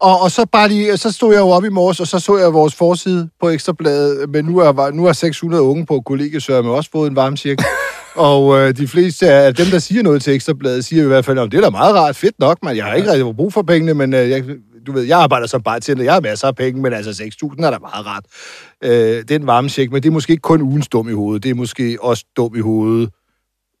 Og, 0.00 0.20
og 0.20 0.30
så, 0.30 0.46
bare 0.52 0.68
lige, 0.68 0.96
så 0.96 1.12
stod 1.12 1.32
jeg 1.34 1.40
jo 1.40 1.48
op 1.48 1.64
i 1.64 1.68
morges, 1.68 2.00
og 2.00 2.06
så 2.06 2.18
så 2.18 2.38
jeg 2.38 2.52
vores 2.52 2.74
forside 2.74 3.28
på 3.40 3.48
Ekstrabladet, 3.50 4.30
men 4.30 4.44
nu 4.44 4.58
er, 4.58 4.90
nu 4.90 5.06
er 5.06 5.12
600 5.12 5.62
unge 5.62 5.86
på 5.86 6.00
kollegiesørme 6.06 6.70
også 6.70 6.90
fået 6.92 7.10
en 7.10 7.16
varm 7.16 7.36
cirkel. 7.36 7.66
Og 8.14 8.58
øh, 8.58 8.76
de 8.76 8.88
fleste 8.88 9.30
af 9.30 9.54
dem, 9.54 9.66
der 9.66 9.78
siger 9.78 10.02
noget 10.02 10.22
til 10.22 10.34
Ekstrabladet, 10.34 10.84
siger 10.84 11.04
i 11.04 11.06
hvert 11.06 11.24
fald, 11.24 11.38
at 11.38 11.52
det 11.52 11.58
er 11.58 11.62
da 11.62 11.70
meget 11.70 11.94
rart, 11.94 12.16
fedt 12.16 12.34
nok, 12.38 12.58
men 12.62 12.76
jeg 12.76 12.84
har 12.84 12.94
ikke 12.94 13.12
rigtig 13.12 13.36
brug 13.36 13.52
for 13.52 13.62
pengene, 13.62 13.94
men 13.94 14.14
øh, 14.14 14.30
jeg, 14.30 14.44
du 14.86 14.92
ved, 14.92 15.02
jeg 15.02 15.18
arbejder 15.18 15.46
som 15.46 15.62
bartender, 15.62 16.04
jeg 16.04 16.12
har 16.12 16.20
masser 16.20 16.48
af 16.48 16.56
penge, 16.56 16.82
men 16.82 16.92
altså 16.92 17.10
6.000 17.10 17.64
er 17.64 17.70
da 17.70 17.78
meget 17.78 18.06
rart. 18.06 18.24
Øh, 18.84 19.22
den 19.28 19.46
varme 19.46 19.68
check, 19.68 19.92
men 19.92 20.02
det 20.02 20.08
er 20.08 20.12
måske 20.12 20.30
ikke 20.30 20.40
kun 20.42 20.62
ugens 20.62 20.88
dum 20.88 21.08
i 21.08 21.12
hovedet, 21.12 21.42
det 21.42 21.50
er 21.50 21.54
måske 21.54 21.98
også 22.00 22.24
dum 22.36 22.56
i 22.56 22.60
hovedet, 22.60 23.10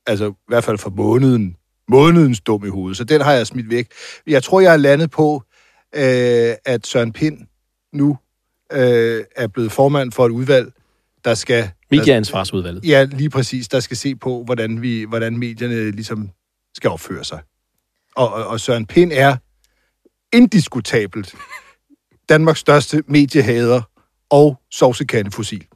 altså 0.06 0.28
i 0.30 0.34
hvert 0.48 0.64
fald 0.64 0.78
for 0.78 0.90
måneden, 0.90 1.56
månedens 1.88 2.40
dum 2.40 2.66
i 2.66 2.68
hovedet, 2.68 2.96
så 2.96 3.04
den 3.04 3.20
har 3.20 3.32
jeg 3.32 3.46
smidt 3.46 3.70
væk. 3.70 3.86
Jeg 4.26 4.42
tror, 4.42 4.60
jeg 4.60 4.72
er 4.72 4.76
landet 4.76 5.10
på, 5.10 5.42
øh, 5.94 6.54
at 6.64 6.86
Søren 6.86 7.12
Pind 7.12 7.38
nu 7.92 8.18
øh, 8.72 9.24
er 9.36 9.46
blevet 9.46 9.72
formand 9.72 10.12
for 10.12 10.26
et 10.26 10.30
udvalg, 10.30 10.72
der 11.24 11.34
skal... 11.34 11.70
Medieansvarsudvalget. 11.90 12.84
Ja, 12.84 13.04
lige 13.04 13.30
præcis. 13.30 13.68
Der 13.68 13.80
skal 13.80 13.96
se 13.96 14.16
på, 14.16 14.42
hvordan, 14.44 14.82
vi, 14.82 15.04
hvordan 15.04 15.38
medierne 15.38 15.90
ligesom 15.90 16.30
skal 16.74 16.90
opføre 16.90 17.24
sig. 17.24 17.40
Og, 18.16 18.32
og, 18.32 18.46
og 18.46 18.60
Søren 18.60 18.86
Pind 18.86 19.12
er 19.14 19.36
indiskutabelt 20.32 21.34
Danmarks 22.28 22.60
største 22.60 23.02
mediehader 23.06 23.82
og 24.30 24.60
sovsekandefossil. 24.70 25.66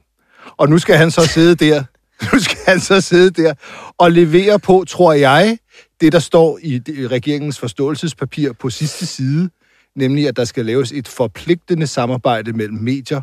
Og 0.56 0.68
nu 0.68 0.78
skal 0.78 0.96
han 0.96 1.10
så 1.10 1.26
sidde 1.26 1.54
der, 1.54 1.84
nu 2.32 2.38
skal 2.38 2.58
han 2.66 2.80
så 2.80 3.00
sidde 3.00 3.42
der 3.42 3.54
og 3.98 4.12
levere 4.12 4.58
på, 4.58 4.84
tror 4.88 5.12
jeg, 5.12 5.58
det 6.00 6.12
der 6.12 6.18
står 6.18 6.58
i 6.62 6.82
regeringens 6.88 7.58
forståelsespapir 7.58 8.52
på 8.52 8.70
sidste 8.70 9.06
side, 9.06 9.50
nemlig 9.94 10.28
at 10.28 10.36
der 10.36 10.44
skal 10.44 10.66
laves 10.66 10.92
et 10.92 11.08
forpligtende 11.08 11.86
samarbejde 11.86 12.52
mellem 12.52 12.78
medier 12.78 13.20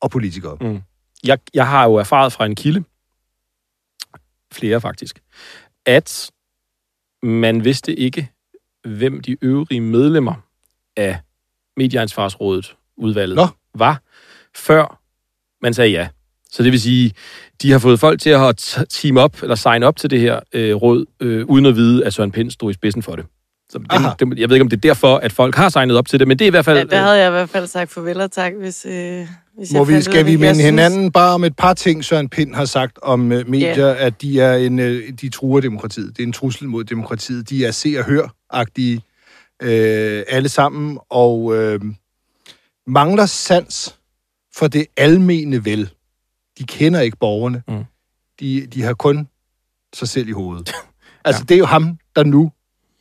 og 0.00 0.10
politikere. 0.10 0.56
Mm. 0.60 0.80
Jeg, 1.24 1.38
jeg 1.54 1.68
har 1.68 1.84
jo 1.84 1.94
erfaret 1.94 2.32
fra 2.32 2.46
en 2.46 2.54
kilde, 2.54 2.84
flere 4.52 4.80
faktisk, 4.80 5.22
at 5.86 6.30
man 7.22 7.64
vidste 7.64 7.94
ikke, 7.94 8.30
hvem 8.88 9.20
de 9.20 9.36
øvrige 9.42 9.80
medlemmer 9.80 10.34
af 10.96 11.18
Medieansvarsrådet, 11.76 12.74
udvalget, 12.96 13.36
Nå. 13.36 13.46
var, 13.74 14.02
før 14.56 15.00
man 15.62 15.74
sagde 15.74 15.90
ja. 15.90 16.08
Så 16.50 16.62
det 16.62 16.72
vil 16.72 16.80
sige, 16.80 17.12
de 17.62 17.72
har 17.72 17.78
fået 17.78 18.00
folk 18.00 18.20
til 18.20 18.30
at 18.30 18.76
team 18.90 19.16
op, 19.16 19.42
eller 19.42 19.54
sign 19.54 19.82
op 19.82 19.96
til 19.96 20.10
det 20.10 20.20
her 20.20 20.40
øh, 20.52 20.74
råd, 20.74 21.06
øh, 21.20 21.46
uden 21.46 21.66
at 21.66 21.76
vide, 21.76 22.04
at 22.04 22.14
Søren 22.14 22.30
Pind 22.32 22.50
stod 22.50 22.70
i 22.70 22.74
spidsen 22.74 23.02
for 23.02 23.16
det. 23.16 23.24
Så 23.70 23.78
det, 23.78 23.90
det, 24.30 24.38
jeg 24.38 24.48
ved 24.48 24.56
ikke, 24.56 24.62
om 24.62 24.68
det 24.68 24.76
er 24.76 24.80
derfor, 24.80 25.16
at 25.16 25.32
folk 25.32 25.54
har 25.54 25.68
signet 25.68 25.96
op 25.96 26.06
til 26.06 26.18
det, 26.18 26.28
men 26.28 26.38
det 26.38 26.44
er 26.44 26.46
i 26.46 26.50
hvert 26.50 26.64
fald... 26.64 26.78
Ja, 26.78 26.84
der 26.84 27.02
havde 27.02 27.18
jeg 27.18 27.28
i 27.28 27.30
hvert 27.30 27.48
fald 27.50 27.66
sagt 27.66 27.90
farvel 27.90 28.20
og 28.20 28.32
tak, 28.32 28.52
hvis, 28.60 28.86
øh, 28.86 29.26
hvis 29.58 29.72
Må 29.72 29.78
jeg 29.78 29.88
vi, 29.96 30.02
skal 30.02 30.20
ud 30.20 30.24
vi 30.24 30.36
minde 30.36 30.46
jeg 30.46 30.56
hinanden 30.64 30.98
synes- 31.00 31.12
bare 31.12 31.34
om 31.34 31.44
et 31.44 31.56
par 31.56 31.74
ting, 31.74 32.04
Søren 32.04 32.28
Pind 32.28 32.54
har 32.54 32.64
sagt 32.64 32.98
om 33.02 33.20
uh, 33.20 33.48
medier, 33.48 33.86
Ja. 33.88 34.06
at 34.06 34.22
de 34.22 34.40
er 34.40 34.54
en, 34.54 34.78
uh, 34.78 34.86
de 35.20 35.28
truer 35.28 35.60
demokratiet. 35.60 36.16
Det 36.16 36.22
er 36.22 36.26
en 36.26 36.32
trussel 36.32 36.68
mod 36.68 36.84
demokratiet. 36.84 37.50
De 37.50 37.64
er 37.66 37.70
se 37.70 37.94
og 37.98 38.04
hør-agtige 38.52 38.96
uh, 39.62 40.34
alle 40.36 40.48
sammen, 40.48 40.98
og 41.10 41.40
uh, 41.44 41.80
mangler 42.86 43.26
sans 43.26 43.98
for 44.56 44.66
det 44.68 44.86
almene 44.96 45.64
vel. 45.64 45.90
De 46.58 46.64
kender 46.64 47.00
ikke 47.00 47.16
borgerne. 47.16 47.62
Mm. 47.68 47.84
De, 48.40 48.66
de 48.66 48.82
har 48.82 48.94
kun 48.94 49.28
sig 49.94 50.08
selv 50.08 50.28
i 50.28 50.32
hovedet. 50.32 50.72
altså, 51.24 51.44
det 51.44 51.54
er 51.54 51.58
jo 51.58 51.66
ham, 51.66 51.98
der 52.16 52.24
nu 52.24 52.52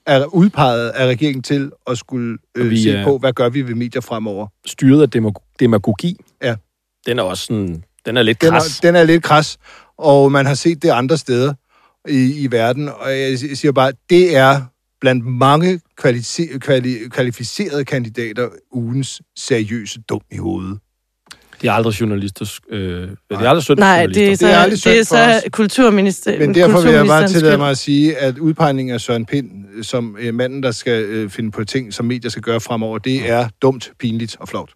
er 0.05 0.25
udpeget 0.25 0.89
af 0.89 1.05
regeringen 1.07 1.43
til 1.43 1.71
at 1.87 1.97
skulle 1.97 2.37
Og 2.55 2.61
øh, 2.61 2.69
vi 2.69 2.83
se 2.83 3.03
på, 3.03 3.17
hvad 3.17 3.33
gør 3.33 3.49
vi 3.49 3.61
ved 3.61 3.75
medier 3.75 4.01
fremover. 4.01 4.47
styret 4.65 5.01
af 5.01 5.07
demag- 5.19 5.55
demagogi. 5.59 6.17
Ja. 6.43 6.55
Den 7.05 7.19
er 7.19 7.23
også 7.23 7.45
sådan... 7.45 7.83
Den 8.05 8.17
er 8.17 8.23
lidt 8.23 8.41
Den 8.41 8.49
kras. 8.49 8.77
er, 8.77 8.81
den 8.81 8.95
er 8.95 9.03
lidt 9.03 9.23
kras, 9.23 9.57
og 9.97 10.31
man 10.31 10.45
har 10.45 10.53
set 10.53 10.81
det 10.83 10.89
andre 10.89 11.17
steder 11.17 11.53
i, 12.07 12.43
i 12.43 12.51
verden, 12.51 12.89
og 12.89 13.19
jeg 13.19 13.39
siger 13.39 13.71
bare, 13.71 13.91
det 14.09 14.35
er 14.35 14.61
blandt 15.01 15.25
mange 15.25 15.79
kvalice- 16.01 16.57
kvali- 16.65 17.09
kvalificerede 17.09 17.85
kandidater 17.85 18.49
ugens 18.71 19.21
seriøse 19.37 20.01
dum 20.09 20.21
i 20.31 20.37
hovedet. 20.37 20.79
Det 21.61 21.67
er 21.67 21.71
aldrig 21.71 22.01
journalister... 22.01 22.59
Øh, 22.69 23.01
det 23.01 23.17
er 23.29 23.37
aldrig 23.37 23.63
synd 23.63 23.79
Nej, 23.79 24.05
det 24.05 24.31
er 24.31 24.35
så, 24.35 24.45
Det 24.45 24.53
er 24.53 24.57
aldrig 24.57 24.83
det 24.83 24.99
er 24.99 25.03
så 25.03 25.49
kulturminister, 25.51 26.39
Men 26.39 26.55
derfor 26.55 26.81
vil 26.81 26.91
jeg 26.91 27.05
bare 27.05 27.27
tillade 27.27 27.57
mig 27.57 27.69
at 27.69 27.77
sige, 27.77 28.17
at 28.17 28.37
udpegningen 28.37 28.93
af 28.93 29.01
Søren 29.01 29.25
Pind 29.25 29.83
som 29.83 30.17
øh, 30.19 30.33
manden, 30.33 30.63
der 30.63 30.71
skal 30.71 31.03
øh, 31.03 31.29
finde 31.29 31.51
på 31.51 31.63
ting, 31.63 31.93
som 31.93 32.05
medier 32.05 32.29
skal 32.29 32.43
gøre 32.43 32.61
fremover, 32.61 32.97
det 32.97 33.29
er 33.29 33.49
dumt, 33.61 33.91
pinligt 33.99 34.37
og 34.39 34.49
flovt. 34.49 34.73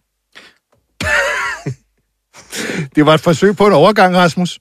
det 2.96 3.06
var 3.06 3.14
et 3.14 3.20
forsøg 3.20 3.56
på 3.56 3.66
en 3.66 3.72
overgang, 3.72 4.16
Rasmus. 4.16 4.58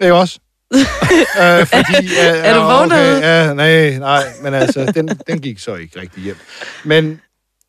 Ikke 0.00 0.14
også? 0.14 0.38
Øh, 0.74 1.66
fordi, 1.66 2.06
øh, 2.06 2.36
Er 2.48 2.54
du 2.54 2.60
vågen 2.60 2.90
derude? 2.90 3.26
Ja, 3.26 3.54
nej, 3.54 3.98
nej, 3.98 4.22
men 4.42 4.54
altså, 4.54 4.92
den, 4.94 5.08
den 5.26 5.40
gik 5.40 5.58
så 5.58 5.74
ikke 5.74 6.00
rigtig 6.00 6.22
hjem. 6.22 6.36
Men 6.84 7.20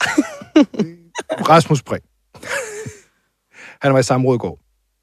Rasmus 1.50 1.82
Prehn, 1.84 2.02
han 3.82 3.94
var 3.94 4.00
i 4.00 4.04
samråd 4.04 4.36
i 4.36 4.38
går. 4.38 4.60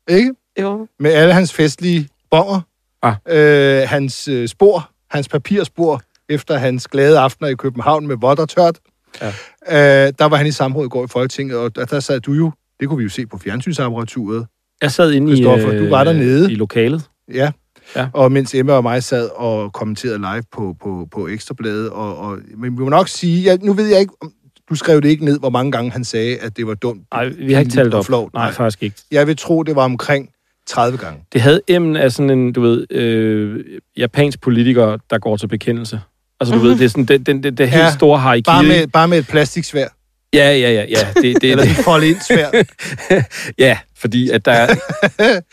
Ikke? 0.08 0.32
Jo. 0.60 0.86
med 1.00 1.10
alle 1.12 1.34
hans 1.34 1.52
festlige 1.52 2.08
bonger, 2.30 2.60
Ah. 3.02 3.14
øh, 3.28 3.88
hans 3.88 4.28
øh, 4.28 4.48
spor, 4.48 4.90
hans 5.10 5.28
papirspor, 5.28 6.02
efter 6.28 6.56
hans 6.56 6.88
glade 6.88 7.18
aftener 7.18 7.48
i 7.50 7.54
København 7.54 8.06
med 8.06 8.16
vådt 8.20 8.38
og 8.38 8.48
tørt. 8.48 8.78
Ja. 9.20 9.28
Øh, 10.06 10.12
der 10.18 10.24
var 10.24 10.36
han 10.36 10.46
i 10.46 10.50
samråd 10.52 10.86
i 10.86 10.88
går 10.88 11.04
i 11.04 11.08
Folketinget, 11.08 11.56
og 11.56 11.76
der, 11.76 11.84
der 11.84 12.00
sad 12.00 12.20
du 12.20 12.32
jo, 12.32 12.52
det 12.80 12.88
kunne 12.88 12.96
vi 12.98 13.02
jo 13.04 13.08
se 13.10 13.26
på 13.26 13.38
fjernsynsapparaturet, 13.38 14.46
Jeg 14.82 14.92
sad 14.92 15.12
inde 15.12 15.38
i, 15.38 15.42
du 15.42 15.88
var 15.88 16.04
dernede. 16.04 16.52
i 16.52 16.54
lokalet. 16.54 17.02
ja. 17.34 17.52
Ja. 17.96 18.06
Og 18.12 18.32
mens 18.32 18.54
Emma 18.54 18.72
og 18.72 18.82
mig 18.82 19.02
sad 19.02 19.28
og 19.36 19.72
kommenterede 19.72 20.18
live 20.18 20.42
på, 20.52 20.76
på, 20.82 21.08
på 21.12 21.28
Ekstrabladet, 21.28 21.90
og, 21.90 22.18
og, 22.18 22.38
men 22.56 22.78
vi 22.78 22.82
må 22.82 22.88
nok 22.88 23.08
sige, 23.08 23.44
jeg, 23.50 23.58
nu 23.62 23.72
ved 23.72 23.86
jeg 23.86 24.00
ikke, 24.00 24.12
om 24.22 24.32
du 24.70 24.74
skrev 24.74 25.00
det 25.02 25.08
ikke 25.08 25.24
ned, 25.24 25.38
hvor 25.38 25.50
mange 25.50 25.72
gange 25.72 25.90
han 25.90 26.04
sagde, 26.04 26.38
at 26.38 26.56
det 26.56 26.66
var 26.66 26.74
dumt. 26.74 27.02
Nej, 27.14 27.28
vi 27.28 27.52
har 27.52 27.60
ikke 27.60 27.72
talt 27.72 27.94
op. 27.94 28.04
Flovt. 28.04 28.34
Nej, 28.34 28.52
faktisk 28.52 28.82
ikke. 28.82 28.96
Jeg 29.10 29.26
vil 29.26 29.36
tro, 29.36 29.62
det 29.62 29.76
var 29.76 29.84
omkring 29.84 30.28
30 30.66 30.98
gange. 30.98 31.20
Det 31.32 31.40
havde 31.40 31.60
emnen 31.68 31.96
af 31.96 32.12
sådan 32.12 32.30
en, 32.30 32.52
du 32.52 32.60
ved, 32.60 32.92
øh, 32.92 33.64
japansk 33.96 34.40
politiker, 34.40 34.96
der 35.10 35.18
går 35.18 35.36
til 35.36 35.46
bekendelse. 35.46 36.00
Altså, 36.40 36.54
du 36.54 36.60
ved, 36.60 36.78
det 36.78 36.84
er 36.84 36.88
sådan, 36.88 37.04
det, 37.04 37.26
det, 37.26 37.44
det, 37.44 37.58
det 37.58 37.70
helt 37.70 37.82
Ja, 37.82 37.90
store 37.90 38.18
harikiri. 38.18 38.52
Bare 38.52 38.62
med, 38.62 38.86
bare 38.86 39.08
med 39.08 39.18
et 39.18 39.26
plastiksvær. 39.26 39.88
Ja, 40.34 40.56
ja, 40.56 40.70
ja, 40.72 40.84
ja. 40.88 41.20
Det, 41.22 41.42
det, 41.42 41.50
Eller 41.50 41.64
det, 41.64 41.70
et 41.78 41.84
fold 41.84 42.02
ind 42.04 42.16
svær. 42.28 42.62
ja, 43.58 43.78
fordi 43.96 44.30
at 44.30 44.44
der, 44.44 44.66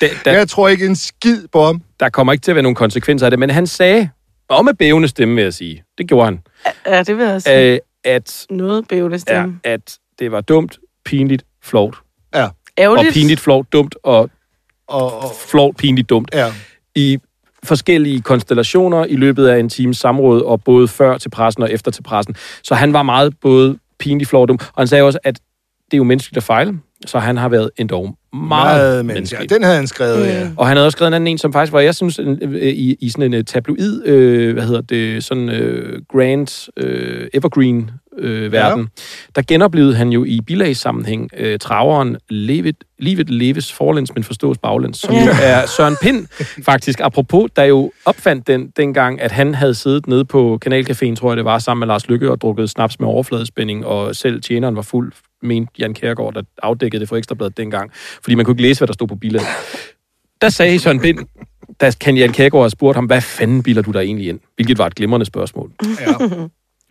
der, 0.02 0.08
der, 0.26 0.32
Jeg 0.32 0.48
tror 0.50 0.68
ikke 0.70 0.86
en 0.86 0.96
skid 0.96 1.48
på 1.52 1.66
ham. 1.66 1.82
der 2.00 2.10
kommer 2.10 2.34
ikke 2.34 2.44
til 2.44 2.52
at 2.52 2.56
være 2.56 2.64
nogen 2.64 2.76
konsekvenser 2.76 3.26
af 3.28 3.32
det, 3.32 3.40
men 3.40 3.50
han 3.50 3.68
sagde, 3.68 4.10
og 4.50 4.66
med 4.66 4.74
bævende 4.74 5.08
stemme 5.08 5.36
vil 5.36 5.44
jeg 5.44 5.54
sige, 5.54 5.84
det 5.98 6.08
gjorde 6.08 6.26
han, 6.26 6.40
Ja, 6.88 7.04
det 7.04 7.18
vil 7.18 7.26
jeg 7.26 7.42
sige. 7.42 7.74
øh, 7.74 7.80
at, 8.04 8.46
Noget 8.50 8.88
bævende 8.88 9.16
ja, 9.16 9.20
stemme. 9.20 9.60
at 9.64 9.98
det 10.20 10.32
var 10.32 10.42
dumt, 10.42 10.78
pinligt, 11.06 11.44
flovt, 11.64 11.98
Ja. 12.36 12.44
Og 12.44 12.52
Ærgerligt. 12.78 13.14
pinligt, 13.14 13.40
flot, 13.40 13.66
dumt 13.74 13.96
og 14.04 14.30
Og, 14.88 15.24
og, 15.24 15.32
flot, 15.48 15.76
pinligt, 15.78 16.10
dumt. 16.10 16.30
ja. 16.34 16.54
I 16.96 17.20
forskellige 17.64 18.22
konstellationer 18.22 19.06
i 19.06 19.16
løbet 19.16 19.48
af 19.48 19.60
en 19.60 19.70
times 19.70 19.98
samråd, 19.98 20.42
og 20.42 20.64
både 20.64 20.88
før 20.88 21.18
til 21.18 21.30
pressen 21.30 21.64
og 21.64 21.72
efter 21.72 21.92
til 21.92 22.04
pressen. 22.04 22.36
Så 22.64 22.76
han 22.76 22.94
var 22.94 23.04
meget 23.04 23.34
både 23.42 23.78
pinligt, 24.02 24.30
flot, 24.30 24.48
dum. 24.50 24.58
Og 24.62 24.82
han 24.82 24.88
sagde 24.88 25.04
også, 25.04 25.20
at 25.24 25.36
det 25.86 25.94
er 25.94 25.98
jo 25.98 26.04
menneskeligt 26.04 26.38
at 26.38 26.44
fejle, 26.44 26.80
så 27.06 27.20
han 27.20 27.38
har 27.38 27.50
været 27.50 27.70
endog 27.78 28.16
meget, 28.34 28.48
Meget 28.48 29.06
menneske. 29.06 29.14
menneskelig. 29.20 29.50
Den 29.50 29.64
havde 29.64 29.76
han 29.76 29.88
skrevet, 29.88 30.28
ja. 30.28 30.44
Mm. 30.44 30.54
Og 30.58 30.68
han 30.68 30.78
havde 30.78 30.88
også 30.88 30.96
skrevet 30.96 31.08
en 31.08 31.14
anden 31.14 31.28
en, 31.28 31.38
som 31.38 31.54
faktisk 31.54 31.74
var, 31.74 31.80
jeg 31.80 31.96
synes, 31.96 32.20
en, 32.20 32.40
øh, 32.42 32.62
i, 32.62 32.96
i 33.00 33.10
sådan 33.10 33.24
en 33.26 33.34
øh, 33.34 33.44
tabloid, 33.44 34.06
øh, 34.06 34.54
hvad 34.54 34.64
hedder 34.64 34.82
det, 34.82 35.24
sådan 35.24 35.50
øh, 35.50 36.02
grand 36.12 36.70
øh, 36.78 37.28
evergreen 37.34 37.92
øh, 38.18 38.52
verden. 38.52 38.82
Ja. 38.98 39.02
Der 39.36 39.42
genoplevede 39.48 39.96
han 39.96 40.10
jo 40.10 40.24
i 40.24 40.40
bilagssammenhæng 40.48 41.30
øh, 41.38 41.60
traveren 41.60 42.18
Livet, 42.30 42.76
Livet 43.00 43.30
leves 43.30 43.74
forlæns, 43.74 44.14
men 44.16 44.24
forstås 44.24 44.58
baglæns, 44.58 44.98
som 45.00 45.14
Ja. 45.16 45.26
jo 45.26 45.32
er 45.44 45.66
Søren 45.66 45.96
Pind, 46.02 46.28
faktisk, 46.66 47.00
apropos, 47.04 47.50
der 47.56 47.64
jo 47.64 47.92
opfandt 48.06 48.48
den 48.48 48.70
dengang, 48.78 49.22
at 49.22 49.32
han 49.32 49.56
havde 49.56 49.74
siddet 49.76 50.08
nede 50.08 50.26
på 50.26 50.60
Kanalcaféen, 50.68 51.16
tror 51.16 51.30
jeg 51.32 51.38
det 51.38 51.46
var, 51.46 51.60
sammen 51.60 51.80
med 51.80 51.88
Lars 51.88 52.10
Lykke 52.10 52.32
og 52.32 52.42
drukket 52.42 52.70
snaps 52.70 53.00
med 53.00 53.08
overfladespænding, 53.08 53.86
og 53.86 54.16
selv 54.16 54.42
tjeneren 54.42 54.76
var 54.76 54.82
fuld, 54.82 55.12
mente 55.44 55.72
Jan 55.80 55.94
Kjærgaard, 55.94 56.34
der 56.34 56.42
afdækkede 56.64 57.00
det 57.00 57.10
for 57.10 57.18
Ekstrabladet 57.18 57.58
dengang, 57.58 57.92
fordi 58.24 58.36
man 58.36 58.46
kunne 58.46 58.54
ikke 58.54 58.62
læse, 58.62 58.80
hvad 58.80 58.88
der 58.88 58.94
stod 58.94 59.08
på 59.08 59.16
bilaget. 59.16 59.48
Der 60.42 60.50
sagde 60.50 60.80
Søren 60.80 61.00
Pind, 61.00 61.20
da 61.82 61.92
kan 62.02 62.18
Jan 62.18 62.32
Kjærgaard 62.34 62.64
have 62.64 62.70
spurgt 62.70 62.96
ham, 62.96 63.06
hvad 63.06 63.22
fanden 63.22 63.64
biler 63.64 63.82
du 63.82 63.92
der 63.92 64.00
egentlig 64.00 64.28
ind? 64.30 64.40
Hvilket 64.56 64.78
var 64.78 64.88
et 64.88 64.96
glimrende 64.96 65.26
spørgsmål. 65.26 65.72
ja. 66.00 66.28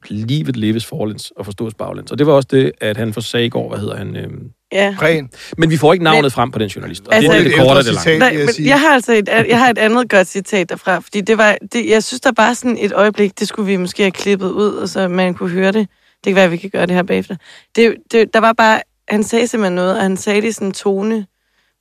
Livet 0.08 0.56
leves 0.56 0.86
forlæns 0.86 1.32
og 1.36 1.44
forstås 1.44 1.74
baglæns. 1.74 2.10
Og 2.12 2.18
det 2.18 2.26
var 2.26 2.32
også 2.32 2.48
det, 2.50 2.72
at 2.80 2.96
han 2.96 3.12
forsagde 3.14 3.46
i 3.46 3.48
går, 3.48 3.68
hvad 3.68 3.78
hedder 3.78 3.96
han? 3.96 4.16
Øhm. 4.16 4.50
Ja. 4.72 4.96
Ren. 5.02 5.30
Men 5.58 5.70
vi 5.70 5.76
får 5.76 5.92
ikke 5.92 6.04
navnet 6.04 6.32
frem 6.32 6.50
på 6.50 6.58
den 6.58 6.68
journalist. 6.68 7.06
Og 7.08 7.14
Altså, 7.14 7.32
det 7.32 7.38
er 7.38 7.42
det, 7.42 7.52
det 7.52 7.58
korte 7.60 7.78
og 7.78 7.84
det 7.84 7.86
lange. 7.86 8.00
citat. 8.00 8.18
Nej, 8.18 8.32
men 8.34 8.66
jeg 8.66 8.80
har 8.80 8.88
altså 8.94 9.12
et, 9.12 9.28
jeg 9.28 9.58
har 9.58 9.70
et 9.70 9.78
andet 9.78 10.10
godt 10.10 10.26
citat 10.26 10.68
derfra, 10.68 10.98
fordi 10.98 11.20
det 11.20 11.38
var, 11.38 11.56
det, 11.72 11.88
jeg 11.90 12.04
synes, 12.04 12.20
der 12.20 12.32
bare 12.32 12.54
sådan 12.54 12.76
et 12.80 12.92
øjeblik, 12.92 13.38
det 13.40 13.48
skulle 13.48 13.66
vi 13.66 13.76
måske 13.76 14.02
have 14.02 14.10
klippet 14.10 14.50
ud, 14.50 14.72
og 14.74 14.88
så 14.88 15.08
man 15.08 15.34
kunne 15.34 15.50
høre 15.50 15.72
det. 15.72 15.88
Det 16.24 16.30
kan 16.30 16.34
være, 16.34 16.44
at 16.44 16.50
vi 16.50 16.56
kan 16.56 16.70
gøre 16.70 16.86
det 16.86 16.94
her 16.94 17.02
bagefter. 17.02 17.36
Det, 17.76 17.94
det, 18.12 18.34
der 18.34 18.40
var 18.40 18.52
bare, 18.52 18.80
han 19.08 19.22
sagde 19.22 19.46
simpelthen 19.46 19.74
noget, 19.74 19.96
og 19.96 20.02
han 20.02 20.16
sagde 20.16 20.42
det 20.42 20.48
i 20.48 20.52
sådan 20.52 20.68
en 20.68 20.72
tone, 20.72 21.26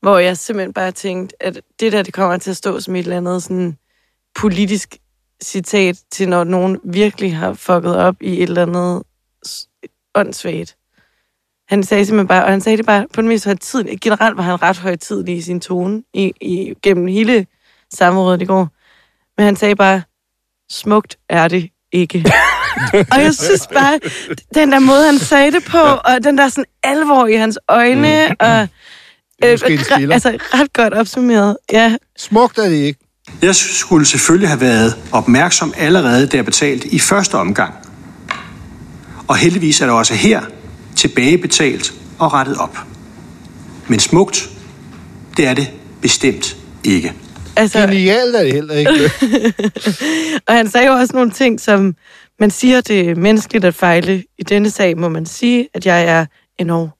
hvor 0.01 0.17
jeg 0.17 0.38
simpelthen 0.38 0.73
bare 0.73 0.91
tænkte, 0.91 1.36
at 1.43 1.62
det 1.79 1.91
der, 1.91 2.03
det 2.03 2.13
kommer 2.13 2.38
til 2.38 2.49
at 2.49 2.58
stå 2.58 2.79
som 2.79 2.95
et 2.95 2.99
eller 2.99 3.17
andet 3.17 3.43
sådan 3.43 3.77
politisk 4.36 4.97
citat 5.43 5.99
til, 6.12 6.30
når 6.30 6.43
nogen 6.43 6.80
virkelig 6.84 7.38
har 7.38 7.54
fucket 7.54 7.95
op 7.95 8.15
i 8.21 8.43
et 8.43 8.49
eller 8.49 8.62
andet 8.62 9.04
åndssvagt. 10.15 10.75
Han 11.67 11.84
sagde 11.84 12.06
simpelthen 12.06 12.28
bare, 12.28 12.43
og 12.43 12.52
han 12.52 12.62
sagde 12.62 12.78
det 12.78 12.86
bare 12.86 13.08
på 13.13 13.21
den 13.21 13.30
mest 13.30 13.45
højtidlige. 13.45 13.97
Generelt 13.97 14.38
var 14.38 14.43
han 14.43 14.62
ret 14.62 14.78
højtidlig 14.78 15.38
i 15.38 15.41
sin 15.41 15.62
tone 15.62 16.04
i, 16.13 16.34
i, 16.41 16.73
gennem 16.84 17.08
hele 17.08 17.47
samrådet 17.93 18.41
i 18.41 18.45
går. 18.45 18.67
Men 19.38 19.45
han 19.45 19.56
sagde 19.56 19.75
bare, 19.75 20.02
smukt 20.71 21.17
er 21.30 21.47
det 21.47 21.69
ikke. 21.91 22.25
og 23.12 23.21
jeg 23.21 23.34
synes 23.36 23.67
bare, 23.73 23.99
den 24.54 24.71
der 24.71 24.80
måde, 24.80 25.06
han 25.06 25.19
sagde 25.19 25.52
det 25.52 25.63
på, 25.65 25.78
og 25.78 26.23
den 26.23 26.38
der 26.38 26.49
sådan 26.49 26.65
alvor 26.84 27.28
i 27.28 27.34
hans 27.34 27.60
øjne, 27.67 28.28
mm. 28.30 28.36
og 28.39 28.62
øh, 29.43 29.60
altså 30.12 30.38
ret 30.54 30.73
godt 30.73 30.93
opsummeret. 30.93 31.58
Ja, 31.71 31.97
Smukt 32.17 32.58
er 32.58 32.69
det 32.69 32.75
ikke. 32.75 33.09
Jeg 33.41 33.55
skulle 33.55 34.05
selvfølgelig 34.05 34.49
have 34.49 34.61
været 34.61 34.97
opmærksom 35.11 35.73
allerede, 35.77 36.27
da 36.27 36.37
jeg 36.37 36.45
betalte 36.45 36.87
i 36.87 36.99
første 36.99 37.35
omgang. 37.35 37.73
Og 39.27 39.37
heldigvis 39.37 39.81
er 39.81 39.85
der 39.85 39.93
også 39.93 40.13
her 40.13 40.41
tilbagebetalt 40.95 41.93
og 42.19 42.33
rettet 42.33 42.57
op. 42.57 42.77
Men 43.87 43.99
smukt, 43.99 44.49
det 45.37 45.47
er 45.47 45.53
det 45.53 45.67
bestemt 46.01 46.57
ikke. 46.83 47.13
altså, 47.55 47.79
Genialt 47.79 48.35
er 48.35 48.43
det 48.43 48.53
heller 48.53 48.73
ikke. 48.73 49.11
og 50.47 50.53
han 50.53 50.69
sagde 50.69 50.87
jo 50.87 50.93
også 50.93 51.15
nogle 51.15 51.31
ting, 51.31 51.59
som 51.59 51.95
man 52.39 52.51
siger, 52.51 52.81
det 52.81 53.09
er 53.09 53.15
menneskeligt 53.15 53.65
at 53.65 53.75
fejle. 53.75 54.23
I 54.37 54.43
denne 54.43 54.69
sag 54.69 54.97
må 54.97 55.09
man 55.09 55.25
sige, 55.25 55.67
at 55.73 55.85
jeg 55.85 56.03
er 56.03 56.25
enormt 56.57 56.91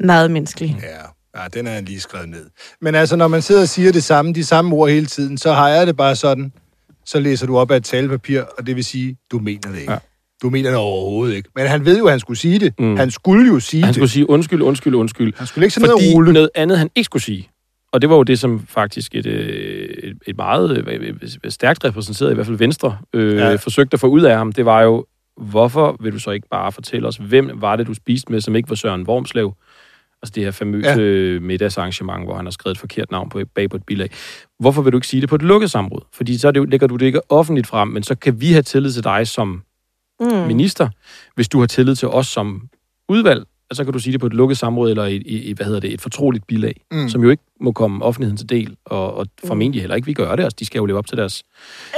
meget 0.00 0.30
menneskelig. 0.30 0.76
Ja, 0.82 1.13
ja, 1.36 1.40
den 1.54 1.66
er 1.66 1.70
han 1.70 1.84
lige 1.84 2.00
skrevet 2.00 2.28
ned. 2.28 2.46
Men 2.80 2.94
altså, 2.94 3.16
når 3.16 3.28
man 3.28 3.42
sidder 3.42 3.60
og 3.62 3.68
siger 3.68 3.92
det 3.92 4.04
samme, 4.04 4.32
de 4.32 4.44
samme 4.44 4.74
ord 4.76 4.90
hele 4.90 5.06
tiden, 5.06 5.38
så 5.38 5.52
har 5.52 5.68
jeg 5.68 5.86
det 5.86 5.96
bare 5.96 6.16
sådan, 6.16 6.52
så 7.04 7.20
læser 7.20 7.46
du 7.46 7.58
op 7.58 7.70
af 7.70 7.76
et 7.76 7.84
talepapir, 7.84 8.42
og 8.58 8.66
det 8.66 8.76
vil 8.76 8.84
sige, 8.84 9.16
du 9.32 9.38
mener 9.38 9.70
det 9.70 9.78
ikke. 9.80 9.92
Ja. 9.92 9.98
Du 10.42 10.50
mener 10.50 10.70
det 10.70 10.78
overhovedet 10.78 11.36
ikke. 11.36 11.48
Men 11.56 11.66
han 11.66 11.84
ved 11.84 11.98
jo, 11.98 12.04
at 12.06 12.10
han 12.10 12.20
skulle 12.20 12.38
sige 12.38 12.58
det. 12.58 12.74
Mm. 12.78 12.96
Han 12.96 13.10
skulle 13.10 13.46
jo 13.52 13.60
sige 13.60 13.80
Han 13.82 13.88
det. 13.88 13.94
skulle 13.94 14.10
sige 14.10 14.30
undskyld, 14.30 14.62
undskyld, 14.62 14.94
undskyld. 14.94 15.32
Han 15.36 15.46
skulle 15.46 15.64
ikke 15.64 15.74
sådan 15.74 15.88
noget 15.88 16.14
rulle. 16.14 16.32
noget 16.32 16.50
andet, 16.54 16.78
han 16.78 16.90
ikke 16.94 17.04
skulle 17.04 17.22
sige. 17.22 17.48
Og 17.92 18.02
det 18.02 18.10
var 18.10 18.16
jo 18.16 18.22
det, 18.22 18.38
som 18.38 18.66
faktisk 18.68 19.14
et, 19.14 19.26
øh, 19.26 19.88
et, 20.02 20.16
et 20.26 20.36
meget 20.36 20.88
øh, 20.88 21.50
stærkt 21.50 21.84
repræsenteret, 21.84 22.30
i 22.30 22.34
hvert 22.34 22.46
fald 22.46 22.58
Venstre, 22.58 22.98
øh. 23.12 23.36
Ja. 23.36 23.54
forsøgte 23.54 23.94
at 23.94 24.00
få 24.00 24.06
ud 24.06 24.22
af 24.22 24.36
ham. 24.36 24.52
Det 24.52 24.64
var 24.64 24.82
jo, 24.82 25.06
hvorfor 25.36 25.96
vil 26.00 26.12
du 26.12 26.18
så 26.18 26.30
ikke 26.30 26.48
bare 26.50 26.72
fortælle 26.72 27.08
os, 27.08 27.16
hvem 27.16 27.50
var 27.54 27.76
det, 27.76 27.86
du 27.86 27.94
spiste 27.94 28.32
med, 28.32 28.40
som 28.40 28.56
ikke 28.56 28.68
var 28.68 28.76
Søren 28.76 29.02
Wormslev? 29.02 29.52
Altså 30.24 30.32
det 30.34 30.44
her 30.44 30.50
famøse 30.50 30.88
ja. 30.88 31.40
middagsarrangement, 31.40 32.24
hvor 32.24 32.36
han 32.36 32.46
har 32.46 32.50
skrevet 32.50 32.74
et 32.74 32.80
forkert 32.80 33.10
navn 33.10 33.28
på, 33.28 33.40
bag 33.54 33.70
på 33.70 33.76
et 33.76 33.82
bilag. 33.86 34.10
Hvorfor 34.58 34.82
vil 34.82 34.92
du 34.92 34.96
ikke 34.96 35.06
sige 35.06 35.20
det 35.20 35.28
på 35.28 35.34
et 35.34 35.42
lukket 35.42 35.70
samråd? 35.70 36.00
Fordi 36.12 36.38
så 36.38 36.50
det, 36.50 36.70
lægger 36.70 36.86
du 36.86 36.96
det 36.96 37.06
ikke 37.06 37.20
offentligt 37.32 37.66
frem, 37.66 37.88
men 37.88 38.02
så 38.02 38.14
kan 38.14 38.40
vi 38.40 38.52
have 38.52 38.62
tillid 38.62 38.92
til 38.92 39.04
dig 39.04 39.28
som 39.28 39.62
Mm. 40.20 40.26
minister, 40.26 40.88
hvis 41.34 41.48
du 41.48 41.60
har 41.60 41.66
tillid 41.66 41.96
til 41.96 42.08
os 42.08 42.26
som 42.26 42.68
udvalg, 43.08 43.44
og 43.70 43.76
så 43.76 43.84
kan 43.84 43.92
du 43.92 43.98
sige 43.98 44.12
det 44.12 44.20
på 44.20 44.26
et 44.26 44.32
lukket 44.32 44.58
samråd 44.58 44.90
eller 44.90 45.04
i, 45.04 45.16
i, 45.16 45.52
hvad 45.52 45.66
hedder 45.66 45.80
det, 45.80 45.92
et 45.92 46.00
fortroligt 46.00 46.46
bilag, 46.46 46.80
mm. 46.92 46.98
Mm. 46.98 47.08
som 47.08 47.22
jo 47.22 47.30
ikke 47.30 47.42
må 47.60 47.72
komme 47.72 48.04
offentligheden 48.04 48.36
til 48.36 48.48
del, 48.48 48.76
og, 48.84 49.14
og 49.14 49.26
formentlig 49.46 49.80
heller 49.82 49.96
ikke 49.96 50.06
vi 50.06 50.12
gør 50.12 50.36
det. 50.36 50.42
Altså, 50.42 50.56
de 50.60 50.66
skal 50.66 50.78
jo 50.78 50.86
leve 50.86 50.98
op 50.98 51.06
til 51.06 51.18
deres... 51.18 51.42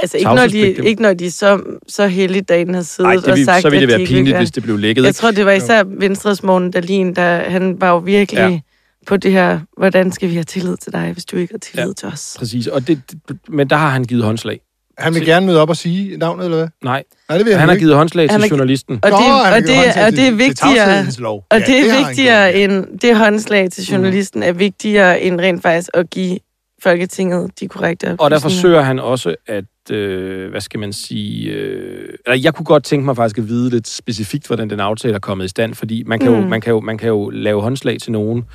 Altså 0.01 0.17
ikke 0.17 0.29
når, 0.35 0.47
de, 0.47 0.59
ikke 0.87 1.01
når 1.01 1.13
de 1.13 1.31
så, 1.31 1.61
så 1.87 2.07
heldigt 2.07 2.49
dagen 2.49 2.73
har 2.73 2.81
siddet 2.81 3.07
Nej, 3.09 3.15
det 3.15 3.25
og 3.27 3.37
vil, 3.37 3.45
sagt, 3.45 3.61
så 3.61 3.69
ville 3.69 3.87
det 3.87 3.93
at 3.93 3.99
de 3.99 4.01
være 4.01 4.07
vil 4.07 4.07
pinligt, 4.15 4.33
gøre 4.33 4.39
hvis 4.41 4.51
det 4.51 4.63
blev 4.63 4.77
lækket. 4.77 5.01
Jeg 5.01 5.09
ikke? 5.09 5.17
tror, 5.17 5.31
det 5.31 5.45
var 5.45 5.51
især 5.51 5.83
Venstres 5.83 6.43
Morten 6.43 6.71
Dahlin, 6.71 7.15
der 7.15 7.49
han 7.49 7.81
var 7.81 7.89
jo 7.89 7.97
virkelig 7.97 8.39
Ja. 8.39 8.59
på 9.07 9.17
det 9.17 9.31
her, 9.31 9.59
hvordan 9.77 10.11
skal 10.11 10.29
vi 10.29 10.33
have 10.33 10.43
tillid 10.43 10.77
til 10.77 10.91
dig, 10.93 11.11
hvis 11.13 11.25
du 11.25 11.37
ikke 11.37 11.53
har 11.53 11.59
tillid 11.59 11.83
Ja. 11.83 11.87
ja. 11.87 11.93
til 11.93 12.07
os? 12.07 12.35
Præcis, 12.39 12.67
og 12.67 12.87
det, 12.87 13.01
det, 13.29 13.37
men 13.49 13.69
der 13.69 13.75
har 13.75 13.89
han 13.89 14.03
givet 14.03 14.23
håndslag. 14.23 14.59
Han 14.97 15.13
vil 15.13 15.25
gerne 15.25 15.45
møde 15.45 15.61
op 15.61 15.69
og 15.69 15.77
sige 15.77 16.17
navnet, 16.17 16.45
eller 16.45 16.57
hvad? 16.57 16.67
Nej, 16.83 17.03
Nej, 17.29 17.37
det 17.37 17.45
vil 17.45 17.53
han 17.53 17.59
han, 17.59 17.69
har 17.69 17.75
givet 17.75 17.95
håndslag 17.95 18.29
til 18.29 18.41
journalisten. 18.49 18.99
Og 19.03 19.11
det, 19.11 19.17
og 19.55 19.61
det, 19.61 20.05
og 20.05 20.11
det 20.11 20.27
er 20.27 20.31
vigtigere, 20.31 21.03
og 21.51 21.59
det 21.59 21.79
er 21.79 22.05
vigtigere 22.07 22.51
gjort, 22.51 22.59
ja. 22.59 22.63
end, 22.63 22.99
det 22.99 23.17
håndslag 23.17 23.71
til 23.71 23.83
journalisten 23.83 24.43
er 24.43 24.51
vigtigere 24.51 25.21
end 25.21 25.39
rent 25.41 25.61
faktisk 25.61 25.89
at 25.93 26.09
give 26.09 26.39
Folketinget 26.83 27.59
de 27.59 27.67
korrekte 27.67 28.15
Og 28.19 28.31
der 28.31 28.39
forsøger 28.39 28.81
han 28.81 28.99
også 28.99 29.35
at, 29.47 29.91
øh, 29.91 30.49
hvad 30.49 30.61
skal 30.61 30.79
man 30.79 30.93
sige, 30.93 31.51
øh, 31.51 32.13
eller 32.25 32.37
jeg 32.37 32.53
kunne 32.53 32.65
godt 32.65 32.83
tænke 32.83 33.05
mig 33.05 33.15
faktisk 33.15 33.37
at 33.37 33.47
vide 33.47 33.69
lidt 33.69 33.87
specifikt, 33.87 34.47
hvordan 34.47 34.69
den 34.69 34.79
aftale 34.79 35.13
er 35.15 35.19
kommet 35.19 35.45
i 35.45 35.47
stand, 35.47 35.73
fordi 35.75 36.03
man 36.03 36.19
kan, 36.19 36.29
mm. 36.29 36.35
jo, 36.35 36.41
Mm. 36.41 36.49
man 36.49 36.61
kan, 36.61 36.71
jo, 36.71 36.79
man 36.79 36.97
kan 36.97 37.07
jo 37.07 37.29
lave 37.29 37.61
håndslag 37.61 37.97
til 38.01 38.11
nogen 38.11 38.45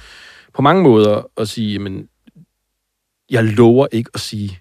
på 0.54 0.62
mange 0.62 0.82
måder 0.82 1.30
og 1.36 1.48
sige, 1.48 1.78
men 1.78 2.06
jeg 3.30 3.44
lover 3.44 3.86
ikke 3.92 4.10
at 4.14 4.20
sige, 4.20 4.58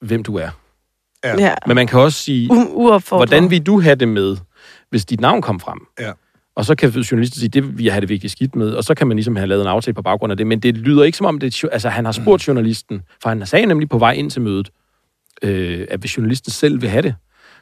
hvem 0.00 0.22
du 0.22 0.36
er. 0.36 0.48
Ja, 1.24 1.54
Men 1.66 1.74
man 1.74 1.86
kan 1.86 2.00
også 2.00 2.18
sige, 2.18 2.50
u- 2.52 2.98
hvordan 3.16 3.50
vil 3.50 3.62
du 3.66 3.80
have 3.80 3.94
det 3.94 4.08
med, 4.08 4.36
hvis 4.90 5.04
dit 5.04 5.20
navn 5.20 5.42
kom 5.42 5.60
frem? 5.60 5.78
Ja. 6.00 6.12
Og 6.56 6.64
så 6.64 6.74
kan 6.74 6.90
journalisten 6.90 7.38
sige, 7.40 7.48
det 7.48 7.78
vil 7.78 7.84
jeg 7.84 7.92
have 7.94 8.00
det 8.00 8.08
virkelig 8.08 8.30
skidt 8.30 8.56
med, 8.56 8.72
og 8.72 8.84
så 8.84 8.94
kan 8.94 9.06
man 9.06 9.16
ligesom 9.16 9.36
have 9.36 9.46
lavet 9.48 9.62
en 9.62 9.68
aftale 9.68 9.94
på 9.94 10.02
baggrund 10.02 10.30
af 10.30 10.36
det. 10.36 10.46
Men 10.46 10.60
det 10.60 10.76
lyder 10.76 11.04
ikke 11.04 11.18
som 11.18 11.26
om, 11.26 11.38
det, 11.38 11.64
altså, 11.72 11.88
han 11.88 12.04
har 12.04 12.12
spurgt 12.12 12.48
journalisten, 12.48 13.02
for 13.22 13.28
han 13.28 13.46
sagde 13.46 13.66
nemlig 13.66 13.88
på 13.88 13.98
vej 13.98 14.12
ind 14.12 14.30
til 14.30 14.42
mødet, 14.42 14.70
øh, 15.42 15.86
at 15.90 16.00
hvis 16.00 16.16
journalisten 16.16 16.52
selv 16.52 16.80
vil 16.82 16.90
have 16.90 17.02
det, 17.02 17.14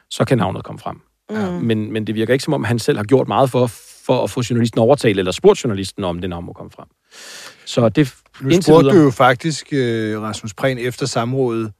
så 0.09 0.25
kan 0.25 0.37
navnet 0.37 0.63
komme 0.63 0.79
frem. 0.79 1.01
Mm. 1.29 1.35
Men, 1.65 1.93
men 1.93 2.07
det 2.07 2.15
virker 2.15 2.33
ikke 2.33 2.43
som 2.45 2.53
om, 2.53 2.63
han 2.63 2.79
selv 2.79 2.97
har 2.97 3.03
gjort 3.03 3.27
meget 3.27 3.49
for, 3.49 3.67
for 4.05 4.23
at 4.23 4.29
få 4.29 4.43
journalisten 4.49 4.79
overtalt, 4.79 5.19
eller 5.19 5.31
spurgt 5.31 5.63
journalisten 5.63 6.03
om, 6.03 6.19
det 6.21 6.29
navn 6.29 6.45
må 6.45 6.53
komme 6.53 6.71
frem. 6.71 6.85
Så 7.65 7.89
det 7.89 8.13
Nu 8.41 8.61
spurgte 8.61 8.83
videre- 8.83 8.97
du 8.97 9.03
jo 9.03 9.11
faktisk 9.11 9.67
øh, 9.71 10.21
Rasmus 10.21 10.53
Prehn 10.53 10.77
efter 10.77 11.05
samrådet 11.05 11.71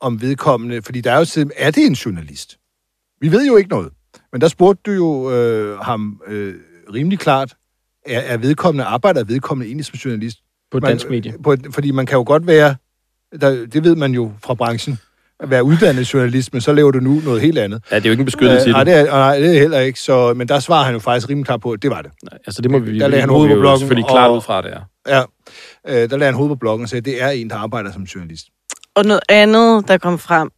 om 0.00 0.20
vedkommende, 0.22 0.82
fordi 0.82 1.00
der 1.00 1.12
er 1.12 1.18
jo 1.18 1.24
tid, 1.24 1.46
er 1.56 1.70
det 1.70 1.86
en 1.86 1.92
journalist? 1.92 2.58
Vi 3.20 3.32
ved 3.32 3.46
jo 3.46 3.56
ikke 3.56 3.70
noget. 3.70 3.88
Men 4.32 4.40
der 4.40 4.48
spurgte 4.48 4.82
du 4.86 4.92
jo 4.92 5.30
øh, 5.32 5.78
ham 5.78 6.20
øh, 6.26 6.54
rimelig 6.94 7.18
klart, 7.18 7.54
er, 8.06 8.20
er 8.20 8.36
vedkommende, 8.36 8.84
arbejder 8.84 9.24
vedkommende 9.24 9.66
egentlig 9.68 9.84
som 9.86 9.94
journalist? 9.94 10.38
på 10.70 10.76
et 10.76 10.82
Man- 10.82 10.90
dansk 10.90 11.10
medie. 11.10 11.34
På, 11.44 11.56
fordi 11.70 11.90
man 11.90 12.06
kan 12.06 12.16
jo 12.16 12.24
godt 12.26 12.46
være, 12.46 12.76
der, 13.40 13.66
det 13.66 13.84
ved 13.84 13.96
man 13.96 14.12
jo 14.14 14.32
fra 14.44 14.54
branchen, 14.54 14.98
at 15.40 15.50
være 15.50 15.64
uddannet 15.64 16.14
journalist, 16.14 16.52
men 16.52 16.60
så 16.62 16.72
laver 16.72 16.90
du 16.90 17.00
nu 17.00 17.20
noget 17.24 17.40
helt 17.42 17.58
andet. 17.58 17.82
Ja, 17.90 17.96
det 17.96 18.04
er 18.04 18.08
jo 18.08 18.10
ikke 18.10 18.20
en 18.20 18.24
beskyttet 18.24 18.66
Øh, 18.66 18.72
nej, 18.72 18.84
det 18.84 18.94
er, 18.94 19.04
nej, 19.06 19.38
det 19.38 19.54
er 19.56 19.60
heller 19.60 19.78
ikke. 19.80 20.00
Så, 20.00 20.34
men 20.34 20.48
der 20.48 20.58
svarer 20.60 20.84
han 20.84 20.92
jo 20.94 20.98
faktisk 20.98 21.28
rimelig 21.28 21.46
klart 21.46 21.60
på, 21.60 21.72
at 21.72 21.82
det 21.82 21.90
var 21.90 22.02
det. 22.02 22.10
Nej, 22.22 22.38
Altså, 22.46 22.62
det 22.62 22.70
må 22.70 22.78
vi, 22.78 22.98
Der 22.98 23.08
lagde 23.08 23.20
han 23.20 23.30
hovedet 23.30 23.50
på 23.50 23.54
jo 23.54 23.60
blokken, 23.60 23.78
selvfølgelig 23.80 24.04
og- 24.04 24.10
klart 24.14 24.30
ud 24.30 24.40
fra, 24.40 24.62
det 24.62 24.72
er. 24.72 24.80
Ja, 25.08 25.22
øh, 25.88 26.10
der 26.10 26.16
lagde 26.16 26.24
han 26.24 26.34
hovedet 26.34 26.50
på 26.56 26.58
bloggen 26.58 26.82
og 26.82 26.88
sagde, 26.88 26.98
at 27.00 27.04
det 27.04 27.22
er 27.22 27.28
en, 27.28 27.50
der 27.50 27.56
arbejder 27.56 27.92
som 27.92 28.02
journalist. 28.02 28.46
Og 28.94 29.04
noget 29.04 29.20
andet, 29.28 29.88
der 29.88 29.98
kom 29.98 30.18
frem, 30.18 30.50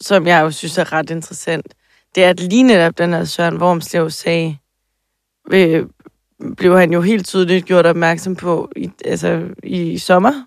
som 0.00 0.26
jeg 0.26 0.40
jo 0.40 0.50
synes 0.50 0.78
er 0.78 0.92
ret 0.92 1.10
interessant, 1.10 1.74
det 2.14 2.24
er, 2.24 2.30
at 2.30 2.40
lige 2.40 2.62
netop 2.62 2.98
den 2.98 3.12
her 3.12 3.24
Søren 3.24 3.56
Wormslev 3.56 4.10
sag, 4.10 4.60
øh, 5.52 5.86
blev 6.56 6.78
han 6.78 6.92
jo 6.92 7.00
helt 7.00 7.26
tydeligt 7.26 7.66
gjort 7.66 7.86
opmærksom 7.86 8.36
på 8.36 8.72
i, 8.76 8.90
altså, 9.04 9.48
i 9.62 9.98
sommer. 9.98 10.46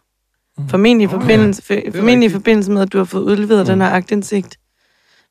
Formentlig 0.70 1.06
i 1.06 1.08
forbindelse, 1.08 1.78
oh, 1.78 1.84
ja. 1.86 2.00
formentlig 2.00 2.30
i 2.30 2.34
forbindelse 2.34 2.72
med, 2.72 2.82
at 2.82 2.94
du 2.94 2.98
har 2.98 3.06
fået 3.06 3.24
udleveret 3.24 3.66
mm. 3.66 3.66
den 3.66 3.82
her 3.82 3.90
agtindsigt. 3.90 4.58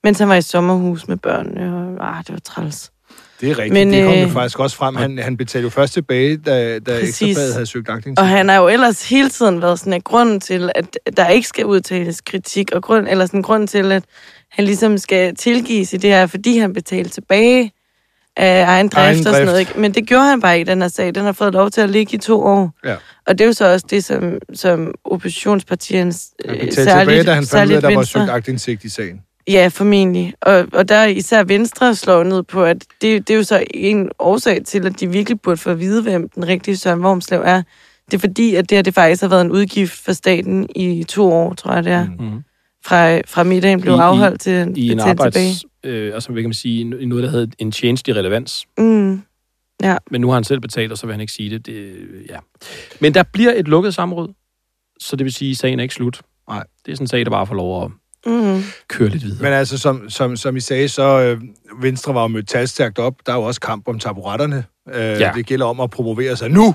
Mens 0.04 0.18
han 0.18 0.28
var 0.28 0.34
i 0.34 0.42
sommerhus 0.42 1.08
med 1.08 1.16
børnene, 1.16 1.96
og 2.00 2.16
ah, 2.18 2.24
det 2.24 2.32
var 2.32 2.38
træls. 2.38 2.92
Det 3.40 3.50
er 3.50 3.58
rigtigt. 3.58 3.72
Men, 3.72 3.92
det 3.92 4.04
kom 4.04 4.14
jo 4.14 4.24
øh, 4.24 4.32
faktisk 4.32 4.58
også 4.58 4.76
frem. 4.76 4.96
Han, 4.96 5.18
han 5.18 5.36
betalte 5.36 5.64
jo 5.64 5.70
først 5.70 5.92
tilbage, 5.92 6.36
da, 6.36 6.78
da. 6.78 6.98
Ekstrabladet 6.98 7.52
havde 7.52 7.66
søgt 7.66 7.88
aktindsigt. 7.88 8.18
Og 8.18 8.28
han 8.28 8.48
har 8.48 8.56
jo 8.56 8.68
ellers 8.68 9.08
hele 9.08 9.30
tiden 9.30 9.62
været 9.62 9.78
sådan, 9.78 9.92
at 9.92 10.04
grunden 10.04 10.40
til, 10.40 10.70
at 10.74 10.98
der 11.16 11.28
ikke 11.28 11.48
skal 11.48 11.64
udtales 11.64 12.20
kritik, 12.20 12.72
og 12.72 12.82
grund, 12.82 13.08
eller 13.08 13.26
sådan 13.26 13.42
grund 13.42 13.68
til, 13.68 13.92
at 13.92 14.04
han 14.50 14.64
ligesom 14.64 14.98
skal 14.98 15.34
tilgives 15.34 15.92
i 15.92 15.96
det 15.96 16.10
her, 16.10 16.26
fordi 16.26 16.58
han 16.58 16.72
betalte 16.72 17.10
tilbage 17.10 17.72
af 18.36 18.64
egen 18.66 18.88
drift, 18.88 19.06
Egen 19.06 19.18
og 19.18 19.24
sådan 19.24 19.46
noget. 19.46 19.56
drift. 19.56 19.70
Ikke? 19.70 19.80
Men 19.80 19.94
det 19.94 20.06
gjorde 20.06 20.24
han 20.24 20.40
bare 20.40 20.58
ikke 20.58 20.70
i 20.70 20.72
den 20.72 20.82
her 20.82 20.88
sag. 20.88 21.14
Den 21.14 21.24
har 21.24 21.32
fået 21.32 21.52
lov 21.52 21.70
til 21.70 21.80
at 21.80 21.90
ligge 21.90 22.14
i 22.14 22.18
to 22.18 22.42
år. 22.42 22.72
Ja. 22.84 22.96
Og 23.26 23.38
det 23.38 23.40
er 23.40 23.46
jo 23.46 23.52
så 23.52 23.72
også 23.72 23.86
det, 23.90 24.04
som, 24.04 24.38
som 24.54 24.94
oppositionspartierne 25.04 26.12
Han 26.44 26.54
øh, 26.54 26.60
betalte 26.60 27.00
tilbage, 27.00 27.22
da 27.22 27.32
han 27.32 27.36
fandt 27.36 27.38
ud 27.42 27.46
særligt 27.46 27.72
af, 27.72 27.76
at 27.76 27.82
der 27.82 27.94
var 27.94 28.04
søgt 28.04 28.30
aktindsigt 28.30 28.84
i 28.84 28.88
sagen. 28.88 29.20
Ja, 29.48 29.68
formentlig. 29.72 30.34
Og, 30.40 30.66
og 30.72 30.88
der 30.88 30.94
er 30.94 31.06
især 31.06 31.44
Venstre 31.44 31.94
slår 31.94 32.22
ned 32.22 32.42
på, 32.42 32.64
at 32.64 32.84
det, 33.02 33.28
det 33.28 33.34
er 33.34 33.36
jo 33.38 33.42
så 33.44 33.64
en 33.74 34.10
årsag 34.18 34.64
til, 34.64 34.86
at 34.86 35.00
de 35.00 35.10
virkelig 35.10 35.40
burde 35.40 35.56
få 35.56 35.70
at 35.70 35.80
vide, 35.80 36.02
hvem 36.02 36.28
den 36.28 36.48
rigtige 36.48 36.76
Søren 36.76 37.00
Wormslev 37.04 37.42
er. 37.44 37.62
Det 38.10 38.14
er 38.14 38.18
fordi, 38.18 38.54
at 38.54 38.70
det 38.70 38.78
her 38.78 38.82
det 38.82 38.94
faktisk 38.94 39.22
har 39.22 39.28
været 39.28 39.40
en 39.44 39.50
udgift 39.50 39.92
for 40.04 40.12
staten 40.12 40.68
i 40.76 41.04
to 41.08 41.32
år, 41.32 41.54
tror 41.54 41.72
jeg 41.72 41.84
det 41.84 41.92
er. 41.92 42.06
Mm. 42.06 42.24
Mhm. 42.24 42.42
Fra, 42.84 43.20
fra 43.26 43.44
middagen 43.44 43.80
blev 43.80 43.94
I- 43.94 43.98
afholdt 43.98 44.40
til 44.40 44.52
I 44.52 44.56
en 44.60 44.74
til 44.74 44.86
tilbage. 44.88 45.10
arbejds... 45.10 45.64
Øh, 45.84 46.14
altså, 46.14 46.32
hvad 46.32 46.42
kan 46.42 46.48
man 46.48 46.54
sige, 46.54 46.80
i 47.00 47.06
noget, 47.06 47.24
der 47.24 47.30
hedder 47.30 47.46
en 47.58 47.72
tjenestelig 47.72 48.16
relevans. 48.16 48.66
Mm. 48.78 49.22
Men 50.10 50.20
nu 50.20 50.26
har 50.26 50.34
han 50.34 50.44
selv 50.44 50.60
betalt, 50.60 50.92
og 50.92 50.98
så 50.98 51.06
vil 51.06 51.12
han 51.12 51.20
ikke 51.20 51.32
sige 51.32 51.50
det. 51.50 51.66
det 51.66 51.94
ja. 52.30 52.36
Men 53.00 53.14
der 53.14 53.22
bliver 53.22 53.52
et 53.56 53.68
lukket 53.68 53.94
samråd, 53.94 54.28
så 55.00 55.16
det 55.16 55.24
vil 55.24 55.32
sige, 55.32 55.50
at 55.50 55.56
sagen 55.56 55.78
er 55.78 55.82
ikke 55.82 55.94
slut. 55.94 56.20
Nej. 56.48 56.64
Det 56.86 56.92
er 56.92 56.96
sådan 56.96 57.04
en 57.04 57.08
sag, 57.08 57.24
der 57.24 57.30
bare 57.30 57.46
får 57.46 57.54
lov 57.54 57.84
at 57.84 57.90
Mm. 58.26 58.62
køre 58.88 59.08
lidt 59.08 59.22
videre. 59.24 59.42
Men 59.42 59.52
altså, 59.52 59.78
som, 59.78 60.10
som, 60.10 60.36
som 60.36 60.56
I 60.56 60.60
sagde, 60.60 60.88
så 60.88 61.20
øh, 61.20 61.40
Venstre 61.82 62.14
var 62.14 62.22
jo 62.22 62.28
mødt 62.28 62.48
talstærkt 62.48 62.98
op. 62.98 63.14
Der 63.26 63.32
er 63.32 63.36
jo 63.36 63.42
også 63.42 63.60
kamp 63.60 63.88
om 63.88 63.98
taburetterne. 63.98 64.64
Øh, 64.88 64.94
Ja. 64.94 65.32
Det 65.34 65.46
gælder 65.46 65.66
om 65.66 65.80
at 65.80 65.90
promovere 65.90 66.36
sig 66.36 66.50
nu. 66.50 66.74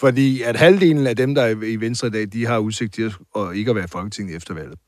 Fordi 0.00 0.42
at 0.42 0.56
halvdelen 0.56 1.06
af 1.06 1.16
dem, 1.16 1.34
der 1.34 1.42
er 1.42 1.64
i 1.64 1.76
Venstre 1.76 2.08
i 2.08 2.10
dag, 2.10 2.26
de 2.32 2.46
har 2.46 2.58
udsigt 2.58 2.94
til 2.94 3.02
at, 3.02 3.12
at 3.36 3.56
ikke 3.56 3.70
at 3.70 3.76
være 3.76 3.84
i 3.84 3.88
Folketinget 3.88 4.36
efter 4.36 4.54
valget. 4.54 4.78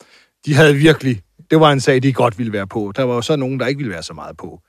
De 0.46 0.54
havde 0.54 0.74
virkelig... 0.74 1.20
Det 1.50 1.60
var 1.60 1.72
en 1.72 1.80
sag, 1.80 2.02
de 2.02 2.12
godt 2.12 2.38
ville 2.38 2.52
være 2.52 2.66
på. 2.66 2.92
Der 2.96 3.02
var 3.02 3.14
jo 3.14 3.22
så 3.22 3.36
nogen, 3.36 3.60
der 3.60 3.66
ikke 3.66 3.78
ville 3.78 3.92
være 3.92 4.02
så 4.02 4.14
meget 4.14 4.36
på. 4.36 4.60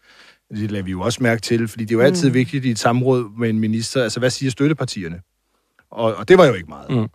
Det 0.52 0.72
lader 0.72 0.84
vi 0.84 0.92
jo 0.92 1.02
også 1.02 1.24
mærke 1.24 1.42
til, 1.42 1.68
fordi 1.68 1.86
det 1.86 1.92
er 1.92 2.00
jo 2.00 2.06
altid 2.06 2.30
mm. 2.30 2.34
vigtigt 2.34 2.66
i 2.66 2.72
et 2.72 2.80
samråd 2.80 3.40
med 3.40 3.50
en 3.50 3.60
minister. 3.60 4.04
Altså, 4.04 4.20
hvad 4.20 4.30
siger 4.30 4.52
støttepartierne? 4.52 5.22
Og, 5.92 6.16
og 6.16 6.28
det 6.28 6.38
var 6.38 6.46
jo 6.46 6.54
ikke 6.54 6.70
meget. 6.70 6.90
Mm. 6.90 6.96
Mm. 6.96 7.08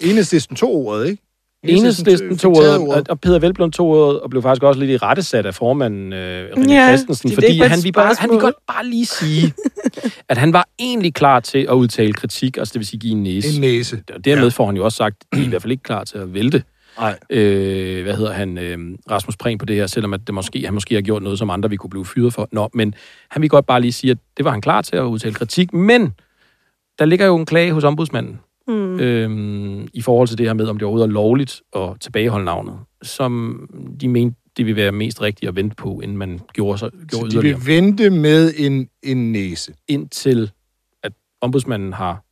Enhedslisten 0.00 0.56
tog 0.56 0.74
ordet, 0.74 1.08
ikke? 1.08 1.22
Enhedslisten 1.64 2.30
fik 2.30 2.38
tog 2.38 2.56
ordet, 2.56 3.08
og 3.08 3.20
Peter 3.20 3.38
Velblom 3.38 3.70
tog 3.70 3.86
ordet, 3.86 4.20
og 4.20 4.30
blev 4.30 4.42
faktisk 4.42 4.62
også 4.62 4.80
lidt 4.80 4.90
i 4.90 4.96
rettesat 4.96 5.46
af 5.46 5.54
formanden 5.54 6.12
øh, 6.12 6.50
René 6.50 6.72
Ja, 6.72 6.88
Christensen, 6.88 7.32
fordi 7.32 7.58
han 7.60 7.78
vil, 7.84 7.92
bare, 7.92 8.04
han 8.04 8.12
vil 8.12 8.16
spørgsmål. 8.16 8.40
godt 8.40 8.54
bare 8.66 8.86
lige 8.86 9.06
sige, 9.06 9.52
at 10.30 10.38
han 10.38 10.52
var 10.52 10.68
egentlig 10.78 11.14
klar 11.14 11.40
til 11.40 11.58
at 11.58 11.72
udtale 11.74 12.12
kritik, 12.12 12.56
altså 12.56 12.72
det 12.72 12.78
vil 12.78 12.86
sige 12.86 13.00
give 13.00 13.12
en 13.12 13.22
næse. 13.22 13.54
En 13.54 13.60
næse. 13.60 14.02
Og 14.14 14.24
dermed 14.24 14.50
får 14.50 14.66
han 14.66 14.76
jo 14.76 14.84
også 14.84 14.96
sagt, 14.96 15.16
at 15.32 15.36
de 15.36 15.42
er 15.42 15.46
i 15.46 15.48
hvert 15.48 15.62
fald 15.62 15.72
ikke 15.72 15.82
klar 15.82 16.04
til 16.04 16.18
at 16.18 16.34
vælte. 16.34 16.62
Nej. 16.98 17.18
Øh, 17.30 18.02
hvad 18.02 18.14
hedder 18.16 18.32
han? 18.32 18.58
Øh, 18.58 18.78
Rasmus 19.10 19.36
Prehn 19.36 19.58
på 19.58 19.64
det 19.64 19.76
her, 19.76 19.86
selvom 19.86 20.14
at 20.14 20.20
det 20.26 20.34
måske, 20.34 20.62
han 20.64 20.74
måske 20.74 20.94
har 20.94 21.02
gjort 21.02 21.22
noget, 21.22 21.38
som 21.38 21.50
andre 21.50 21.70
vi 21.70 21.76
kunne 21.76 21.90
blive 21.90 22.06
fyret 22.06 22.32
for. 22.34 22.48
Nå, 22.52 22.68
men 22.74 22.94
han 23.30 23.42
vil 23.42 23.50
godt 23.50 23.66
bare 23.66 23.80
lige 23.80 23.92
sige, 23.92 24.10
at 24.10 24.18
det 24.36 24.44
var 24.44 24.50
han 24.50 24.60
klar 24.60 24.82
til 24.82 24.96
at 24.96 25.02
udtale 25.02 25.34
kritik, 25.34 25.72
men 25.72 26.12
der 26.98 27.04
ligger 27.04 27.26
jo 27.26 27.36
en 27.36 27.46
klage 27.46 27.72
hos 27.72 27.84
ombudsmanden 27.84 28.40
Mm. 28.68 29.00
øhm, 29.00 29.88
i 29.94 30.02
forhold 30.02 30.28
til 30.28 30.38
det 30.38 30.46
her 30.46 30.54
med, 30.54 30.66
om 30.66 30.76
det 30.78 30.82
overhovedet 30.82 31.08
er 31.08 31.12
lovligt 31.12 31.62
at 31.76 31.88
tilbageholde 32.00 32.44
navnet, 32.44 32.78
som 33.02 33.60
de 34.00 34.08
mente, 34.08 34.36
det 34.56 34.66
ville 34.66 34.82
være 34.82 34.92
mest 34.92 35.22
rigtigt 35.22 35.48
at 35.48 35.56
vente 35.56 35.76
på, 35.76 36.00
inden 36.00 36.16
man 36.16 36.40
gjorde, 36.52 36.78
så, 36.78 36.90
gjorde 36.90 37.10
Så 37.10 37.18
de 37.26 37.32
yderligere. 37.34 37.58
vil 37.60 37.66
vente 37.66 38.10
med 38.10 38.52
en, 38.56 38.88
en 39.02 39.32
næse. 39.32 39.72
Indtil 39.88 40.50
at 41.02 41.12
ombudsmanden 41.40 41.92
har 41.92 42.24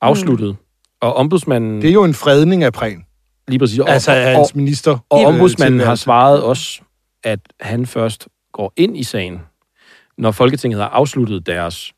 afsluttet. 0.00 0.48
Mm. 0.48 0.56
Og 1.00 1.14
ombudsmanden... 1.14 1.82
Det 1.82 1.88
er 1.90 1.94
jo 1.94 2.04
en 2.04 2.14
fredning 2.14 2.64
af 2.64 2.72
Prehn. 2.72 3.04
lige 3.48 3.58
præcis. 3.58 3.78
Og, 3.78 3.88
Altså 3.90 4.10
og, 4.10 4.16
hans 4.16 4.54
minister. 4.54 4.98
og 5.10 5.20
øh, 5.20 5.26
ombudsmanden 5.26 5.80
har 5.80 5.94
svaret 5.94 6.44
os, 6.44 6.82
at 7.24 7.40
han 7.60 7.86
først 7.86 8.28
går 8.52 8.72
ind 8.76 8.96
i 8.96 9.02
sagen, 9.02 9.38
når 10.18 10.30
Folketinget 10.30 10.80
har 10.80 10.88
afsluttet 10.88 11.46
deres 11.46 11.92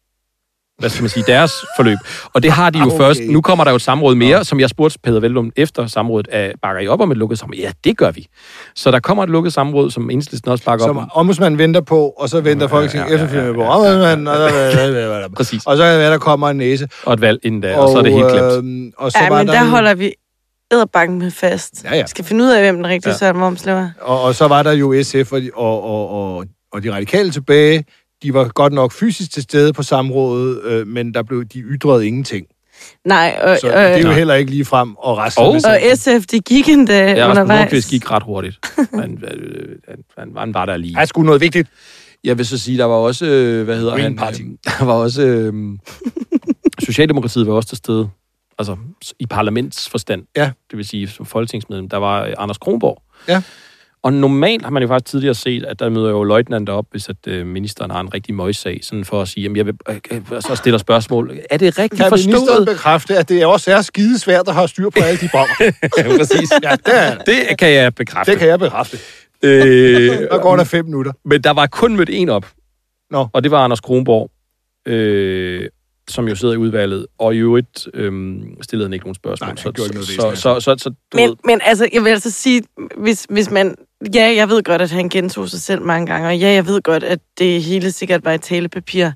hvad 0.79 0.91
skal 0.91 1.03
man 1.03 1.09
sige, 1.11 1.25
deres 1.27 1.53
forløb. 1.77 1.99
Og 2.35 2.43
det 2.43 2.51
har 2.53 2.71
de 2.71 2.79
jo 2.79 2.85
Okay. 2.85 2.95
okay. 2.95 3.05
først. 3.05 3.21
Nu 3.29 3.41
kommer 3.41 3.65
der 3.65 3.71
jo 3.71 3.75
et 3.77 3.83
samråd 3.83 4.15
mere, 4.15 4.45
som 4.45 4.61
jeg 4.61 4.69
spurgte 4.71 4.99
Peder 5.03 5.21
Veldum 5.21 5.51
efter 5.57 5.87
samrådet, 5.87 6.29
af, 6.29 6.53
bakker 6.63 6.83
I 6.83 6.89
op 6.89 7.01
om 7.01 7.11
et 7.11 7.17
lukket 7.17 7.39
samråd? 7.39 7.57
Ja, 7.57 7.71
det 7.85 7.97
gør 7.97 8.11
vi. 8.11 8.27
Så 8.75 8.91
der 8.91 9.01
kommer 9.01 9.23
et 9.25 9.31
lukket 9.31 9.53
samråd, 9.53 9.91
som 9.91 10.11
enhedslisten 10.11 10.51
også 10.51 10.65
bakker 10.65 10.85
op 10.85 10.89
Som 10.89 10.97
om. 10.97 11.09
ombudsmanden 11.15 11.59
venter 11.59 11.81
på, 11.81 12.09
og 12.09 12.29
så 12.29 12.41
venter 12.41 12.69
Folketinget 12.69 13.07
ja, 13.07 13.11
ja, 13.13 13.17
ja, 13.19 13.25
efterfølgende 13.25 13.55
på 13.55 13.61
ja, 13.63 13.67
ja. 13.69 13.75
ombudsmanden, 13.75 14.27
og 14.29 14.37
så- 14.37 15.29
Præcis. 15.37 15.67
og 15.67 15.77
så 15.77 15.83
kan 15.83 16.01
der 16.01 16.19
kommer 16.19 16.49
en 16.51 16.57
næse. 16.57 16.89
Og 17.05 17.15
et 17.15 17.21
valg 17.21 17.39
inden 17.43 17.61
da, 17.61 17.77
og, 17.77 17.83
og 17.83 17.89
så 17.91 17.99
er 17.99 18.03
det 18.03 18.13
helt 18.13 18.27
glemt. 18.33 18.87
Øh, 18.87 18.93
og 18.99 19.13
så 19.13 19.19
Ja, 19.21 19.29
var 19.29 19.39
men 19.39 19.47
der 19.47 19.53
der 19.55 19.61
jo- 19.65 19.67
holder 19.71 19.95
vi 19.95 20.13
æderbanken 20.73 21.19
med 21.19 21.31
fast. 21.31 21.85
Ja, 21.85 21.97
ja. 21.97 22.07
Skal 22.07 22.25
finde 22.25 22.45
ud 22.45 22.51
af, 22.51 22.63
hvem 22.63 22.77
den 22.77 22.87
rigtige 22.87 23.11
Ja. 23.11 23.15
ja. 23.15 23.19
Søren 23.19 23.37
Wormslev 23.37 23.77
er. 23.77 23.91
Og, 24.01 24.23
og 24.23 24.35
så 24.35 24.49
var 24.49 24.63
der 24.63 24.73
jo 24.73 25.03
SF 25.03 25.33
og, 25.33 25.41
de- 25.41 25.51
og, 25.55 25.83
og, 25.85 26.11
og, 26.11 26.45
og 26.73 26.83
de 26.83 26.93
radikale 26.95 27.31
tilbage. 27.31 27.85
De 28.27 28.35
var 28.35 28.49
godt 28.49 28.73
nok 28.73 28.93
fysisk 28.93 29.31
til 29.31 29.43
stede 29.43 29.73
på 29.73 29.83
samrådet, 29.83 30.63
øh, 30.65 30.87
men 30.87 31.15
der 31.15 31.23
blev 31.23 31.45
de 31.45 31.59
ytrede 31.61 32.07
ingenting. 32.07 32.47
Nej, 33.05 33.39
og, 33.43 33.59
Så 33.61 33.67
det 33.67 33.75
er 33.77 33.99
jo 33.99 34.09
og, 34.09 34.15
heller 34.15 34.35
ikke 34.35 34.51
lige 34.51 34.65
frem 34.65 34.95
og 34.97 35.19
resten 35.19 35.45
Og- 35.45 35.61
sagen. 35.61 35.91
og 35.93 35.99
SF, 35.99 36.27
de 36.27 36.41
gik 36.41 36.69
endda 36.69 37.13
Ja, 37.13 37.31
undervejs. 37.31 37.59
Nordqvist 37.61 37.91
gik 37.91 38.11
ret 38.11 38.23
hurtigt. 38.23 38.59
Han, 39.01 39.25
øh, 39.25 39.77
han, 39.89 39.99
han, 40.19 40.33
han 40.39 40.55
var 40.55 40.67
der 40.67 40.77
lige. 40.77 40.95
Der 40.95 41.01
er 41.01 41.05
sgu 41.05 41.23
noget 41.23 41.41
vigtigt. 41.41 41.69
Jeg 42.25 42.39
vil 42.39 42.47
så 42.47 42.59
sige, 42.59 42.79
der 42.79 42.85
var 42.85 42.95
også, 42.95 43.27
øh, 43.27 43.65
hvad 43.65 43.77
hedder 43.79 43.93
Green 43.93 44.03
han? 44.03 44.17
Party. 44.17 44.41
øh, 44.41 44.47
Der 44.79 44.85
var 44.85 44.93
også, 44.95 45.23
øh, 45.23 45.53
Socialdemokratiet 46.85 47.47
var 47.47 47.53
også 47.55 47.69
til 47.69 47.79
stede, 47.79 48.09
altså 48.59 48.77
i 49.19 49.27
parlamentsforstand. 49.27 50.23
Ja. 50.37 50.51
Det 50.71 50.77
vil 50.77 50.85
sige, 50.85 51.09
som 51.09 51.27
folketingsmedlem, 51.27 51.89
der 51.89 51.97
var 51.97 52.25
øh, 52.25 52.35
Anders 52.39 52.59
Kronborg. 52.59 53.03
Ja. 53.29 53.43
Og 54.03 54.13
normalt 54.13 54.63
har 54.65 54.71
man 54.71 54.83
jo 54.83 54.89
faktisk 54.89 55.11
tidligere 55.11 55.35
set, 55.35 55.65
at 55.65 55.79
der 55.79 55.89
møder 55.89 56.11
jo 56.11 56.25
løjtnanter 56.25 56.73
op, 56.73 56.85
hvis 56.91 57.09
at 57.09 57.17
øh, 57.27 57.47
ministeren 57.47 57.91
har 57.91 58.01
en 58.01 58.15
rigtig 58.15 58.35
møjsag, 58.35 58.81
sådan 58.83 59.05
for 59.05 59.23
at 59.23 59.29
sige, 59.29 59.43
jamen 59.43 59.57
jeg 59.57 59.67
vil, 59.67 59.75
øh, 59.89 59.97
øh, 60.11 60.41
så 60.43 60.55
stiller 60.55 60.79
spørgsmål. 60.79 61.39
Er 61.51 61.57
det 61.57 61.79
rigtigt 61.79 62.03
Kan 62.03 62.11
ministeren 62.13 62.47
forstået? 62.47 62.67
bekræfte, 62.69 63.17
at 63.19 63.29
det 63.29 63.47
også 63.47 63.73
er 63.73 63.83
skide 63.83 64.19
svært 64.19 64.49
at 64.49 64.55
have 64.55 64.69
styr 64.69 64.91
på 64.91 64.99
alle 65.03 65.21
de 65.21 65.29
bomber? 65.33 65.55
Ja, 65.99 66.17
præcis. 66.19 66.51
ja, 66.63 66.71
det, 66.71 66.81
er, 66.95 67.19
Det 67.19 67.59
kan 67.59 67.73
jeg 67.73 67.95
bekræfte. 67.95 68.31
det 68.33 68.39
kan 68.39 68.49
jeg 68.49 68.59
bekræfte. 68.59 68.99
Øh, 69.43 70.11
Der 70.31 70.39
går 70.43 70.57
der 70.57 70.65
fem 70.65 70.85
minutter. 70.85 71.13
Men 71.25 71.41
der 71.45 71.51
var 71.51 71.67
kun 71.67 71.97
mødt 71.97 72.11
en 72.13 72.29
op. 72.29 72.47
Nå. 73.11 73.27
Og 73.33 73.43
det 73.43 73.51
var 73.51 73.65
Anders 73.65 73.81
Kronborg, 73.81 74.31
øh, 74.87 75.69
som 76.09 76.29
jo 76.29 76.35
sidder 76.35 76.55
i 76.55 76.57
udvalget, 76.57 77.07
og 77.19 77.35
i 77.35 77.39
øvrigt 77.39 77.89
øh, 77.95 78.37
stillede 78.63 78.87
han 78.89 78.93
ikke 78.93 79.05
nogen 79.05 79.15
spørgsmål. 79.15 79.49
Nej, 79.49 79.73
gjorde 79.73 79.83
ikke 79.83 79.95
noget 79.95 80.09
så, 80.09 80.15
så, 80.35 80.61
så, 80.61 80.61
så, 80.61 80.75
så, 80.79 80.91
du 80.91 80.95
Men, 81.15 81.29
ved, 81.29 81.37
men 81.45 81.61
altså, 81.65 81.89
jeg 81.93 82.05
vil 82.05 82.11
altså 82.11 82.31
sige, 82.31 82.63
hvis, 82.97 83.27
hvis 83.31 83.51
man... 83.51 83.75
Ja, 84.15 84.35
jeg 84.37 84.49
ved 84.49 84.63
godt, 84.63 84.83
at 84.83 84.91
han 84.91 85.09
gentog 85.09 85.49
sig 85.49 85.61
selv 85.61 85.83
mange 85.83 86.07
gange, 86.07 86.29
og 86.29 86.39
ja, 86.39 86.49
jeg 86.53 86.67
ved 86.67 86.83
godt, 86.83 87.05
at 87.05 87.19
det 87.39 87.63
hele 87.63 87.93
sikkert 87.93 88.25
var 88.25 88.33
et 88.33 88.43
talepapir. 88.43 89.11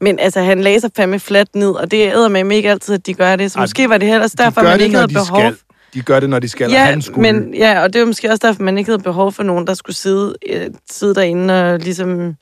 Men 0.00 0.18
altså, 0.18 0.40
han 0.40 0.60
læser 0.60 0.88
fandme 0.96 1.18
fladt 1.20 1.54
ned, 1.54 1.70
og 1.70 1.90
det 1.90 2.04
er 2.04 2.28
med 2.28 2.56
ikke 2.56 2.70
altid, 2.70 2.94
at 2.94 3.06
de 3.06 3.14
gør 3.14 3.36
det. 3.36 3.52
Så 3.52 3.58
Ej, 3.58 3.62
måske 3.62 3.88
var 3.88 3.98
det 3.98 4.10
ellers 4.10 4.32
De 4.32 4.42
derfor, 4.42 4.60
gør 4.60 4.68
man 4.68 4.78
det, 4.78 4.84
ikke 4.84 4.96
havde 4.96 5.08
de 5.08 5.14
behov 5.14 5.40
skal. 5.40 5.56
De 5.94 6.02
gør 6.02 6.20
det, 6.20 6.30
når 6.30 6.38
de 6.38 6.48
skal, 6.48 6.66
og 6.66 6.72
Ja, 6.72 6.84
han 6.84 7.02
skulle. 7.02 7.32
men, 7.32 7.54
ja, 7.54 7.82
og 7.82 7.92
det 7.92 8.00
var 8.00 8.06
måske 8.06 8.30
også 8.30 8.46
derfor, 8.46 8.62
man 8.62 8.78
ikke 8.78 8.90
havde 8.90 9.02
behov 9.02 9.32
for 9.32 9.42
nogen, 9.42 9.66
der 9.66 9.74
skulle 9.74 9.96
sidde, 9.96 10.34
øh, 10.50 10.66
sidde 10.90 11.14
derinde 11.14 11.72
og 11.72 11.78
ligesom 11.78 12.34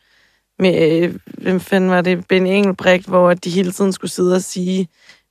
med, 0.59 1.03
øh, 1.03 1.15
hvem 1.39 1.61
fanden 1.61 1.91
var 1.91 2.01
det, 2.01 2.27
Ben 2.29 2.47
Engelbrecht, 2.47 3.07
hvor 3.07 3.35
de 3.35 3.51
hele 3.51 3.73
tiden 3.73 3.93
skulle 3.93 4.11
sidde 4.11 4.35
og 4.35 4.43
sige, 4.43 4.89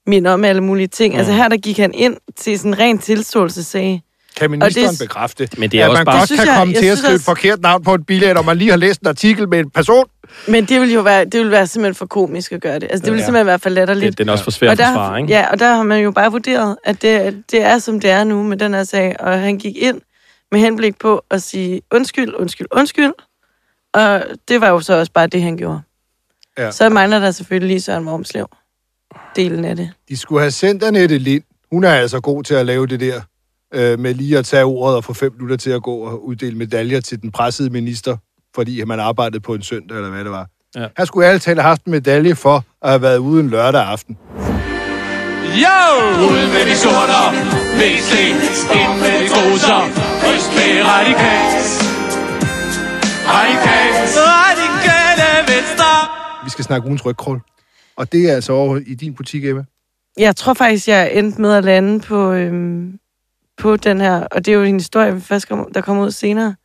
minde 0.08 0.34
om 0.34 0.44
alle 0.44 0.62
mulige 0.64 0.88
ting. 0.88 1.14
Mm. 1.14 1.18
Altså 1.18 1.34
her, 1.34 1.48
der 1.48 1.58
gik 1.58 1.78
han 1.78 1.94
ind 1.94 2.18
til 2.36 2.58
sådan 2.60 2.74
en 2.74 2.80
ren 2.80 2.98
tilståelsessag. 2.98 4.02
Kan 4.38 4.52
ministeren 4.52 4.90
det- 4.90 5.00
bekræfte, 5.00 5.50
Men 5.58 5.72
det 5.72 5.80
er 5.82 5.84
at 5.86 5.90
også 5.90 6.00
man 6.00 6.06
bare- 6.06 6.20
godt 6.20 6.30
Det 6.30 6.38
kan 6.38 6.48
jeg- 6.48 6.56
komme 6.58 6.74
jeg 6.74 6.82
til 6.82 6.88
at 6.88 6.98
synes 6.98 7.06
skrive 7.06 7.16
et 7.16 7.22
forkert 7.22 7.62
navn 7.62 7.84
på 7.84 7.94
et 7.94 8.06
billet, 8.06 8.38
og 8.38 8.46
man 8.46 8.58
lige 8.58 8.70
har 8.70 8.78
læst 8.78 9.02
en 9.02 9.08
artikel 9.08 9.50
med 9.50 9.60
en 9.60 9.70
person? 9.70 10.06
Men 10.48 10.66
det 10.66 10.80
ville 10.82 10.94
jo 10.94 11.02
være, 11.02 11.26
det 11.26 11.34
ville 11.34 11.52
være 11.52 11.68
simpelthen 11.68 11.96
for 11.96 12.06
komisk 12.06 12.52
at 12.52 12.62
gøre 12.62 12.76
det. 12.80 12.84
Altså 12.84 13.06
det 13.06 13.12
ville 13.12 13.22
Ja. 13.22 13.26
simpelthen 13.26 13.48
være 13.48 13.60
for 13.60 13.70
latterligt. 13.70 14.10
det, 14.12 14.18
den 14.18 14.28
er 14.30 14.32
også 14.32 14.44
for 14.44 14.52
svær 14.52 14.68
at 14.68 14.72
og 14.72 14.78
der, 14.78 14.86
forsvare, 14.88 15.22
ikke? 15.22 15.34
Ja, 15.34 15.52
og 15.52 15.60
der 15.60 15.74
har 15.76 15.84
man 15.84 16.04
jo 16.04 16.12
bare 16.12 16.32
vurderet, 16.32 16.76
at 16.84 17.02
det, 17.02 17.44
det 17.52 17.62
er, 17.62 17.78
som 17.78 18.00
det 18.00 18.10
er 18.10 18.24
nu 18.24 18.44
med 18.44 18.58
den 18.58 18.74
her 18.74 18.84
sag. 18.84 19.16
Og 19.20 19.40
han 19.40 19.58
gik 19.58 19.76
ind 19.78 20.02
med 20.52 20.60
henblik 20.60 21.00
på 21.00 21.24
at 21.32 21.42
sige 21.42 21.82
undskyld, 21.92 22.34
undskyld, 22.34 22.68
undskyld. 22.72 23.12
Og 23.96 24.24
det 24.48 24.62
var 24.62 24.70
jo 24.70 24.80
så 24.80 24.94
også 25.00 25.12
bare 25.12 25.28
det, 25.28 25.42
han 25.42 25.58
gjorde. 25.58 25.82
Ja. 26.58 26.72
Så 26.72 26.90
mangler 26.90 27.20
der 27.20 27.32
selvfølgelig 27.32 27.68
lige 27.68 27.82
Søren 27.82 28.08
Wormslev. 28.08 28.48
Delen 29.36 29.66
af 29.66 29.76
det. 29.76 29.92
De 30.10 30.18
skulle 30.18 30.42
have 30.42 30.52
sendt 30.52 30.84
Annette 30.84 31.18
Lind. 31.18 31.44
Hun 31.72 31.84
er 31.84 31.94
altså 31.94 32.20
god 32.20 32.44
til 32.44 32.54
at 32.54 32.66
lave 32.66 32.88
det 32.88 33.00
der, 33.00 33.22
øh, 33.74 34.00
med 34.00 34.14
lige 34.14 34.38
at 34.38 34.46
tage 34.46 34.64
ordet 34.64 34.98
og 34.98 35.04
få 35.04 35.14
fem 35.14 35.32
minutter 35.34 35.58
til 35.58 35.70
at 35.70 35.84
gå 35.84 35.96
og 35.96 36.26
uddele 36.28 36.58
medaljer 36.58 37.02
til 37.02 37.22
den 37.22 37.32
pressede 37.32 37.70
minister, 37.70 38.18
fordi 38.56 38.84
man 38.84 39.00
arbejdede 39.00 39.40
på 39.40 39.54
en 39.54 39.62
søndag, 39.62 39.98
eller 39.98 40.10
hvad 40.10 40.24
det 40.24 40.32
var. 40.32 40.48
Ja. 40.76 40.88
Han 40.98 41.06
skulle 41.06 41.28
alle 41.28 41.40
tale 41.40 41.62
have 41.62 41.70
haft 41.70 41.86
en 41.86 41.92
medalje 41.92 42.36
for 42.36 42.64
at 42.82 42.90
have 42.90 43.02
været 43.02 43.18
ude 43.18 43.44
en 43.44 43.50
lørdag 43.50 43.82
aften. 43.82 44.18
Jo! 45.64 45.80
Ud 46.22 46.48
med 46.54 46.72
de 46.72 46.76
sorter, 46.78 47.32
VC, 47.80 48.12
ind 48.80 49.00
med 49.00 49.24
de 49.24 49.28
truser, 49.30 49.80
ryst 50.28 50.52
med 50.56 50.86
radikalt. 50.86 51.95
Vi 56.44 56.50
skal 56.50 56.66
snakke 56.66 56.88
ugens 56.88 57.06
rygkrål. 57.06 57.42
Og 57.96 58.12
det 58.12 58.30
er 58.30 58.36
altså 58.36 58.54
over 58.54 58.78
i 58.88 58.94
din 58.96 59.14
butik, 59.14 59.46
Emma. 59.46 59.64
Jeg 60.18 60.36
tror 60.36 60.54
faktisk, 60.54 60.88
jeg 60.88 61.14
endte 61.14 61.42
med 61.42 61.54
at 61.54 61.64
lande 61.64 62.00
på, 62.00 62.32
øhm, 62.32 63.00
på 63.58 63.78
den 63.78 64.02
her, 64.02 64.28
og 64.32 64.46
det 64.46 64.52
er 64.52 64.56
jo 64.56 64.64
en 64.64 64.76
historie, 64.76 65.22
der 65.74 65.82
kommer 65.82 66.06
ud 66.06 66.12
senere. 66.12 66.56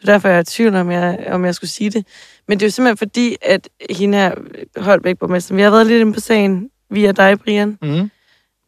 Så 0.00 0.06
derfor 0.06 0.28
er 0.28 0.32
jeg 0.32 0.40
i 0.40 0.44
tvivl, 0.44 0.74
om 0.74 0.90
jeg, 0.90 1.26
om 1.30 1.44
jeg 1.44 1.54
skulle 1.54 1.70
sige 1.70 1.90
det. 1.90 2.06
Men 2.48 2.60
det 2.60 2.64
er 2.64 2.68
jo 2.68 2.70
simpelthen 2.70 2.96
fordi, 2.96 3.36
at 3.42 3.68
hende 3.90 4.18
her, 4.18 4.34
Holbæk 4.76 5.18
borgmester, 5.18 5.54
vi 5.54 5.62
har 5.62 5.70
været 5.70 5.86
lidt 5.86 6.00
inde 6.00 6.12
på 6.12 6.20
sagen 6.20 6.70
via 6.90 7.12
dig, 7.12 7.40
Brian. 7.40 7.78
Mm. 7.82 8.10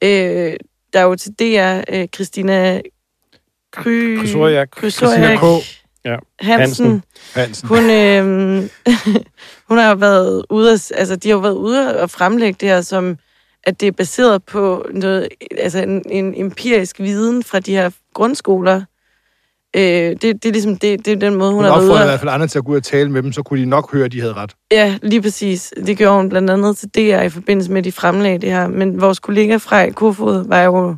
Øh, 0.03 0.57
der 0.93 1.01
er 1.01 1.03
jo 1.03 1.15
til 1.15 1.33
DR, 1.33 1.81
øh, 1.89 2.09
Christina 2.15 2.81
Kry... 3.73 4.19
Krysoriak. 4.19 4.71
Krysoriak 4.71 5.39
Christina 5.39 5.59
K. 5.61 5.84
Ja. 6.05 6.17
Hansen. 6.41 6.87
Hansen. 6.87 7.03
Hansen. 7.35 7.69
Hun, 7.69 7.91
øh, 7.91 8.25
hun 9.69 9.79
har 9.79 9.89
jo 9.89 9.97
været 9.97 10.45
ude 10.51 10.73
at, 10.73 10.93
altså, 10.95 11.17
de 11.17 11.29
har 11.29 11.35
jo 11.35 11.41
været 11.41 11.55
ude 11.55 11.95
at 11.95 12.11
fremlægge 12.11 12.57
det 12.61 12.69
her 12.69 12.81
som, 12.81 13.17
at 13.65 13.81
det 13.81 13.87
er 13.87 13.93
baseret 13.93 14.45
på 14.45 14.87
noget, 14.91 15.29
altså 15.59 15.79
en, 15.79 16.03
en 16.11 16.35
empirisk 16.37 17.01
viden 17.01 17.43
fra 17.43 17.61
de 17.61 17.73
her 17.73 17.91
grundskoler. 18.15 18.83
Øh, 19.77 19.83
det, 19.83 20.23
det 20.23 20.45
er 20.45 20.53
ligesom 20.53 20.77
det, 20.77 21.07
det 21.07 21.13
er 21.13 21.17
den 21.17 21.35
måde, 21.35 21.51
hun, 21.51 21.57
Hun 21.57 21.65
har 21.65 21.71
været 21.71 21.83
opfordrede 21.83 21.99
i 21.99 22.03
ude 22.03 22.05
hvert 22.05 22.15
at, 22.15 22.21
fald 22.21 22.31
andre 22.31 22.47
til 22.47 22.59
at 22.59 22.65
gå 22.65 22.73
ud 22.73 22.77
og 22.77 22.83
tale 22.83 23.11
med 23.11 23.23
dem, 23.23 23.33
så 23.33 23.43
kunne 23.43 23.61
de 23.61 23.67
nok 23.67 23.93
høre, 23.93 24.05
at 24.05 24.13
de 24.13 24.21
havde 24.21 24.33
ret. 24.33 24.55
Ja, 24.73 24.99
lige 25.03 25.23
præcis. 25.23 25.75
Det 25.87 25.99
gjorde 25.99 26.17
hun 26.17 26.29
blandt 26.29 26.51
andet 26.51 26.77
til 26.77 26.89
DR 26.89 27.23
i 27.23 27.29
forbindelse 27.29 27.71
med, 27.71 27.79
at 27.79 27.85
de 27.85 27.93
fremlagde 27.93 28.39
det 28.39 28.51
her. 28.51 28.69
Men 28.69 29.01
vores 29.01 29.21
kollega 29.21 29.57
fra 29.57 29.91
Kofod 29.91 30.49
var 30.49 30.63
jo, 30.63 30.97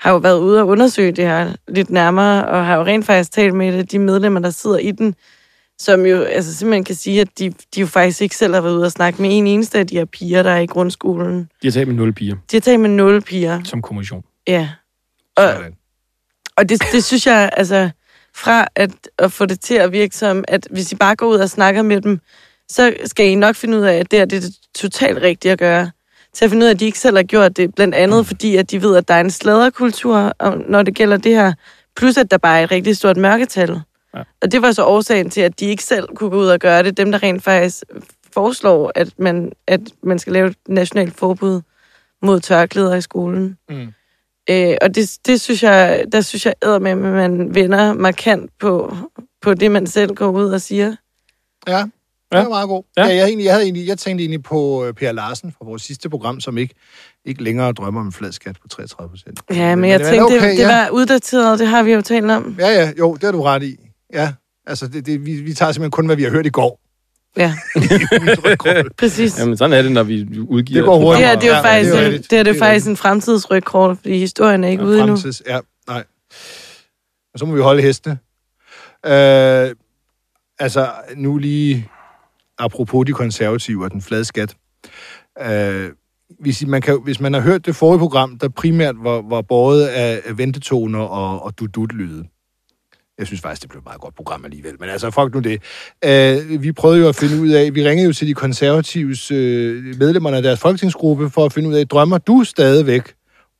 har 0.00 0.10
jo 0.10 0.16
været 0.16 0.38
ude 0.38 0.60
og 0.60 0.66
undersøge 0.66 1.12
det 1.12 1.24
her 1.24 1.52
lidt 1.68 1.90
nærmere, 1.90 2.46
og 2.48 2.66
har 2.66 2.76
jo 2.76 2.84
rent 2.84 3.06
faktisk 3.06 3.32
talt 3.32 3.54
med 3.54 3.68
et 3.74 3.78
af 3.78 3.86
de 3.88 3.98
medlemmer, 3.98 4.40
der 4.40 4.50
sidder 4.50 4.78
i 4.78 4.90
den, 4.90 5.14
som 5.78 6.06
jo 6.06 6.22
altså 6.22 6.54
simpelthen 6.54 6.84
kan 6.84 6.94
sige, 6.94 7.20
at 7.20 7.28
de, 7.38 7.54
de 7.74 7.80
jo 7.80 7.86
faktisk 7.86 8.22
ikke 8.22 8.36
selv 8.36 8.54
har 8.54 8.60
været 8.60 8.74
ude 8.74 8.84
og 8.84 8.92
snakke 8.92 9.22
med 9.22 9.38
en 9.38 9.46
eneste 9.46 9.78
af 9.78 9.86
de 9.86 9.96
her 9.96 10.04
piger, 10.04 10.42
der 10.42 10.50
er 10.50 10.60
i 10.60 10.66
grundskolen. 10.66 11.48
De 11.62 11.66
har 11.66 11.72
talt 11.72 11.88
med 11.88 11.96
nul 11.96 12.12
piger 12.12 12.34
De 12.50 12.56
har 12.56 12.60
talt 12.60 12.80
med 12.80 12.90
nul 12.90 13.22
piger. 13.22 13.60
som 13.64 13.82
kommission. 13.82 14.24
Ja. 14.46 14.68
Og, 15.36 15.52
Sådan. 15.54 15.72
og 16.56 16.68
det, 16.68 16.82
det 16.92 17.04
synes 17.04 17.26
jeg, 17.26 17.50
altså, 17.56 17.90
fra 18.34 18.68
at, 18.74 18.90
at 19.18 19.32
få 19.32 19.46
det 19.46 19.60
til 19.60 19.74
at 19.74 19.92
virke 19.92 20.16
som, 20.16 20.44
at 20.48 20.68
hvis 20.70 20.92
I 20.92 20.94
bare 20.96 21.16
går 21.16 21.26
ud 21.26 21.36
og 21.36 21.50
snakker 21.50 21.82
med 21.82 22.00
dem, 22.00 22.20
så 22.68 22.94
skal 23.04 23.26
I 23.26 23.34
nok 23.34 23.56
finde 23.56 23.78
ud 23.78 23.82
af, 23.82 23.94
at 23.94 24.10
det, 24.10 24.30
det 24.30 24.36
er 24.36 24.40
det 24.40 24.54
totalt 24.74 25.22
rigtige 25.22 25.52
at 25.52 25.58
gøre. 25.58 25.90
Til 26.36 26.44
at 26.44 26.50
finde 26.50 26.64
ud 26.64 26.68
af, 26.68 26.74
at 26.74 26.80
de 26.80 26.84
ikke 26.84 26.98
selv 26.98 27.16
har 27.16 27.22
gjort 27.22 27.56
det, 27.56 27.74
blandt 27.74 27.94
andet 27.94 28.18
mm. 28.18 28.24
fordi, 28.24 28.56
at 28.56 28.70
de 28.70 28.82
ved, 28.82 28.96
at 28.96 29.08
der 29.08 29.14
er 29.14 29.20
en 29.20 29.30
sladderkultur, 29.30 30.32
når 30.70 30.82
det 30.82 30.94
gælder 30.94 31.16
det 31.16 31.34
her, 31.34 31.52
plus 31.96 32.16
at 32.16 32.30
der 32.30 32.38
bare 32.38 32.60
er 32.60 32.64
et 32.64 32.70
rigtig 32.70 32.96
stort 32.96 33.16
mørketal. 33.16 33.80
Ja. 34.14 34.22
Og 34.42 34.52
det 34.52 34.62
var 34.62 34.72
så 34.72 34.84
årsagen 34.84 35.30
til, 35.30 35.40
at 35.40 35.60
de 35.60 35.66
ikke 35.66 35.84
selv 35.84 36.08
kunne 36.14 36.30
gå 36.30 36.36
ud 36.36 36.46
og 36.46 36.58
gøre 36.58 36.82
det. 36.82 36.96
Dem, 36.96 37.12
der 37.12 37.22
rent 37.22 37.42
faktisk 37.42 37.84
foreslår, 38.34 38.92
at 38.94 39.08
man, 39.18 39.52
at 39.66 39.80
man 40.02 40.18
skal 40.18 40.32
lave 40.32 40.48
et 40.48 40.56
nationalt 40.68 41.14
forbud 41.14 41.60
mod 42.22 42.40
tørklæder 42.40 42.94
i 42.94 43.00
skolen. 43.00 43.58
Mm. 43.68 43.92
Øh, 44.50 44.76
og 44.82 44.94
det, 44.94 45.18
det 45.26 45.40
synes 45.40 45.62
jeg, 45.62 46.04
der 46.12 46.20
synes 46.20 46.46
jeg 46.46 46.54
med, 46.62 46.90
at 46.90 46.98
man 46.98 47.54
vender 47.54 47.92
markant 47.92 48.50
på, 48.60 48.96
på 49.42 49.54
det, 49.54 49.70
man 49.70 49.86
selv 49.86 50.14
går 50.14 50.28
ud 50.28 50.50
og 50.50 50.60
siger. 50.60 50.96
Ja, 51.68 51.84
det 52.32 52.42
var 52.42 52.48
meget 52.48 52.68
god. 52.68 52.82
Ja. 52.96 53.02
Ja. 53.02 53.08
Ja, 53.08 53.16
jeg, 53.16 53.26
egentlig, 53.26 53.44
jeg, 53.44 53.52
havde 53.52 53.64
egentlig, 53.64 53.86
jeg 53.86 53.98
tænkte 53.98 54.22
egentlig 54.22 54.42
på 54.42 54.84
øh, 54.84 54.92
Per 54.92 55.12
Larsen 55.12 55.52
fra 55.58 55.64
vores 55.64 55.82
sidste 55.82 56.10
program, 56.10 56.40
som 56.40 56.58
ikke, 56.58 56.74
ikke 57.24 57.42
længere 57.42 57.72
drømmer 57.72 58.00
om 58.00 58.06
en 58.06 58.12
flad 58.12 58.32
skat 58.32 58.56
på 58.62 58.68
33 58.68 59.10
procent. 59.10 59.40
Ja, 59.50 59.74
men 59.74 59.90
jeg 59.90 60.00
tænkte, 60.00 60.22
okay, 60.22 60.34
det, 60.34 60.42
det 60.42 60.58
ja. 60.58 60.66
var 60.66 60.90
uddateret, 60.90 61.58
det 61.58 61.66
har 61.66 61.82
vi 61.82 61.92
jo 61.92 62.00
talt 62.00 62.30
om. 62.30 62.56
Ja, 62.58 62.68
ja, 62.68 62.92
jo, 62.98 63.14
det 63.14 63.22
har 63.22 63.32
du 63.32 63.42
ret 63.42 63.62
i. 63.62 63.76
Ja, 64.12 64.32
altså, 64.66 64.86
det, 64.88 65.06
det, 65.06 65.26
vi, 65.26 65.34
vi 65.34 65.54
tager 65.54 65.72
simpelthen 65.72 65.90
kun, 65.90 66.06
hvad 66.06 66.16
vi 66.16 66.22
har 66.22 66.30
hørt 66.30 66.46
i 66.46 66.50
går. 66.50 66.80
Ja, 67.36 67.54
præcis. 68.98 69.38
Jamen, 69.38 69.56
sådan 69.56 69.72
er 69.72 69.82
det, 69.82 69.92
når 69.92 70.02
vi 70.02 70.40
udgiver... 70.48 70.80
Det 70.80 70.86
går 70.86 70.98
hurtigt. 70.98 71.22
Det 71.22 71.28
her, 71.28 71.34
det 71.34 71.44
er 71.44 71.48
jo 71.48 71.54
Ja, 71.54 71.74
faktisk, 71.74 71.92
det 71.92 72.04
er 72.04 72.10
det 72.10 72.30
det 72.30 72.38
er 72.38 72.42
Det 72.42 72.54
er 72.56 72.58
faktisk 72.58 72.86
en 72.86 72.96
fremtidsrygkort, 72.96 73.96
fordi 73.96 74.18
historien 74.18 74.64
er 74.64 74.68
ikke 74.68 74.84
ude 74.84 75.00
endnu. 75.00 75.16
Fremtids, 75.16 75.42
ja, 75.46 75.60
nej. 75.88 76.04
Og 77.34 77.38
så 77.38 77.46
må 77.46 77.54
vi 77.54 77.60
holde 77.60 77.82
hestene. 77.82 78.18
Øh, 79.06 79.74
altså, 80.58 80.90
nu 81.16 81.38
lige 81.38 81.88
apropos 82.58 83.06
de 83.06 83.12
konservative 83.12 83.84
og 83.84 83.92
den 83.92 84.02
flade 84.02 84.24
skat. 84.24 84.56
Øh, 85.42 85.90
hvis, 86.40 86.66
man 86.66 86.82
kan, 86.82 87.00
hvis 87.04 87.20
man 87.20 87.32
har 87.32 87.40
hørt 87.40 87.66
det 87.66 87.76
forrige 87.76 87.98
program, 87.98 88.38
der 88.38 88.48
primært 88.48 88.94
var, 88.98 89.22
var 89.28 89.42
båret 89.42 89.86
af 89.86 90.22
af 90.24 90.38
ventetoner 90.38 90.98
og, 90.98 91.42
og 91.42 91.58
dudut-lyde. 91.58 92.24
Jeg 93.18 93.26
synes 93.26 93.40
faktisk, 93.40 93.62
det 93.62 93.70
blev 93.70 93.78
et 93.78 93.84
meget 93.84 94.00
godt 94.00 94.14
program 94.14 94.44
alligevel. 94.44 94.76
Men 94.80 94.88
altså, 94.88 95.10
fuck 95.10 95.34
nu 95.34 95.40
det. 95.40 95.62
Øh, 96.04 96.62
vi 96.62 96.72
prøvede 96.72 97.00
jo 97.00 97.08
at 97.08 97.16
finde 97.16 97.42
ud 97.42 97.48
af, 97.48 97.74
vi 97.74 97.88
ringede 97.88 98.06
jo 98.06 98.12
til 98.12 98.26
de 98.26 98.34
konservatives 98.34 99.30
øh, 99.30 99.84
medlemmerne 99.98 100.36
af 100.36 100.42
deres 100.42 100.60
folketingsgruppe 100.60 101.30
for 101.30 101.44
at 101.44 101.52
finde 101.52 101.68
ud 101.68 101.74
af, 101.74 101.88
drømmer 101.88 102.18
du 102.18 102.44
stadigvæk 102.44 103.14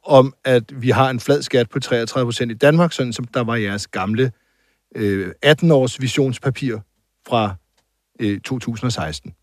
om, 0.05 0.35
at 0.45 0.83
vi 0.83 0.91
har 0.91 1.11
en 1.11 1.21
flad 1.21 1.43
skat 1.43 1.71
på 1.71 1.81
33 1.81 2.27
procent 2.27 2.53
i 2.53 2.55
Danmark, 2.55 2.93
sådan 2.93 3.13
som 3.13 3.25
der 3.25 3.45
var 3.45 3.57
jeres 3.57 3.87
gamle 3.87 4.33
øh, 4.97 5.29
18-års 5.47 6.01
visionspapir 6.01 6.79
fra 7.29 7.55
øh, 8.21 8.41
2016. 8.41 9.35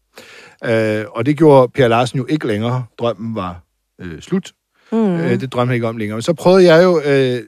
Øh, 0.64 1.06
og 1.10 1.26
det 1.26 1.38
gjorde 1.38 1.72
Per 1.72 1.88
Larsen 1.88 2.18
jo 2.18 2.26
ikke 2.30 2.48
længere. 2.48 2.86
Drømmen 3.00 3.36
var 3.36 3.64
øh, 4.00 4.22
slut. 4.22 4.52
Mm. 4.92 5.16
Øh, 5.16 5.40
det 5.40 5.54
drømte 5.54 5.70
han 5.70 5.76
ikke 5.76 5.88
om 5.88 5.98
længere. 5.98 6.22
Så 6.22 6.34
prøvede 6.34 6.74
jeg 6.74 6.84
jo 6.84 7.02
øh, 7.06 7.44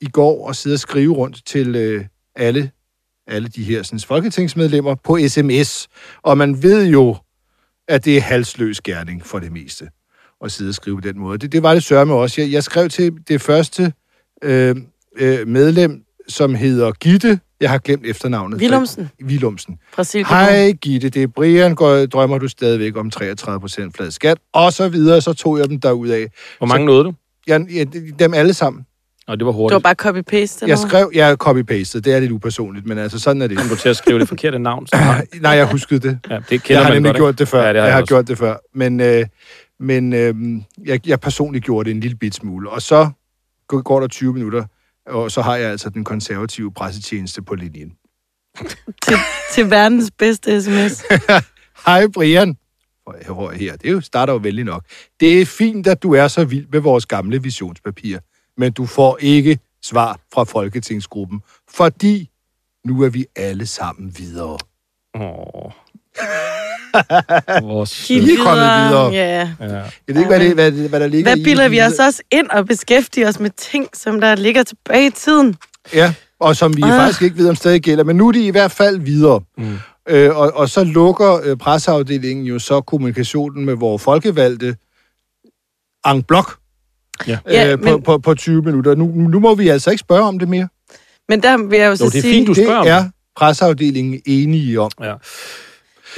i 0.00 0.08
går 0.08 0.48
at 0.48 0.56
sidde 0.56 0.74
og 0.74 0.80
skrive 0.80 1.14
rundt 1.14 1.46
til 1.46 1.76
øh, 1.76 2.04
alle, 2.36 2.70
alle 3.26 3.48
de 3.48 3.62
her 3.62 3.82
sådan, 3.82 4.00
folketingsmedlemmer 4.00 4.94
på 4.94 5.18
sms. 5.28 5.88
Og 6.22 6.38
man 6.38 6.62
ved 6.62 6.86
jo, 6.86 7.16
at 7.88 8.04
det 8.04 8.16
er 8.16 8.20
halsløs 8.20 8.80
gerning 8.80 9.26
for 9.26 9.38
det 9.38 9.52
meste 9.52 9.88
at 10.44 10.52
sidde 10.52 10.68
og 10.68 10.74
skrive 10.74 10.96
på 10.96 11.00
den 11.00 11.18
måde. 11.18 11.38
Det, 11.38 11.52
det 11.52 11.62
var 11.62 11.74
det 11.74 11.82
sørme 11.82 12.14
også. 12.14 12.40
Jeg, 12.40 12.52
jeg 12.52 12.62
skrev 12.62 12.88
til 12.88 13.12
det 13.28 13.40
første 13.40 13.92
øh, 14.42 14.76
øh, 15.16 15.48
medlem, 15.48 16.04
som 16.28 16.54
hedder 16.54 16.92
Gitte. 16.92 17.40
Jeg 17.60 17.70
har 17.70 17.78
glemt 17.78 18.06
efternavnet. 18.06 18.60
Willumsen. 18.60 19.10
Willumsen. 19.24 19.78
Fra 19.92 20.04
Silkeborg. 20.04 20.38
Hej 20.38 20.70
Gitte, 20.72 21.08
det 21.08 21.22
er 21.22 21.26
Brian. 21.26 21.74
Går, 21.74 22.06
drømmer 22.06 22.38
du 22.38 22.48
stadigvæk 22.48 22.96
om 22.96 23.10
33 23.10 23.60
procent 23.60 23.96
flad 23.96 24.10
skat? 24.10 24.38
Og 24.52 24.72
så 24.72 24.88
videre, 24.88 25.20
så 25.20 25.32
tog 25.32 25.58
jeg 25.58 25.68
dem 25.68 25.80
derud 25.80 26.08
af. 26.08 26.26
Hvor 26.58 26.66
mange 26.66 26.86
nåede 26.86 27.04
du? 27.04 27.14
Jeg, 27.46 27.66
jeg, 27.74 27.86
dem 28.18 28.34
alle 28.34 28.54
sammen. 28.54 28.86
Og 29.26 29.38
det 29.38 29.46
var 29.46 29.52
Det 29.52 29.56
hurtigt. 29.56 29.74
var 29.84 29.94
bare 29.94 29.94
copy-paste. 30.08 30.66
Jeg 30.68 30.78
skrev, 30.78 31.10
jeg 31.14 31.36
copy-pastet. 31.48 32.04
Det 32.04 32.14
er 32.14 32.20
lidt 32.20 32.32
upersonligt, 32.32 32.86
men 32.86 32.98
altså 32.98 33.18
sådan 33.18 33.42
er 33.42 33.46
det. 33.46 33.58
Kom 33.58 33.68
du 33.68 33.76
til 33.76 33.88
at 33.88 33.96
skrive 33.96 34.18
det 34.18 34.28
forkerte 34.28 34.58
navn? 34.58 34.86
Så 34.86 34.96
Nej, 35.42 35.50
jeg 35.52 35.66
huskede 35.70 36.08
det. 36.08 36.18
ja, 36.30 36.34
det 36.36 36.44
Jeg 36.52 36.60
kender 36.62 36.82
har 36.82 36.88
man 36.90 36.96
nemlig 36.96 37.10
godt, 37.10 37.16
gjort 37.18 37.38
det 37.38 37.48
før. 37.48 37.62
Ja, 37.66 37.72
det 37.72 37.76
har 37.76 37.82
jeg 37.82 37.86
jeg 37.86 37.94
har 37.94 38.00
også. 38.02 38.14
gjort 38.14 38.28
det 38.28 38.38
før. 38.38 38.56
Men, 38.74 39.00
øh, 39.00 39.26
men 39.80 40.12
øh, 40.12 40.34
jeg, 40.86 41.08
jeg 41.08 41.20
personligt 41.20 41.64
gjorde 41.64 41.84
det 41.90 41.94
en 41.94 42.00
lille 42.00 42.16
bit 42.16 42.34
smule. 42.34 42.70
Og 42.70 42.82
så 42.82 43.10
går 43.68 43.82
går 43.82 44.00
der 44.00 44.06
20 44.08 44.32
minutter, 44.32 44.64
og 45.06 45.30
så 45.30 45.42
har 45.42 45.56
jeg 45.56 45.70
altså 45.70 45.90
den 45.90 46.04
konservative 46.04 46.72
pressetjeneste 46.72 47.42
på 47.42 47.54
linjen. 47.54 47.92
Til, 49.02 49.16
til 49.52 49.70
verdens 49.70 50.10
bedste 50.18 50.62
sms. 50.62 51.02
Hej 51.86 52.06
Brian. 52.14 52.56
Hører 53.26 53.52
her, 53.52 53.76
det 53.76 53.90
jo 53.90 54.00
starter 54.00 54.32
jo 54.32 54.38
vældig 54.38 54.64
nok. 54.64 54.84
Det 55.20 55.40
er 55.40 55.46
fint, 55.46 55.86
at 55.86 56.02
du 56.02 56.14
er 56.14 56.28
så 56.28 56.44
vild 56.44 56.66
med 56.72 56.80
vores 56.80 57.06
gamle 57.06 57.42
visionspapir, 57.42 58.18
men 58.56 58.72
du 58.72 58.86
får 58.86 59.18
ikke 59.20 59.58
svar 59.82 60.20
fra 60.34 60.44
Folketingsgruppen, 60.44 61.42
fordi 61.68 62.30
nu 62.84 63.02
er 63.02 63.08
vi 63.08 63.26
alle 63.36 63.66
sammen 63.66 64.18
videre. 64.18 64.58
Åh. 65.14 65.72
Vores 67.62 68.04
Kig 68.06 68.22
Vi 68.26 68.32
er 68.32 68.36
kommet 68.44 68.64
videre. 68.64 69.08
Ja. 69.12 69.50
Ja. 69.60 69.66
Jeg 69.66 69.84
ved 70.06 70.16
ikke, 70.16 70.26
hvad, 70.28 70.40
det, 70.40 70.54
hvad, 70.54 70.72
det- 70.72 70.88
hvad 70.90 71.00
der 71.00 71.06
ligger 71.06 71.30
Hvad 71.30 71.36
i 71.36 71.44
bilder 71.44 71.62
det. 71.62 71.72
vi 71.72 71.80
os 71.80 71.92
også 71.92 72.22
ind 72.32 72.48
og 72.50 72.66
beskæftiger 72.66 73.28
os 73.28 73.40
med 73.40 73.50
ting, 73.56 73.86
som 73.94 74.20
der 74.20 74.34
ligger 74.34 74.62
tilbage 74.62 75.06
i 75.06 75.10
tiden? 75.10 75.56
Ja, 75.94 76.14
og 76.40 76.56
som 76.56 76.76
vi 76.76 76.82
Ah. 76.82 76.88
faktisk 76.88 77.22
ikke 77.22 77.36
ved, 77.36 77.48
om 77.48 77.54
stadig 77.56 77.82
gælder. 77.82 78.04
Men 78.04 78.16
nu 78.16 78.28
er 78.28 78.32
de 78.32 78.46
i 78.46 78.50
hvert 78.50 78.70
fald 78.70 78.98
videre. 79.00 79.40
Mm. 79.58 79.78
Øh, 80.08 80.36
og, 80.36 80.52
og 80.54 80.68
så 80.68 80.84
lukker 80.84 81.40
øh, 81.44 81.56
presseafdelingen 81.56 82.46
jo 82.46 82.58
så 82.58 82.80
kommunikationen 82.80 83.64
med 83.64 83.74
vores 83.74 84.02
folkevalgte 84.02 84.76
en 86.06 86.22
blok 86.22 86.56
Ja. 87.26 87.38
Ja, 87.50 87.72
øh, 87.72 87.78
på, 87.78 87.84
men- 87.84 88.02
på, 88.02 88.18
på 88.18 88.34
20 88.34 88.62
minutter. 88.62 88.94
Nu, 88.94 89.06
nu 89.06 89.40
må 89.40 89.54
vi 89.54 89.68
altså 89.68 89.90
ikke 89.90 90.00
spørge 90.00 90.22
om 90.22 90.38
det 90.38 90.48
mere. 90.48 90.68
Men 91.28 91.42
der 91.42 91.68
vil 91.68 91.78
jeg 91.78 91.86
jo 91.88 91.96
så 91.96 92.04
Jo, 92.04 92.10
det 92.10 92.18
er 92.18 92.22
sige... 92.22 92.32
fint, 92.34 92.46
du 92.48 92.52
Det 92.52 92.64
spørger 92.64 92.80
om 92.80 92.86
er 92.86 93.04
presseafdelingen 93.36 94.20
enige 94.26 94.80
om. 94.80 94.90
Ja. 95.02 95.14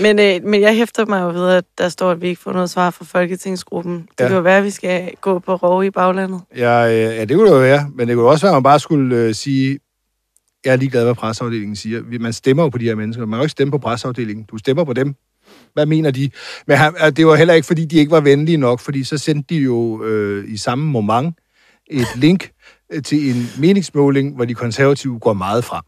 Men, 0.01 0.18
øh, 0.18 0.45
men 0.45 0.61
jeg 0.61 0.74
hæfter 0.76 1.07
mig 1.07 1.20
jo 1.22 1.28
ved, 1.28 1.49
at 1.49 1.64
der 1.78 1.88
står, 1.88 2.11
at 2.11 2.22
vi 2.22 2.28
ikke 2.28 2.40
får 2.43 2.53
noget 2.53 2.70
svar 2.70 2.90
fra 2.90 3.05
Folketingsgruppen. 3.05 3.95
Det 3.95 4.20
Ja. 4.20 4.26
kan 4.28 4.36
jo 4.36 4.43
være, 4.43 4.59
at 4.59 4.64
vi 4.64 4.70
skal 4.70 5.11
gå 5.20 5.38
på 5.38 5.55
rov 5.55 5.84
i 5.84 5.90
baglandet. 5.90 6.40
Ja, 6.57 6.86
øh, 6.86 7.16
ja, 7.16 7.24
det 7.24 7.36
kunne 7.36 7.49
det 7.51 7.55
jo 7.57 7.61
være. 7.61 7.90
Men 7.95 8.09
det 8.09 8.16
kunne 8.16 8.28
også 8.28 8.47
være, 8.47 8.53
at 8.53 8.57
man 8.57 8.62
bare 8.62 8.80
skulle 8.80 9.16
øh, 9.16 9.34
sige, 9.34 9.78
jeg 10.64 10.72
er 10.72 10.76
ligeglad, 10.76 11.05
hvad 11.05 11.14
presseafdelingen 11.14 11.76
siger. 11.76 12.03
Man 12.20 12.32
stemmer 12.32 12.62
jo 12.62 12.68
på 12.68 12.78
de 12.78 12.84
her 12.84 12.95
mennesker. 12.95 13.26
Man 13.26 13.30
kan 13.30 13.38
jo 13.40 13.45
ikke 13.45 13.51
stemme 13.51 13.70
på 13.70 13.78
presseafdelingen. 13.78 14.45
Du 14.51 14.59
stemmer 14.59 14.84
på 14.84 14.93
dem. 14.93 15.14
hvad 15.74 15.86
mener 15.86 16.11
de? 16.11 16.30
Men 16.66 16.76
han, 16.76 16.95
det 17.16 17.26
var 17.26 17.34
heller 17.34 17.55
ikke, 17.55 17.66
fordi 17.66 17.84
de 17.84 17.97
ikke 17.97 18.11
var 18.11 18.20
venlige 18.20 18.57
nok, 18.57 18.80
fordi 18.80 19.05
så 19.05 19.18
sendte 19.18 19.55
de 19.55 19.61
jo 19.61 20.05
øh, 20.05 20.45
i 20.53 20.57
samme 20.57 20.84
moment 20.84 21.36
et 21.90 22.07
link 22.16 22.51
øh, 22.93 23.03
til 23.03 23.30
en 23.30 23.47
meningsmåling, 23.59 24.34
hvor 24.36 24.45
de 24.45 24.55
konservative 24.55 25.18
går 25.18 25.32
meget 25.32 25.64
frem. 25.64 25.82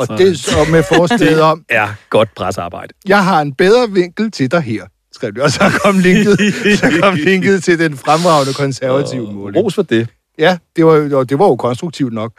Og 0.00 0.06
Så- 0.06 0.16
det 0.24 0.38
så 0.38 0.56
med 0.70 0.82
forslaget 0.82 1.40
om, 1.40 1.64
er 1.68 1.88
godt 2.10 2.28
pressearbejde. 2.36 2.94
jeg 3.08 3.24
har 3.24 3.40
en 3.40 3.54
bedre 3.54 3.90
vinkel 3.90 4.30
til 4.30 4.50
dig 4.50 4.60
her, 4.60 4.84
skrev 5.12 5.32
de. 5.34 5.42
Og 5.42 5.50
så 5.50 5.78
kom 5.84 5.98
linket, 5.98 6.38
så 6.78 6.98
kom 7.02 7.14
linket 7.14 7.64
til 7.64 7.78
den 7.78 7.96
fremragende 7.96 8.54
konservative 8.54 9.32
måling. 9.32 9.64
Ros 9.64 9.74
for 9.74 9.82
det. 9.82 10.08
Ja, 10.38 10.58
det 10.76 10.86
var, 10.86 10.94
jo- 10.96 11.22
det 11.22 11.38
var 11.38 11.46
jo 11.46 11.56
konstruktivt 11.56 12.12
nok. 12.12 12.32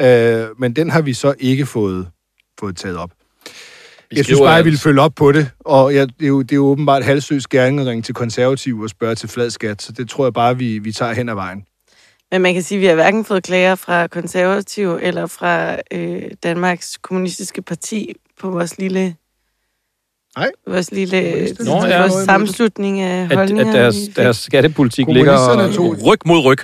Øh, 0.00 0.44
men 0.58 0.72
den 0.76 0.90
har 0.90 1.00
vi 1.00 1.12
så 1.14 1.34
ikke 1.38 1.66
fået, 1.66 2.08
fået 2.60 2.76
taget 2.76 2.96
op. 2.96 3.10
Jeg 4.16 4.24
synes 4.24 4.40
bare, 4.40 4.50
jeg 4.50 4.64
ville 4.64 4.78
følge 4.78 5.00
op 5.00 5.12
på 5.16 5.32
det, 5.32 5.50
og 5.60 5.94
jeg, 5.94 6.08
det, 6.08 6.24
er 6.24 6.28
jo, 6.28 6.42
det 6.42 6.52
er 6.52 6.56
jo 6.56 6.66
åbenbart 6.66 7.04
halvsøs 7.04 7.46
gerning 7.46 7.80
at 7.80 7.86
ringe 7.86 8.02
til 8.02 8.14
konservative 8.14 8.82
og 8.84 8.90
spørge 8.90 9.14
til 9.14 9.28
flad 9.28 9.50
skat, 9.50 9.82
så 9.82 9.92
det 9.92 10.10
tror 10.10 10.24
jeg 10.26 10.32
bare, 10.32 10.58
vi, 10.58 10.78
vi 10.78 10.92
tager 10.92 11.12
hen 11.14 11.28
ad 11.28 11.34
vejen. 11.34 11.62
Men 12.32 12.42
man 12.42 12.54
kan 12.54 12.62
sige, 12.62 12.78
at 12.78 12.82
vi 12.82 12.86
har 12.86 12.94
hverken 12.94 13.24
fået 13.24 13.42
klager 13.42 13.74
fra 13.74 14.06
konservative 14.06 15.02
eller 15.02 15.26
fra 15.26 15.76
øh, 15.92 16.22
Danmarks 16.42 16.98
Kommunistiske 17.02 17.62
Parti 17.62 18.12
på 18.40 18.50
vores 18.50 18.78
lille... 18.78 19.14
Nej. 20.36 20.50
Vores 20.68 20.92
lille 20.92 21.22
Kommunisterne 21.32 21.70
Nå, 21.80 21.86
ja. 21.86 21.94
ja. 21.94 22.00
vores 22.00 22.24
sammenslutning 22.24 23.00
af 23.00 23.22
At, 23.30 23.36
holdninger. 23.36 23.68
at 23.68 23.74
deres, 23.74 23.96
vi 23.96 24.00
fik. 24.06 24.16
deres 24.16 24.36
skattepolitik 24.36 25.06
ligger 25.08 25.36
tog- 25.74 25.96
ryg 26.06 26.18
mod 26.24 26.44
ryg. 26.44 26.58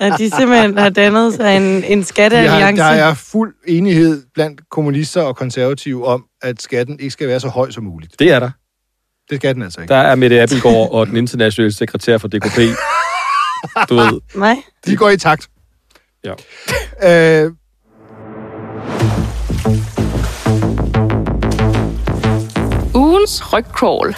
At 0.00 0.12
de 0.18 0.30
simpelthen 0.30 0.78
har 0.78 0.88
dannet 0.88 1.34
sig 1.34 1.56
en, 1.56 1.84
en 1.84 2.04
skattealliance. 2.04 2.82
der 2.82 2.88
er 2.88 3.14
fuld 3.14 3.54
enighed 3.66 4.22
blandt 4.34 4.60
kommunister 4.70 5.22
og 5.22 5.36
konservative 5.36 6.06
om, 6.06 6.24
at 6.42 6.62
skatten 6.62 7.00
ikke 7.00 7.10
skal 7.10 7.28
være 7.28 7.40
så 7.40 7.48
høj 7.48 7.70
som 7.70 7.84
muligt. 7.84 8.18
Det 8.18 8.32
er 8.32 8.38
der. 8.40 8.50
Det 9.30 9.36
skal 9.40 9.54
den 9.54 9.62
altså 9.62 9.80
ikke. 9.80 9.92
Der 9.94 10.00
er 10.00 10.14
Mette 10.14 10.40
Abelgaard 10.42 10.90
og 10.92 11.06
den 11.06 11.16
internationale 11.16 11.72
sekretær 11.72 12.18
for 12.18 12.28
DKP. 12.28 12.58
Du 13.88 13.94
ved, 13.94 14.20
Nej. 14.34 14.62
De 14.86 14.96
går 14.96 15.10
i 15.10 15.16
takt. 15.16 15.48
Ja. 16.24 16.32
Øh, 17.44 17.52
Ugens 22.94 23.52
rygcrawl. 23.52 24.16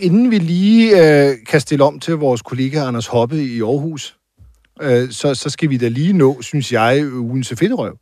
inden 0.00 0.30
vi 0.30 0.38
lige 0.38 0.90
øh, 1.30 1.36
kan 1.48 1.60
stille 1.60 1.84
om 1.84 2.00
til 2.00 2.14
vores 2.14 2.42
kollega 2.42 2.78
Anders 2.86 3.06
Hoppe 3.06 3.42
i 3.44 3.60
Aarhus, 3.62 4.16
øh, 4.82 5.10
så, 5.10 5.34
så 5.34 5.50
skal 5.50 5.70
vi 5.70 5.76
da 5.76 5.88
lige 5.88 6.12
nå, 6.12 6.42
synes 6.42 6.72
jeg, 6.72 7.06
ugens 7.12 7.48
fedterøv. 7.58 7.96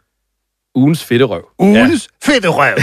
ugens 0.74 1.04
fedterøv. 1.04 1.42
Ugens 1.58 2.08
ja. 2.28 2.32
fedterøv! 2.32 2.76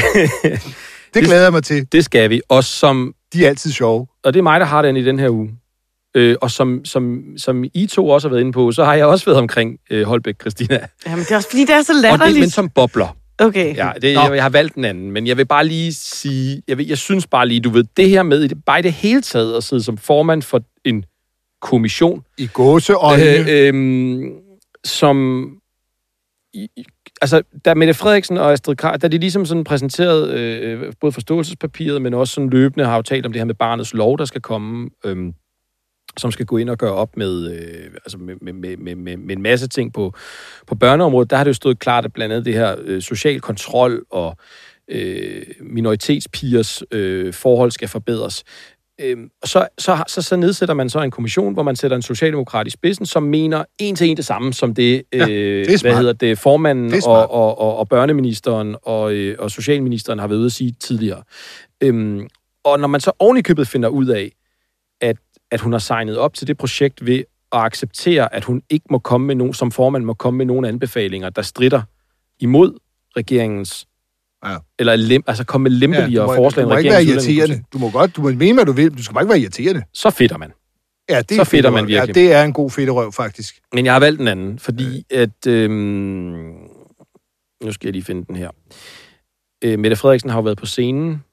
det 1.13 1.23
glæder 1.23 1.43
jeg 1.43 1.51
mig 1.51 1.63
til. 1.63 1.91
Det 1.91 2.05
skal 2.05 2.29
vi. 2.29 2.41
Og 2.49 2.63
som 2.63 3.13
De 3.33 3.45
er 3.45 3.49
altid 3.49 3.71
sjove. 3.71 4.07
og 4.23 4.33
det 4.33 4.39
er 4.39 4.43
mig, 4.43 4.59
der 4.59 4.65
har 4.65 4.81
den 4.81 4.97
i 4.97 5.03
den 5.05 5.19
her 5.19 5.29
uge. 5.29 5.49
Øh, 6.17 6.35
og 6.41 6.51
som, 6.51 6.85
som, 6.85 7.23
som 7.37 7.63
I 7.73 7.87
to 7.91 8.09
også 8.09 8.27
har 8.27 8.31
været 8.33 8.41
inde 8.41 8.51
på, 8.51 8.71
så 8.71 8.83
har 8.85 8.93
jeg 8.95 9.05
også 9.05 9.25
været 9.25 9.37
omkring 9.39 9.77
øh, 9.89 10.03
Holbæk 10.03 10.35
Christina. 10.41 10.79
Jamen, 11.07 11.19
det 11.19 11.31
er 11.31 11.35
også 11.35 11.49
fordi, 11.49 11.61
det 11.65 11.69
er 11.75 11.81
så 11.81 11.91
Og 11.91 11.95
det, 11.95 12.01
latterligt. 12.01 12.39
men 12.39 12.49
som 12.49 12.69
bobler. 12.69 13.17
Okay. 13.39 13.75
Ja, 13.75 13.91
det, 14.01 14.13
jeg, 14.13 14.31
jeg 14.33 14.43
har 14.43 14.49
valgt 14.49 14.75
den 14.75 14.85
anden, 14.85 15.11
men 15.11 15.27
jeg 15.27 15.37
vil 15.37 15.45
bare 15.45 15.67
lige 15.67 15.93
sige, 15.93 16.61
jeg, 16.67 16.77
vil, 16.77 16.87
jeg 16.87 16.97
synes 16.97 17.27
bare 17.27 17.47
lige, 17.47 17.59
du 17.59 17.69
ved, 17.69 17.83
det 17.97 18.09
her 18.09 18.23
med, 18.23 18.43
i 18.43 18.47
det- 18.47 18.65
bare 18.65 18.79
i 18.79 18.81
det 18.81 18.93
hele 18.93 19.21
taget 19.21 19.57
at 19.57 19.63
sidde 19.63 19.83
som 19.83 19.97
formand 19.97 20.41
for 20.41 20.61
en 20.85 21.05
kommission, 21.61 22.23
I 22.37 22.47
gåseøjne. 22.53 23.23
øh, 23.51 23.67
øh, 23.75 24.23
som... 24.85 25.47
I, 26.53 26.67
i- 26.77 26.85
altså, 27.21 27.41
da 27.65 27.73
Mette 27.73 27.93
Frederiksen 27.93 28.37
og 28.37 28.51
Astrid 28.51 28.75
Krag, 28.75 29.01
da 29.01 29.07
de 29.07 29.17
ligesom 29.17 29.45
sådan 29.45 29.63
præsenterede 29.63 30.33
øh, 30.39 30.93
både 31.01 31.11
forståelsespapiret, 31.11 32.01
men 32.01 32.13
også 32.13 32.33
sådan 32.33 32.49
løbende 32.49 32.85
har 32.85 32.95
jo 32.95 33.01
talt 33.01 33.25
om 33.25 33.31
det 33.31 33.39
her 33.39 33.45
med 33.45 33.55
barnets 33.55 33.93
lov, 33.93 34.17
der 34.17 34.25
skal 34.25 34.41
komme, 34.41 34.89
øh, 35.05 35.17
som 36.17 36.31
skal 36.31 36.45
gå 36.45 36.57
ind 36.57 36.69
og 36.69 36.77
gøre 36.77 36.93
op 36.93 37.17
med, 37.17 37.51
øh, 37.51 37.91
altså 38.05 38.17
med, 38.17 38.35
med, 38.41 38.53
med, 38.53 38.95
med, 38.95 39.17
med, 39.17 39.35
en 39.35 39.41
masse 39.41 39.67
ting 39.67 39.93
på, 39.93 40.13
på 40.67 40.75
børneområdet. 40.75 41.29
Der 41.29 41.37
har 41.37 41.43
det 41.43 41.49
jo 41.49 41.53
stået 41.53 41.79
klart, 41.79 42.05
at 42.05 42.13
blandt 42.13 42.33
andet 42.33 42.45
det 42.45 42.53
her 42.53 42.75
øh, 42.83 43.01
social 43.01 43.41
kontrol 43.41 44.05
og 44.09 44.37
øh, 44.87 45.41
minoritetspigers 45.61 46.83
øh, 46.91 47.33
forhold 47.33 47.71
skal 47.71 47.87
forbedres. 47.87 48.43
Og 49.41 49.47
så, 49.47 49.67
så, 49.77 50.03
så, 50.07 50.21
så 50.21 50.35
nedsætter 50.35 50.75
man 50.75 50.89
så 50.89 51.01
en 51.01 51.11
kommission, 51.11 51.53
hvor 51.53 51.63
man 51.63 51.75
sætter 51.75 51.97
en 51.97 52.03
socialdemokrat 52.03 52.67
i 52.67 52.69
spidsen, 52.69 53.05
som 53.05 53.23
mener 53.23 53.63
en 53.79 53.95
til 53.95 54.09
en 54.09 54.17
det 54.17 54.25
samme 54.25 54.53
som 54.53 54.73
det, 54.73 55.03
Ja, 55.13 55.29
øh, 55.29 55.65
det 55.65 55.81
hvad 55.81 55.95
hedder 55.95 56.13
det, 56.13 56.39
formanden 56.39 56.91
Det 56.91 57.07
og, 57.07 57.31
og, 57.31 57.59
og, 57.59 57.77
og 57.77 57.89
børneministeren 57.89 58.75
og, 58.83 59.13
øh, 59.13 59.35
og 59.39 59.51
socialministeren 59.51 60.19
har 60.19 60.27
været 60.27 60.39
ude 60.39 60.45
at 60.45 60.51
sige 60.51 60.71
tidligere. 60.79 61.23
Øhm, 61.83 62.27
og 62.63 62.79
når 62.79 62.87
man 62.87 63.01
så 63.01 63.11
ovenikøbet 63.19 63.67
finder 63.67 63.89
ud 63.89 64.07
af, 64.07 64.31
at, 65.01 65.17
at 65.51 65.61
hun 65.61 65.71
har 65.71 65.79
signet 65.79 66.17
op 66.17 66.33
til 66.33 66.47
det 66.47 66.57
projekt 66.57 67.05
ved 67.05 67.23
at 67.51 67.59
acceptere, 67.59 68.35
at 68.35 68.43
hun 68.43 68.61
ikke 68.69 68.85
må 68.89 68.99
komme 68.99 69.27
med 69.27 69.35
nogen, 69.35 69.53
som 69.53 69.71
formand 69.71 70.03
må 70.03 70.13
komme 70.13 70.37
med 70.37 70.45
nogle 70.45 70.67
anbefalinger, 70.67 71.29
der 71.29 71.41
strider 71.41 71.81
imod 72.39 72.77
regeringens 73.17 73.87
Ja. 74.45 74.57
eller 74.79 74.95
lem, 74.95 75.23
altså 75.27 75.43
komme 75.43 75.63
med 75.63 75.71
lempeligere 75.71 76.23
du 76.23 76.27
må, 76.27 76.35
forslag 76.35 76.63
du 76.63 76.69
end 76.69 76.73
må 76.73 76.77
ikke 76.77 76.89
være 76.89 76.99
regeringens 76.99 77.27
irriterende. 77.27 77.63
Du 77.73 77.77
må 77.77 77.89
godt, 77.91 78.15
du 78.15 78.21
må 78.21 78.29
mene, 78.29 78.53
hvad 78.53 78.65
du 78.65 78.71
vil, 78.71 78.85
men 78.85 78.97
du 78.97 79.03
skal 79.03 79.13
bare 79.13 79.23
ikke 79.23 79.29
være 79.29 79.39
irriterende. 79.39 79.83
Så 79.93 80.09
fedter 80.09 80.37
man. 80.37 80.51
Ja, 81.09 81.21
det 81.21 81.31
er 81.39 81.43
Så 81.45 81.49
fedter 81.49 81.69
man 81.71 81.87
virkelig. 81.87 82.15
Ja, 82.15 82.21
det 82.21 82.33
er 82.33 82.43
en 82.43 82.53
god 82.53 82.71
fedterøv, 82.71 83.11
faktisk. 83.11 83.59
Men 83.73 83.85
jeg 83.85 83.93
har 83.93 83.99
valgt 83.99 84.19
den 84.19 84.27
anden, 84.27 84.59
fordi 84.59 85.05
at... 85.11 85.47
Øhm, 85.47 85.73
nu 87.63 87.71
skal 87.71 87.87
jeg 87.87 87.93
lige 87.93 88.03
finde 88.03 88.25
den 88.25 88.35
her. 88.35 88.49
Øh, 89.63 89.79
Mette 89.79 89.95
Frederiksen 89.95 90.29
har 90.29 90.37
jo 90.37 90.43
været 90.43 90.57
på 90.57 90.65
scenen 90.65 91.23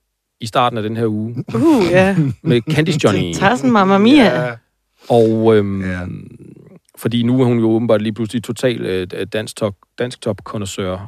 i 0.45 0.47
starten 0.47 0.77
af 0.77 0.83
den 0.83 0.97
her 0.97 1.07
uge 1.07 1.45
Uh, 1.55 1.85
ja. 1.91 2.17
med 2.43 2.61
Candice 2.71 2.99
Johnny. 3.05 3.33
Tassen 3.35 3.71
Mamma 3.73 3.99
Mia. 3.99 4.45
Ja. 4.47 4.53
Og 5.09 5.57
øhm, 5.57 5.83
Ja. 5.91 6.01
fordi 6.99 7.23
nu 7.23 7.41
er 7.41 7.45
hun 7.45 7.59
jo 7.59 7.71
åbenbart 7.71 8.03
lige 8.03 8.13
pludselig 8.13 8.43
total 8.45 8.81
øh, 8.81 9.27
dansk 9.33 9.57
top, 9.57 9.75
dansk 9.99 10.21
top 10.21 10.37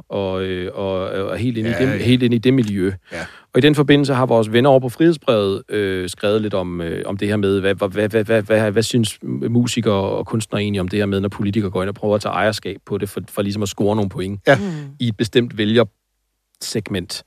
og, 0.09 0.43
øh, 0.43 0.71
og, 0.73 0.91
og 0.99 1.33
er 1.33 1.35
helt 1.35 1.57
inde, 1.57 1.69
Ja, 1.69 1.79
i 1.79 1.85
det, 1.85 1.91
ja. 1.91 1.97
helt 1.97 2.23
inde 2.23 2.35
i 2.35 2.39
det 2.39 2.53
miljø. 2.53 2.91
Ja. 3.11 3.25
Og 3.53 3.57
i 3.57 3.61
den 3.61 3.75
forbindelse 3.75 4.13
har 4.13 4.25
vores 4.25 4.51
venner 4.51 4.69
over 4.69 4.79
på 4.79 4.89
Frihedsbrevet 4.89 5.63
øh, 5.69 6.09
skrevet 6.09 6.41
lidt 6.41 6.53
om, 6.53 6.81
øh, 6.81 7.03
om 7.05 7.17
det 7.17 7.27
her 7.27 7.37
med, 7.37 7.59
hvad, 7.59 7.75
hvad, 7.75 7.89
hvad, 7.89 8.09
hvad, 8.09 8.23
hvad, 8.23 8.41
hvad, 8.41 8.71
hvad 8.71 8.83
synes 8.83 9.19
musikere 9.49 9.93
og 9.93 10.25
kunstnere 10.27 10.61
egentlig 10.61 10.81
om 10.81 10.87
det 10.87 10.99
her 10.99 11.05
med, 11.05 11.19
når 11.19 11.29
politikere 11.29 11.71
går 11.71 11.81
ind 11.83 11.89
og 11.89 11.95
prøver 11.95 12.15
at 12.15 12.21
tage 12.21 12.33
ejerskab 12.33 12.77
på 12.85 12.97
det, 12.97 13.09
for, 13.09 13.21
for 13.29 13.41
ligesom 13.41 13.63
at 13.63 13.69
score 13.69 13.95
nogle 13.95 14.09
point 14.09 14.39
Ja. 14.47 14.59
I 14.99 15.07
et 15.07 15.17
bestemt 15.17 15.57
vælgersegment. 15.57 17.23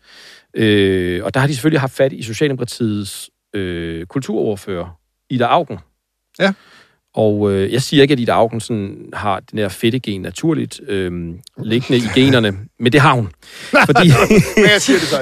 Øh, 0.55 1.24
og 1.24 1.34
der 1.34 1.40
har 1.40 1.46
de 1.46 1.55
selvfølgelig 1.55 1.80
haft 1.80 1.92
fat 1.92 2.12
i 2.12 2.22
Socialdemokratiets 2.22 3.30
øh, 3.55 4.07
kulturordfører, 4.07 4.98
Ida 5.30 5.44
Augen. 5.44 5.78
Ja. 6.38 6.53
Og 7.14 7.53
øh, 7.53 7.72
jeg 7.72 7.82
siger 7.82 8.03
ikke, 8.03 8.12
at 8.12 8.20
Ida 8.20 8.32
Augen 8.32 8.61
sådan 8.61 9.11
har 9.12 9.40
den 9.40 9.59
her 9.59 9.68
fedte-gen 9.68 10.22
naturligt 10.22 10.80
øh, 10.88 11.34
liggende 11.59 11.98
i 11.98 12.20
generne, 12.20 12.59
men 12.82 12.92
det 12.92 13.01
har 13.01 13.14
hun. 13.14 13.28
Fordi, 13.86 14.09
Men 14.57 14.70
jeg 14.70 14.80
siger 14.80 14.98
det 14.98 15.09
så. 15.09 15.20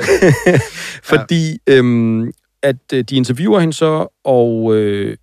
fordi 1.12 1.58
øhm, 1.66 2.32
at 2.62 2.92
øh, 2.94 3.04
de 3.04 3.16
interviewer 3.16 3.60
hende 3.60 3.72
så, 3.72 4.06
og, 4.24 4.76
øh, 4.76 5.16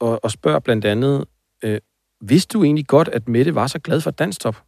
og, 0.00 0.24
og 0.24 0.30
spørger 0.30 0.58
blandt 0.58 0.84
andet, 0.84 1.24
øh, 1.64 1.80
vidste 2.20 2.58
du 2.58 2.64
egentlig 2.64 2.86
godt, 2.86 3.08
at 3.08 3.28
Mette 3.28 3.54
var 3.54 3.66
så 3.66 3.78
glad 3.78 4.00
for 4.00 4.10
Danstop? 4.10 4.65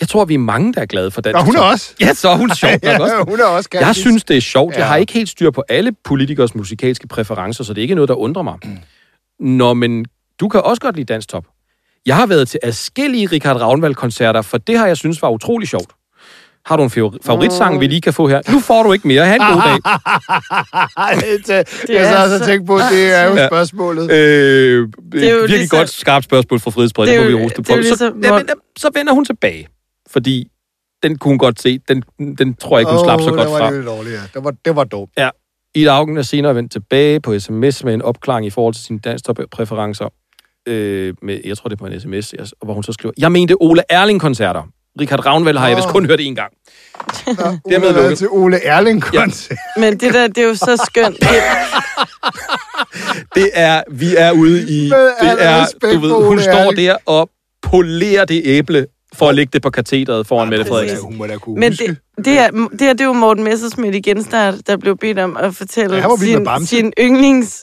Jeg 0.00 0.08
tror, 0.08 0.24
vi 0.24 0.34
er 0.34 0.38
mange, 0.38 0.72
der 0.74 0.80
er 0.80 0.86
glade 0.86 1.10
for 1.10 1.20
Danstop. 1.20 1.40
Og 1.40 1.44
hun 1.46 1.56
er 1.56 1.60
også. 1.60 1.94
Ja, 2.00 2.14
så 2.14 2.28
er 2.28 2.36
hun 2.36 2.50
sjovt 2.54 2.82
nok 2.84 3.00
også. 3.00 3.14
Ja, 3.16 3.22
hun 3.24 3.40
er 3.40 3.44
også 3.44 3.68
Jeg 3.72 3.94
synes, 3.94 4.24
det 4.24 4.36
er 4.36 4.40
sjovt. 4.40 4.72
Jeg 4.74 4.80
Ja. 4.80 4.86
har 4.86 4.96
ikke 4.96 5.12
helt 5.12 5.28
styr 5.28 5.50
på 5.50 5.62
alle 5.68 5.92
politikers 6.04 6.54
musikalske 6.54 7.08
præferencer, 7.08 7.64
så 7.64 7.72
det 7.74 7.78
er 7.80 7.82
ikke 7.82 7.94
noget, 7.94 8.08
der 8.08 8.14
undrer 8.14 8.42
mig. 8.42 8.58
Nå, 9.40 9.74
men 9.74 10.06
du 10.40 10.48
kan 10.48 10.60
også 10.60 10.80
godt 10.80 10.96
lide 10.96 11.12
Danstop. 11.12 11.44
Jeg 12.06 12.16
har 12.16 12.26
været 12.26 12.48
til 12.48 12.60
adskillige 12.62 13.26
Richard 13.26 13.56
Ravnvald-koncerter, 13.60 14.42
for 14.42 14.58
det 14.58 14.78
har 14.78 14.86
jeg 14.86 14.96
synes 14.96 15.22
var 15.22 15.28
utrolig 15.30 15.68
sjovt. 15.68 15.90
Har 16.68 16.76
du 16.76 16.82
en 16.82 16.90
favori- 16.90 17.18
favoritsang, 17.22 17.80
vi 17.80 17.86
lige 17.86 18.00
kan 18.00 18.12
få 18.12 18.28
her? 18.28 18.40
Nu 18.52 18.60
får 18.60 18.82
du 18.82 18.92
ikke 18.92 19.08
mere. 19.08 19.24
Ha' 19.26 19.34
en 19.34 19.40
god 19.40 19.62
dag. 19.68 19.78
det, 21.36 21.46
Det 21.46 21.94
jeg 21.94 21.96
er 21.96 22.10
så 22.12 22.22
også 22.24 22.38
så- 22.38 22.44
tænkt 22.44 22.66
på, 22.66 22.78
det 22.92 23.18
er 23.18 23.24
jo 23.24 23.34
Ja. 23.34 23.46
spørgsmålet. 23.48 24.10
Øh, 24.12 24.16
det 24.16 24.18
er 24.18 25.30
jo 25.30 25.36
virkelig 25.36 25.48
ligesom- 25.48 25.78
godt 25.78 25.88
skarpt 25.90 26.24
spørgsmål 26.24 26.60
fra 26.60 26.70
Frihedsbredet, 26.70 27.08
Det 27.12 27.20
det 27.20 27.26
er 27.26 27.30
må 27.32 27.38
vi 27.38 27.44
det 27.44 27.56
det 27.56 27.58
er 27.58 27.62
på. 27.76 27.82
Så, 27.82 27.88
ligesom, 27.88 28.22
ja, 28.22 28.28
hvor- 28.28 28.38
men, 28.38 28.46
så 28.78 28.90
vender 28.94 29.12
hun 29.12 29.24
tilbage, 29.24 29.68
fordi 30.10 30.46
den 31.02 31.18
kunne 31.18 31.30
hun 31.30 31.38
godt 31.38 31.60
se. 31.62 31.78
Den, 31.88 32.02
den 32.38 32.54
tror 32.54 32.78
jeg 32.78 32.80
ikke, 32.82 32.92
hun 32.92 33.04
slap 33.04 33.20
så 33.20 33.30
godt 33.30 33.50
var 33.50 33.58
fra. 33.58 33.70
lidt 33.70 33.86
dårligt, 33.86 34.14
ja. 34.14 34.20
Det 34.34 34.44
var, 34.44 34.52
det 34.64 34.76
var 34.76 34.84
dumt. 34.84 35.10
Ida 35.74 35.90
Augen 35.90 36.16
er 36.16 36.22
senere 36.22 36.54
vendt 36.54 36.72
tilbage 36.72 37.20
på 37.20 37.38
sms 37.38 37.84
med 37.84 37.94
en 37.94 38.02
opklaring 38.02 38.46
i 38.46 38.50
forhold 38.50 38.74
til 38.74 38.84
sine 38.84 38.98
danstop-præferencer. 38.98 40.08
Øh, 40.68 41.14
med, 41.22 41.40
jeg 41.44 41.58
tror, 41.58 41.68
det 41.68 41.76
er 41.76 41.78
på 41.78 41.86
en 41.86 42.00
sms, 42.00 42.34
hvor 42.64 42.74
hun 42.74 42.82
så 42.82 42.92
skriver, 42.92 43.12
jeg 43.18 43.32
mente 43.32 43.54
Ole 43.60 43.82
Erling-koncerter. 43.92 44.62
Richard 45.00 45.26
Ravnvald 45.26 45.58
har 45.58 45.68
jeg 45.68 45.76
vist 45.76 45.88
kun 45.88 46.06
hørt 46.06 46.20
én 46.20 46.34
gang. 46.34 46.52
Nå, 47.26 47.32
Dermed 47.70 47.92
lukket. 47.94 48.18
til 48.18 48.28
Ole 48.30 48.64
Erling 48.64 49.02
koncert. 49.02 49.58
Men 49.80 49.96
det 50.00 50.14
der, 50.14 50.26
det 50.26 50.38
er 50.38 50.48
jo 50.48 50.54
så 50.54 50.84
skønt. 50.86 51.16
Det, 51.20 51.28
Det 53.34 53.50
er, 53.54 53.82
vi 53.90 54.16
er 54.16 54.32
ude 54.32 54.62
i, 54.62 54.84
det 55.20 55.36
er, 55.38 55.66
du 55.82 55.98
ved, 56.00 56.24
hun 56.26 56.40
står 56.40 56.70
der 56.70 56.96
og 57.06 57.30
polerer 57.62 58.24
det 58.24 58.42
æble 58.44 58.86
for 59.14 59.28
at 59.28 59.34
lægge 59.34 59.50
det 59.52 59.62
på 59.62 59.70
katheteret 59.70 60.26
foran 60.26 60.48
Mette 60.48 60.64
præcis. 60.64 60.70
Frederiksen. 60.72 61.04
Hun 61.08 61.16
må 61.16 61.26
da 61.26 61.36
kunne 61.36 61.60
Men 61.60 61.72
huske. 61.72 61.86
det, 61.86 62.24
det, 62.24 62.32
her, 62.32 62.50
det 62.50 62.80
her, 62.80 62.92
det 62.92 63.00
er 63.00 63.04
jo 63.04 63.12
Morten 63.12 63.44
Messersmith 63.44 63.96
igen, 63.96 64.24
der, 64.24 64.52
der 64.66 64.76
blev 64.76 64.96
bedt 64.96 65.18
om 65.18 65.36
at 65.40 65.54
fortælle 65.54 65.96
Ja, 65.96 66.04
sin, 66.18 66.66
sin 66.66 66.92
yndlings 67.00 67.62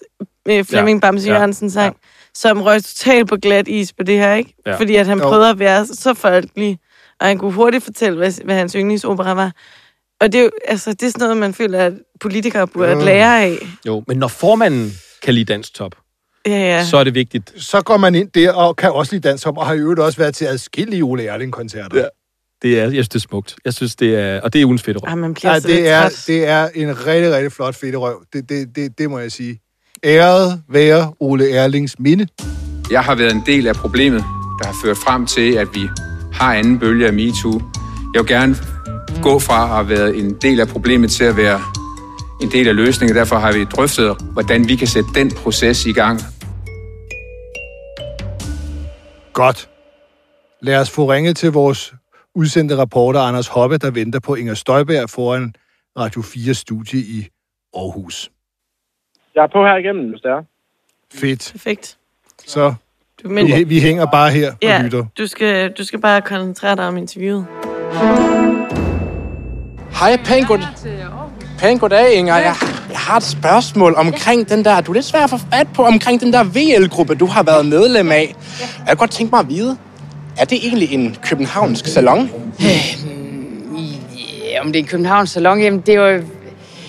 øh, 0.49 0.65
Flemming 0.65 0.97
Ja. 1.03 1.07
Bamse 1.07 1.27
Ja. 1.27 1.33
Jørgensen 1.33 1.69
sang, 1.71 1.95
som 2.35 2.61
røg 2.61 2.83
totalt 2.83 3.29
på 3.29 3.35
glat 3.35 3.67
is 3.67 3.93
på 3.93 4.03
det 4.03 4.17
her, 4.17 4.33
ikke? 4.33 4.53
Ja. 4.65 4.75
Fordi 4.75 4.95
at 4.95 5.07
han 5.07 5.19
Jo. 5.19 5.27
prøvede 5.29 5.49
at 5.49 5.59
være 5.59 5.85
så 5.85 6.13
folkelig, 6.13 6.79
og 7.19 7.27
han 7.27 7.37
kunne 7.37 7.51
hurtigt 7.51 7.83
fortælle, 7.83 8.17
hvad, 8.17 8.43
hvad 8.45 8.55
hans 8.55 8.73
yndlingsopera 8.73 9.33
var. 9.33 9.51
Og 10.21 10.31
det 10.33 10.39
er 10.39 10.43
jo, 10.43 10.49
altså, 10.67 10.89
det 10.93 11.03
er 11.03 11.09
sådan 11.09 11.19
noget, 11.19 11.37
man 11.37 11.53
føler, 11.53 11.79
at 11.79 11.93
politikere 12.19 12.67
burde 12.67 12.89
Ja. 12.91 13.03
lære 13.03 13.43
af. 13.43 13.57
Jo, 13.87 14.03
men 14.07 14.17
når 14.17 14.27
formanden 14.27 14.91
kan 15.23 15.33
lide 15.33 15.45
dansk 15.53 15.73
top, 15.73 15.95
Ja, 16.47 16.51
ja. 16.51 16.85
så 16.85 16.97
er 16.97 17.03
det 17.03 17.13
vigtigt. 17.15 17.53
Så 17.57 17.81
går 17.81 17.97
man 17.97 18.15
ind 18.15 18.29
der 18.29 18.53
og 18.53 18.75
kan 18.75 18.91
også 18.91 19.15
lide 19.15 19.29
danshop, 19.29 19.57
og 19.57 19.65
har 19.65 19.73
i 19.73 19.77
øvrigt 19.77 19.99
også 19.99 20.17
været 20.17 20.35
til 20.35 20.45
adskillige 20.45 21.03
Ole 21.03 21.25
Erling-koncerter. 21.27 21.97
Ja. 21.99 22.05
Det 22.61 22.79
er, 22.79 22.83
jeg 22.83 22.91
synes, 22.91 23.09
det 23.09 23.15
er 23.15 23.19
smukt. 23.29 23.55
Jeg 23.65 23.73
synes, 23.73 23.95
det 23.95 24.15
er, 24.15 24.41
og 24.41 24.53
det 24.53 24.61
er 24.61 24.65
ugens 24.65 24.81
fedt 24.83 24.97
Ah, 25.07 25.17
man 25.17 25.33
bliver 25.33 25.53
Ja, 25.53 25.59
så 25.59 25.67
lidt 25.67 25.77
det 25.77 25.89
er, 25.89 26.01
træt. 26.01 26.23
det 26.27 26.47
er 26.47 26.69
en 26.75 27.05
rigtig, 27.07 27.31
rigtig 27.33 27.51
flot 27.51 27.75
fedterøv. 27.75 28.23
Det, 28.33 28.49
det, 28.49 28.75
det, 28.75 28.97
det 28.97 29.09
må 29.09 29.19
jeg 29.19 29.31
sige. 29.31 29.59
Æret 30.03 30.61
være 30.69 31.13
Ole 31.19 31.51
Erlings 31.51 31.99
minde. 31.99 32.27
Jeg 32.91 33.01
har 33.03 33.15
været 33.15 33.31
en 33.31 33.43
del 33.45 33.67
af 33.67 33.75
problemet, 33.75 34.23
der 34.61 34.65
har 34.67 34.75
ført 34.83 34.97
frem 34.97 35.25
til, 35.25 35.53
at 35.53 35.67
vi 35.73 35.81
har 36.39 36.53
anden 36.53 36.79
bølge 36.79 37.07
af 37.07 37.13
MeToo. 37.13 37.61
Jeg 38.13 38.21
vil 38.21 38.27
gerne 38.27 38.55
gå 39.23 39.39
fra 39.39 39.63
at 39.63 39.69
have 39.69 39.89
været 39.89 40.19
en 40.19 40.33
del 40.41 40.59
af 40.59 40.67
problemet 40.67 41.11
til 41.11 41.23
at 41.23 41.37
være 41.37 41.59
en 42.41 42.51
del 42.51 42.67
af 42.67 42.75
løsningen. 42.75 43.15
Derfor 43.17 43.35
har 43.35 43.51
vi 43.53 43.63
drøftet, 43.63 44.17
hvordan 44.33 44.67
vi 44.67 44.75
kan 44.75 44.87
sætte 44.87 45.09
den 45.15 45.31
proces 45.31 45.85
i 45.85 45.91
gang. 45.91 46.19
Godt. 49.33 49.69
Lad 50.61 50.79
os 50.81 50.91
få 50.91 51.11
ringet 51.11 51.37
til 51.37 51.51
vores 51.51 51.93
udsendte 52.35 52.77
reporter 52.77 53.19
Anders 53.19 53.47
Hoppe, 53.47 53.77
der 53.77 53.91
venter 53.91 54.19
på 54.19 54.35
Inger 54.35 54.53
Støjberg 54.53 55.09
foran 55.09 55.53
Radio 55.97 56.21
4 56.21 56.53
studie 56.53 56.99
i 56.99 57.27
Aarhus. 57.73 58.31
Jeg 59.35 59.43
er 59.43 59.47
på 59.47 59.65
her 59.65 59.75
igennem, 59.75 60.09
hvis 60.09 60.21
det 60.21 60.31
er. 60.31 60.43
Fedt. 61.13 61.49
Perfekt. 61.51 61.97
Så 62.45 62.73
Du, 63.23 63.29
men, 63.29 63.47
vi, 63.47 63.63
vi 63.63 63.79
hænger 63.79 64.05
bare 64.05 64.31
her 64.31 64.51
og 64.51 64.57
ja, 64.61 64.81
lytter. 64.81 65.05
du 65.17 65.27
skal, 65.27 65.71
du 65.71 65.83
skal 65.83 65.99
bare 66.01 66.21
koncentrere 66.21 66.75
dig 66.75 66.87
om 66.87 66.97
interviewet. 66.97 67.45
Hej, 69.99 70.17
pænt 70.25 70.47
god... 70.47 70.59
Pænt 71.59 71.81
goddag, 71.81 72.13
Inger. 72.13 72.35
Jeg, 72.35 72.55
jeg 72.89 72.97
har 72.97 73.17
et 73.17 73.23
spørgsmål 73.23 73.93
omkring 73.97 74.49
den 74.49 74.65
der... 74.65 74.81
Du 74.81 74.91
er 74.91 74.95
lidt 74.95 75.05
svær 75.05 75.23
at 75.23 75.29
få 75.29 75.37
fat 75.37 75.67
på, 75.73 75.83
omkring 75.83 76.21
den 76.21 76.33
der 76.33 76.43
VL-gruppe, 76.43 77.15
du 77.15 77.25
har 77.25 77.43
været 77.43 77.65
medlem 77.65 78.11
af. 78.11 78.35
Jeg 78.59 78.87
kunne 78.87 78.95
godt 78.95 79.11
tænke 79.11 79.31
mig 79.31 79.39
at 79.39 79.49
vide, 79.49 79.77
er 80.37 80.45
det 80.45 80.57
egentlig 80.65 80.93
en 80.93 81.15
københavnsk 81.23 81.87
salon? 81.87 82.29
Ja, 84.55 84.61
om 84.61 84.67
det 84.67 84.79
er 84.79 84.83
en 84.83 84.89
Københavns 84.89 85.29
Salon, 85.29 85.61
jamen 85.61 85.79
det 85.79 85.95
er 85.95 86.09
jo... 86.09 86.21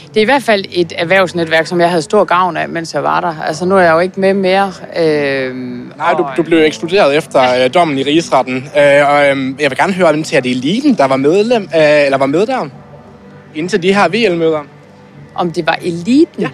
Det 0.08 0.16
er 0.16 0.20
i 0.20 0.24
hvert 0.24 0.42
fald 0.42 0.64
et 0.70 0.92
erhvervsnetværk, 0.96 1.66
som 1.66 1.80
jeg 1.80 1.88
havde 1.90 2.02
stor 2.02 2.24
gavn 2.24 2.56
af, 2.56 2.68
mens 2.68 2.94
jeg 2.94 3.02
var 3.02 3.20
der. 3.20 3.34
Altså, 3.46 3.64
nu 3.64 3.76
er 3.76 3.80
jeg 3.80 3.92
jo 3.92 3.98
ikke 3.98 4.20
med 4.20 4.34
mere. 4.34 4.72
Øhm, 4.98 5.92
Nej, 5.96 6.12
du, 6.12 6.26
du 6.36 6.42
blev 6.42 6.58
ekskluderet 6.58 7.16
efter 7.16 7.64
øh, 7.64 7.74
dommen 7.74 7.98
i 7.98 8.02
rigsretten. 8.02 8.56
Øh, 8.56 9.10
og 9.10 9.28
øh, 9.28 9.60
jeg 9.60 9.70
vil 9.70 9.76
gerne 9.76 9.92
høre, 9.92 10.08
om 10.08 10.16
det 10.16 10.34
er 10.34 10.40
det 10.40 10.50
eliten, 10.50 10.94
der 10.94 11.04
var 11.04 11.16
medlem, 11.16 11.62
øh, 11.62 12.04
eller 12.04 12.18
var 12.18 12.26
med 12.26 12.46
der? 12.46 12.68
Indtil 13.54 13.82
de 13.82 13.94
her 13.94 14.08
VL-møder. 14.08 14.60
Om 15.34 15.52
det 15.52 15.66
var 15.66 15.78
eliten? 15.82 16.42
Ja. 16.42 16.48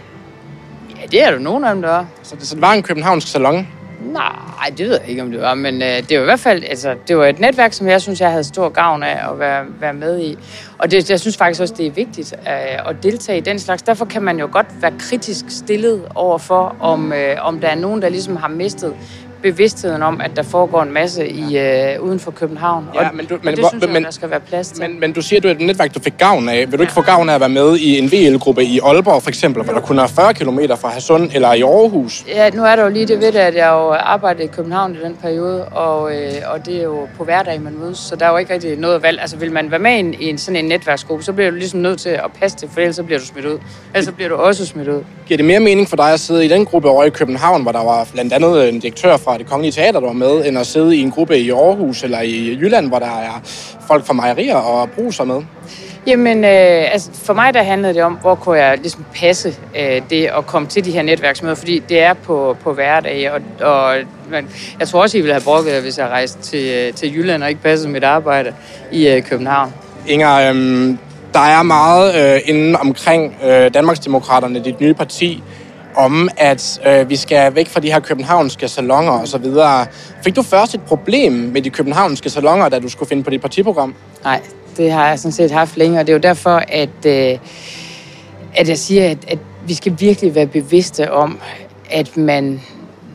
Ja, 1.01 1.07
det 1.11 1.23
er 1.25 1.31
der 1.31 1.39
nogen 1.39 1.65
af 1.65 1.75
dem, 1.75 1.83
der 1.83 1.89
var. 1.89 2.07
Så 2.23 2.37
det, 2.37 2.47
så 2.47 2.55
det 2.55 2.63
var 2.63 2.73
en 2.73 2.83
københavnsk 2.83 3.29
salon? 3.29 3.69
Nej, 4.05 4.71
det 4.79 4.87
ved 4.87 4.99
jeg 5.01 5.09
ikke, 5.09 5.23
om 5.23 5.31
det 5.31 5.41
var, 5.41 5.55
men 5.55 5.83
øh, 5.83 5.89
det 6.09 6.17
var 6.17 6.23
i 6.23 6.25
hvert 6.25 6.41
fald, 6.41 6.65
altså, 6.65 6.95
det 7.09 7.17
var 7.17 7.27
et 7.27 7.41
netværk, 7.41 7.73
som 7.73 7.89
jeg 7.89 8.01
synes, 8.01 8.21
jeg 8.21 8.31
havde 8.31 8.45
stor 8.45 8.69
gavn 8.69 9.03
af 9.03 9.33
at 9.33 9.39
være, 9.39 9.65
være 9.81 9.93
med 9.95 10.21
i. 10.21 10.39
Og 10.79 10.91
det, 10.91 11.11
jeg 11.11 11.21
synes 11.21 11.37
faktisk 11.37 11.61
også, 11.61 11.75
det 11.79 11.87
er 11.87 11.91
vigtigt 11.91 12.35
øh, 12.39 12.89
at 12.89 12.97
deltage 13.03 13.39
i 13.39 13.41
den 13.41 13.59
slags. 13.59 13.83
Derfor 13.83 14.05
kan 14.05 14.23
man 14.23 14.39
jo 14.39 14.49
godt 14.53 14.67
være 14.81 14.93
kritisk 14.99 15.45
stillet 15.49 16.03
over 16.15 16.39
for, 16.39 16.77
om, 16.81 17.13
øh, 17.13 17.37
om 17.41 17.61
der 17.61 17.69
er 17.69 17.75
nogen, 17.75 18.03
der 18.03 18.09
ligesom 18.09 18.37
har 18.37 18.49
mistet 18.49 18.95
bevidstheden 19.43 20.03
om, 20.03 20.21
at 20.21 20.31
der 20.37 20.43
foregår 20.43 20.83
en 20.83 20.93
masse 20.93 21.29
i 21.29 21.59
øh, 21.59 22.01
uden 22.03 22.21
for 22.21 22.31
København. 22.31 22.89
Ja, 22.95 23.09
og, 23.09 23.15
men 23.17 23.27
du- 23.27 23.35
og 23.35 23.41
men 23.45 23.55
det 23.55 23.61
hvor- 23.61 23.69
synes 23.69 23.85
jeg, 23.85 23.93
men- 23.93 24.05
der 24.05 24.11
skal 24.11 24.31
være 24.31 24.41
plads 24.41 24.69
til. 24.69 24.83
Men, 24.91 25.01
men 25.01 25.13
du 25.13 25.23
siger, 25.23 25.39
at 25.39 25.43
du 25.43 25.49
er 25.49 25.53
et 25.53 25.61
netværk, 25.61 25.95
du 25.95 26.01
fik 26.01 26.15
gavn 26.19 26.49
af. 26.49 26.71
Vil 26.71 26.79
du 26.79 26.83
ikke 26.83 26.93
få 26.93 27.01
gavn 27.03 27.29
af 27.29 27.35
at 27.35 27.41
være 27.41 27.49
med 27.49 27.77
i 27.79 27.99
en 27.99 28.13
VL-gruppe 28.13 28.65
i 28.65 28.81
Aalborg, 28.85 29.23
for 29.23 29.29
eksempel, 29.29 29.63
hvor 29.65 29.73
der 29.73 29.81
kun 29.81 29.99
er 29.99 30.07
40 30.07 30.35
km 30.35 30.59
fra 30.81 30.89
Hadsund, 30.89 31.31
eller 31.35 31.53
i 31.53 31.63
Aarhus? 31.63 32.25
Ja, 32.29 32.51
nu 32.51 32.65
er 32.65 32.77
der 32.77 32.83
jo 32.83 32.89
lige 32.91 33.07
det 33.07 33.21
ved 33.21 33.33
det, 33.33 33.39
at 33.39 33.55
jeg 33.55 33.69
jo 33.73 33.93
arbejdede 33.93 34.45
i 34.45 34.47
København 34.47 34.95
i 34.95 34.99
den 35.05 35.15
periode, 35.23 35.65
og, 35.65 36.13
øh, 36.17 36.33
og 36.53 36.67
det 36.67 36.77
er 36.79 36.83
jo 36.83 37.09
på 37.17 37.25
hverdag, 37.25 37.61
man 37.61 37.75
mødes, 37.79 37.99
så 37.99 38.17
der 38.17 38.27
er 38.27 38.31
jo 38.31 38.37
ikke 38.37 38.55
rigtig 38.55 38.77
noget 38.79 39.03
valg. 39.03 39.21
Altså 39.21 39.37
vil 39.37 39.53
man 39.53 39.71
være 39.71 39.81
med 39.81 39.93
i 39.93 39.99
en, 39.99 40.15
i 40.21 40.37
sådan 40.37 40.57
en 40.57 40.65
netværksgruppe, 40.65 41.25
så 41.25 41.33
bliver 41.33 41.51
du 41.51 41.57
ligesom 41.57 41.81
nødt 41.81 42.01
til 42.01 42.09
at 42.09 42.31
passe 42.41 42.57
det, 42.61 42.71
for 42.73 42.81
ellers 42.81 42.97
så 42.97 43.03
bliver 43.03 43.19
du 43.19 43.27
smidt 43.27 43.47
ud. 43.47 43.59
Ellers 43.95 44.05
så 44.05 44.13
bliver 44.13 44.29
du 44.29 44.35
også 44.35 44.67
smidt 44.67 44.89
ud. 44.89 45.03
Giver 45.27 45.37
det 45.37 45.47
mere 45.47 45.61
mening 45.61 45.89
for 45.89 45.97
dig 45.97 46.13
at 46.13 46.21
sidde 46.21 46.45
i 46.45 46.49
den 46.49 46.65
gruppe 46.65 46.89
over 46.89 47.05
i 47.05 47.11
København, 47.11 47.63
hvor 47.63 47.73
der 47.73 47.85
var 47.85 48.09
blandt 48.13 48.33
andet 48.33 48.69
en 48.69 48.81
direktør 48.81 49.17
fra 49.17 49.32
det 49.39 49.47
kongelige 49.47 49.73
teater, 49.73 50.01
der 50.01 50.07
var 50.07 50.13
med, 50.13 50.47
end 50.47 50.59
at 50.59 50.67
sidde 50.67 50.97
i 50.97 51.01
en 51.01 51.11
gruppe 51.11 51.39
i 51.39 51.51
Aarhus 51.51 52.03
eller 52.05 52.21
i 52.21 52.59
Jylland, 52.61 52.89
hvor 52.89 52.99
der 52.99 53.07
er 53.07 53.41
folk 53.87 54.07
fra 54.07 54.13
mejerier 54.13 54.57
og 54.57 54.91
bruser 54.91 55.25
med? 55.25 55.43
Jamen, 56.07 56.45
øh, 56.45 56.93
altså 56.93 57.11
for 57.15 57.35
mig 57.35 57.55
der 57.55 57.63
handlede 57.63 57.95
det 57.95 58.03
om, 58.03 58.13
hvor 58.21 58.35
kunne 58.35 58.59
jeg 58.59 58.79
ligesom 58.79 59.05
passe 59.15 59.55
øh, 59.79 60.03
det 60.11 60.27
at 60.27 60.47
komme 60.47 60.69
til 60.69 60.85
de 60.85 60.91
her 60.91 61.03
netværksmøder, 61.03 61.55
fordi 61.55 61.79
det 61.79 62.03
er 62.03 62.15
på, 62.15 62.57
på 62.63 62.73
hverdag, 62.73 63.31
og, 63.33 63.41
og 63.61 63.97
men, 64.31 64.49
jeg 64.81 64.89
tror 64.89 65.03
også, 65.03 65.19
I 65.19 65.21
ville 65.21 65.33
have 65.33 65.45
brokket 65.45 65.83
hvis 65.83 65.99
jeg 65.99 66.09
rejste 66.09 66.43
til, 66.43 66.73
øh, 66.75 66.93
til 66.93 67.15
Jylland 67.17 67.43
og 67.43 67.49
ikke 67.49 67.63
passede 67.63 67.91
mit 67.91 68.05
arbejde 68.05 68.55
i 68.93 69.09
øh, 69.09 69.23
København. 69.23 69.75
Inger, 70.07 70.51
øhm, 70.51 70.99
der 71.35 71.41
er 71.41 71.63
meget 71.63 72.35
øh, 72.35 72.41
inden 72.45 72.77
omkring 72.77 73.35
øh, 73.45 73.75
Danmarksdemokraterne, 73.75 74.65
dit 74.65 74.81
nye 74.81 74.95
parti, 74.95 75.43
om 75.97 76.29
at 76.37 76.81
øh, 76.87 77.11
vi 77.11 77.17
skal 77.17 77.55
væk 77.55 77.69
fra 77.69 77.81
de 77.81 77.93
her 77.93 78.01
københavnske 78.01 78.69
salonger 78.69 79.13
og 79.13 79.29
så 79.29 79.39
videre. 79.39 79.87
Fik 80.25 80.37
du 80.37 80.43
først 80.43 80.75
et 80.75 80.83
problem 80.83 81.33
med 81.33 81.63
de 81.63 81.71
københavnske 81.71 82.31
salonger, 82.31 82.69
da 82.69 82.79
du 82.79 82.89
skulle 82.89 83.09
finde 83.09 83.23
på 83.23 83.31
dit 83.31 83.41
partiprogram? 83.41 83.95
Nej, 84.25 84.41
det 84.77 84.93
har 84.93 85.09
jeg 85.09 85.19
sådan 85.19 85.33
set 85.33 85.51
haft 85.51 85.77
længe, 85.77 86.01
og 86.01 86.07
det 86.07 86.13
er 86.13 86.17
jo 86.17 86.21
derfor, 86.21 86.63
at, 86.69 87.07
øh, 87.07 87.39
at 88.55 88.69
jeg 88.69 88.79
siger, 88.79 89.11
at, 89.11 89.19
at 89.29 89.39
vi 89.67 89.75
skal 89.75 89.95
virkelig 89.99 90.35
være 90.35 90.47
bevidste 90.47 91.13
om, 91.13 91.39
at 91.91 92.17
man 92.17 92.61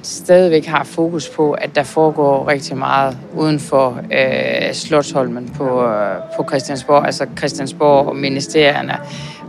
stadigvæk 0.08 0.66
har 0.66 0.84
fokus 0.84 1.30
på, 1.30 1.52
at 1.52 1.76
der 1.76 1.84
foregår 1.84 2.48
rigtig 2.48 2.78
meget 2.78 3.18
uden 3.36 3.60
for 3.60 4.00
øh, 4.12 4.74
Slottholmen 4.74 5.54
på, 5.58 5.86
øh, 5.86 6.16
på 6.38 6.46
Christiansborg, 6.50 7.06
altså 7.06 7.26
Christiansborg 7.38 8.08
og 8.08 8.16
ministerierne 8.16 8.98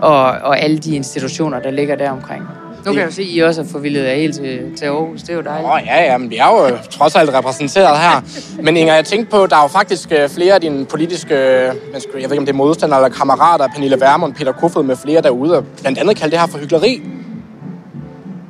og, 0.01 0.24
og 0.24 0.61
alle 0.61 0.79
de 0.79 0.97
institutioner, 0.97 1.61
der 1.61 1.70
ligger 1.70 1.97
der 1.97 2.11
omkring. 2.11 2.43
Nu 2.87 2.93
kan 2.93 3.01
jeg 3.01 3.07
jo 3.07 3.12
se, 3.12 3.22
at 3.22 3.29
I 3.31 3.39
også 3.39 3.62
har 3.62 3.68
forvildet 3.68 4.05
jer 4.05 4.14
helt 4.14 4.35
til, 4.35 4.61
til 4.76 4.85
Aarhus. 4.85 5.22
Det 5.22 5.31
er 5.31 5.35
jo 5.35 5.41
dejligt. 5.41 5.66
Åh, 5.66 5.74
oh, 5.74 5.81
ja, 5.87 6.03
ja, 6.12 6.18
men 6.18 6.31
vi 6.31 6.37
er 6.37 6.47
jo 6.47 6.76
trods 6.91 7.16
alt 7.16 7.35
repræsenteret 7.35 7.99
her. 7.99 8.22
Men 8.62 8.76
Inger, 8.76 8.95
jeg 8.95 9.05
tænkte 9.05 9.31
på, 9.31 9.47
der 9.47 9.57
er 9.57 9.62
jo 9.62 9.68
faktisk 9.68 10.12
øh, 10.12 10.29
flere 10.29 10.55
af 10.55 10.61
dine 10.61 10.85
politiske, 10.85 11.35
øh, 11.35 11.41
jeg 11.41 11.72
ved 12.14 12.22
ikke 12.22 12.39
om 12.39 12.47
det 12.47 12.53
er 12.53 12.57
modstandere 12.57 13.05
eller 13.05 13.16
kammerater, 13.16 13.68
Pernille 13.68 14.01
Vermund, 14.01 14.35
Peter 14.35 14.53
Kofod 14.53 14.83
med 14.83 14.97
flere 14.97 15.22
derude, 15.22 15.57
og 15.57 15.64
blandt 15.81 15.99
andet 15.99 16.16
kalde 16.16 16.31
det 16.31 16.41
her 16.41 16.47
for 16.47 16.59
hyggeleri. 16.59 17.03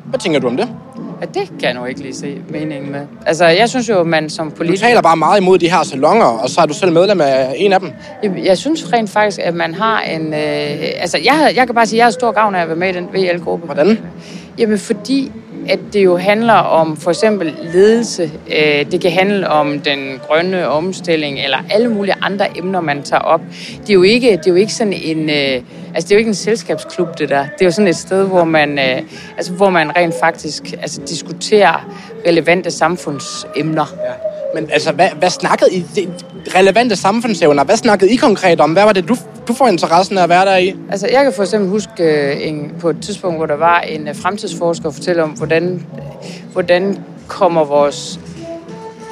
Hvad 0.04 0.18
tænker 0.20 0.40
du 0.40 0.46
om 0.46 0.56
det? 0.56 0.68
Ja, 1.20 1.26
det 1.26 1.48
kan 1.48 1.62
jeg 1.62 1.74
nu 1.74 1.84
ikke 1.84 2.00
lige 2.00 2.14
se 2.14 2.40
meningen 2.48 2.92
med. 2.92 3.00
Altså, 3.26 3.46
jeg 3.46 3.68
synes 3.68 3.88
jo, 3.88 4.00
at 4.00 4.06
man 4.06 4.30
som 4.30 4.50
Du 4.50 4.56
politiker... 4.56 4.86
taler 4.88 5.02
bare 5.02 5.16
meget 5.16 5.40
imod 5.40 5.58
de 5.58 5.70
her 5.70 5.82
salonger, 5.82 6.26
og 6.26 6.48
så 6.50 6.60
er 6.60 6.66
du 6.66 6.74
selv 6.74 6.92
medlem 6.92 7.20
af 7.20 7.54
en 7.56 7.72
af 7.72 7.80
dem. 7.80 7.90
Jeg, 8.22 8.32
jeg 8.44 8.58
synes 8.58 8.92
rent 8.92 9.10
faktisk, 9.10 9.40
at 9.42 9.54
man 9.54 9.74
har 9.74 10.00
en... 10.00 10.34
Øh, 10.34 10.40
altså, 10.96 11.18
jeg, 11.24 11.52
jeg 11.56 11.66
kan 11.66 11.74
bare 11.74 11.86
sige, 11.86 11.96
at 11.96 11.98
jeg 11.98 12.06
har 12.06 12.10
stor 12.10 12.32
gavn 12.32 12.54
af 12.54 12.62
at 12.62 12.68
være 12.68 12.76
med 12.76 12.88
i 12.88 12.92
den 12.92 13.08
VL-gruppe. 13.12 13.66
Hvordan? 13.66 13.98
Jamen, 14.58 14.78
fordi 14.78 15.32
at 15.68 15.78
det 15.92 16.04
jo 16.04 16.16
handler 16.16 16.52
om 16.52 16.96
for 16.96 17.10
eksempel 17.10 17.54
ledelse. 17.72 18.30
Øh, 18.56 18.90
det 18.92 19.00
kan 19.00 19.10
handle 19.10 19.48
om 19.48 19.80
den 19.80 20.20
grønne 20.26 20.68
omstilling, 20.68 21.40
eller 21.40 21.58
alle 21.70 21.88
mulige 21.88 22.14
andre 22.22 22.58
emner, 22.58 22.80
man 22.80 23.02
tager 23.02 23.20
op. 23.20 23.40
Det 23.80 23.90
er 23.90 23.94
jo 23.94 24.02
ikke, 24.02 24.30
det 24.30 24.46
er 24.46 24.50
jo 24.50 24.54
ikke 24.54 24.72
sådan 24.72 24.92
en... 24.92 25.30
Øh, 25.30 25.62
altså, 25.94 26.08
det 26.08 26.10
er 26.10 26.14
jo 26.14 26.18
ikke 26.18 26.28
en 26.28 26.34
selskabsklub, 26.34 27.18
det 27.18 27.28
der. 27.28 27.42
Det 27.42 27.60
er 27.60 27.64
jo 27.64 27.70
sådan 27.70 27.88
et 27.88 27.96
sted, 27.96 28.24
hvor 28.24 28.44
man, 28.44 28.78
øh, 28.78 29.02
altså, 29.36 29.52
hvor 29.52 29.70
man 29.70 29.96
rent 29.96 30.14
faktisk 30.20 30.62
altså, 30.82 31.00
diskuterer 31.08 31.90
relevante 32.26 32.70
samfundsemner. 32.70 33.94
Ja. 34.04 34.12
Men 34.54 34.70
altså, 34.72 34.92
hvad, 34.92 35.08
hvad 35.18 35.30
snakkede 35.30 35.74
I? 35.74 35.84
Det, 35.94 36.08
relevante 36.54 36.96
samfundsevner, 36.96 37.64
hvad 37.64 37.76
snakkede 37.76 38.12
I 38.12 38.16
konkret 38.16 38.60
om? 38.60 38.72
Hvad 38.72 38.84
var 38.84 38.92
det, 38.92 39.08
du, 39.08 39.16
du 39.48 39.54
får 39.54 39.68
interessen 39.68 40.18
af 40.18 40.22
at 40.22 40.28
være 40.28 40.44
der 40.44 40.56
i? 40.56 40.76
Altså, 40.90 41.08
jeg 41.12 41.24
kan 41.24 41.32
for 41.32 41.42
eksempel 41.42 41.70
huske 41.70 42.02
øh, 42.02 42.48
en, 42.48 42.72
på 42.80 42.90
et 42.90 42.96
tidspunkt, 43.02 43.38
hvor 43.38 43.46
der 43.46 43.56
var 43.56 43.80
en 43.80 44.08
øh, 44.08 44.16
fremtidsforsker, 44.16 44.90
fortælle 44.90 45.22
om, 45.22 45.30
hvordan, 45.30 45.86
hvordan 46.52 46.98
kommer 47.28 47.64
vores 47.64 48.20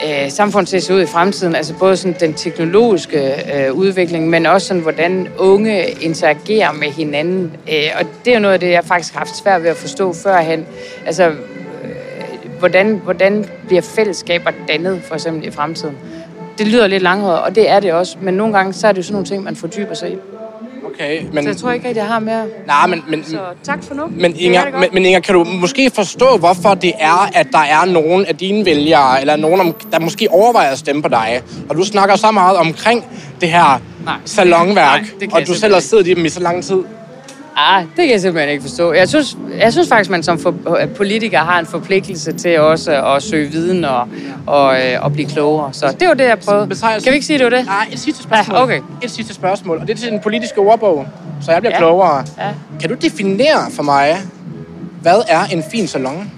øh, 0.04 0.30
samfund 0.30 0.66
til 0.66 0.76
at 0.76 0.82
se 0.82 0.94
ud 0.94 1.00
i 1.00 1.06
fremtiden. 1.06 1.54
Altså 1.54 1.74
både 1.74 1.96
sådan 1.96 2.16
den 2.20 2.34
teknologiske 2.34 3.18
øh, 3.54 3.72
udvikling, 3.72 4.28
men 4.30 4.46
også 4.46 4.66
sådan, 4.66 4.82
hvordan 4.82 5.28
unge 5.38 5.90
interagerer 5.90 6.72
med 6.72 6.88
hinanden. 6.88 7.56
Øh, 7.72 7.90
og 8.00 8.06
det 8.24 8.34
er 8.34 8.38
noget 8.38 8.54
af 8.54 8.60
det, 8.60 8.70
jeg 8.70 8.84
faktisk 8.84 9.12
har 9.12 9.20
haft 9.20 9.36
svært 9.36 9.62
ved 9.62 9.70
at 9.70 9.76
forstå 9.76 10.12
førhen. 10.12 10.66
Altså, 11.06 11.28
øh, 11.28 11.36
hvordan, 12.58 13.00
hvordan 13.04 13.44
bliver 13.66 13.82
fællesskaber 13.82 14.50
dannet, 14.68 15.02
for 15.02 15.14
eksempel 15.14 15.48
i 15.48 15.50
fremtiden? 15.50 15.96
Det 16.58 16.68
lyder 16.68 16.86
lidt 16.86 17.02
langhåret, 17.02 17.40
og 17.40 17.54
det 17.54 17.70
er 17.70 17.80
det 17.80 17.92
også. 17.92 18.16
Men 18.20 18.34
nogle 18.34 18.54
gange, 18.56 18.72
så 18.72 18.88
er 18.88 18.92
det 18.92 18.98
jo 18.98 19.02
sådan 19.02 19.12
nogle 19.12 19.26
ting, 19.26 19.42
man 19.44 19.56
fordyber 19.56 19.94
sig 19.94 20.12
i. 20.12 20.16
Okay, 20.96 21.22
Men... 21.32 21.44
Så 21.44 21.50
jeg 21.50 21.56
tror 21.56 21.72
ikke 21.72 21.88
rigtig, 21.88 22.00
jeg 22.00 22.08
har 22.08 22.18
mere. 22.18 22.46
Nej, 22.66 22.86
men, 22.86 23.02
men, 23.08 23.24
Så 23.24 23.38
tak 23.62 23.84
for 23.84 23.94
nu. 23.94 24.06
Men 24.06 24.32
er 24.32 24.36
Inger, 24.38 24.64
men, 24.80 24.88
men 24.92 25.04
Inger, 25.04 25.20
kan 25.20 25.34
du 25.34 25.44
måske 25.44 25.90
forstå, 25.94 26.36
hvorfor 26.36 26.74
det 26.74 26.92
er, 26.98 27.30
at 27.34 27.46
der 27.52 27.58
er 27.58 27.84
nogen 27.84 28.26
af 28.26 28.36
dine 28.36 28.64
vælgere, 28.64 29.20
eller 29.20 29.36
nogen, 29.36 29.74
der 29.92 30.00
måske 30.00 30.30
overvejer 30.30 30.70
at 30.70 30.78
stemme 30.78 31.02
på 31.02 31.08
dig, 31.08 31.42
og 31.68 31.76
du 31.76 31.84
snakker 31.84 32.16
så 32.16 32.30
meget 32.30 32.56
omkring 32.56 33.04
det 33.40 33.48
her 33.48 33.80
Nej. 34.04 34.14
salonværk, 34.24 35.00
Nej, 35.00 35.10
det 35.20 35.32
og 35.32 35.46
du 35.46 35.54
selv 35.54 35.74
har 35.74 35.80
siddet 35.80 36.06
i 36.06 36.14
dem 36.14 36.24
i 36.24 36.28
så 36.28 36.40
lang 36.40 36.64
tid? 36.64 36.82
Ah, 37.58 37.82
det 37.82 37.96
kan 37.96 38.10
jeg 38.10 38.20
simpelthen 38.20 38.50
ikke 38.50 38.62
forstå. 38.62 38.92
Jeg 38.92 39.08
synes, 39.08 39.36
jeg 39.58 39.72
synes 39.72 39.88
faktisk, 39.88 40.10
man 40.10 40.22
som 40.22 40.38
for, 40.38 40.54
politiker 40.96 41.38
har 41.38 41.58
en 41.58 41.66
forpligtelse 41.66 42.32
til 42.32 42.60
også 42.60 43.04
at 43.14 43.22
søge 43.22 43.50
viden 43.50 43.84
og, 43.84 44.08
og, 44.46 44.74
øh, 44.76 45.04
og 45.04 45.12
blive 45.12 45.28
klogere. 45.28 45.72
Så 45.72 45.96
det 46.00 46.08
var 46.08 46.14
det, 46.14 46.24
jeg 46.24 46.38
prøvede. 46.38 46.68
Kan 46.80 47.10
vi 47.10 47.14
ikke 47.14 47.26
sige, 47.26 47.38
det 47.38 47.44
var 47.44 47.50
det? 47.58 47.66
Nej, 47.66 47.86
et 47.92 47.98
sidste 47.98 48.22
spørgsmål. 48.22 48.56
Ja, 48.56 48.62
okay. 48.62 48.80
Et 49.02 49.10
sidste 49.10 49.34
spørgsmål, 49.34 49.78
og 49.78 49.86
det 49.86 49.94
er 49.94 49.98
til 49.98 50.10
den 50.10 50.20
politiske 50.20 50.58
ordbog, 50.60 51.06
så 51.42 51.52
jeg 51.52 51.60
bliver 51.60 51.72
Ja. 51.72 51.78
klogere. 51.78 52.24
Ja. 52.38 52.48
Kan 52.80 52.88
du 52.90 52.94
definere 52.94 53.70
for 53.72 53.82
mig, 53.82 54.16
hvad 55.02 55.22
er 55.28 55.44
en 55.52 55.64
fin 55.70 55.86
salon? 55.86 56.30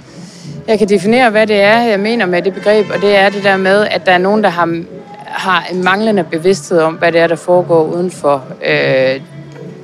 Jeg 0.68 0.78
kan 0.78 0.88
definere, 0.88 1.30
hvad 1.30 1.46
det 1.46 1.60
er, 1.62 1.78
jeg 1.78 2.00
mener 2.00 2.26
med 2.26 2.42
det 2.42 2.54
begreb, 2.54 2.86
og 2.94 3.00
det 3.00 3.16
er 3.16 3.28
det 3.28 3.44
der 3.44 3.56
med, 3.56 3.86
at 3.90 4.06
der 4.06 4.12
er 4.12 4.18
nogen, 4.18 4.44
der 4.44 4.50
har, 4.50 4.82
har 5.26 5.66
en 5.72 5.84
manglende 5.84 6.24
bevidsthed 6.24 6.78
om, 6.78 6.94
hvad 6.94 7.12
det 7.12 7.20
er, 7.20 7.26
der 7.26 7.36
foregår 7.36 7.82
uden 7.84 8.10
for 8.10 8.44
øh, 8.66 9.20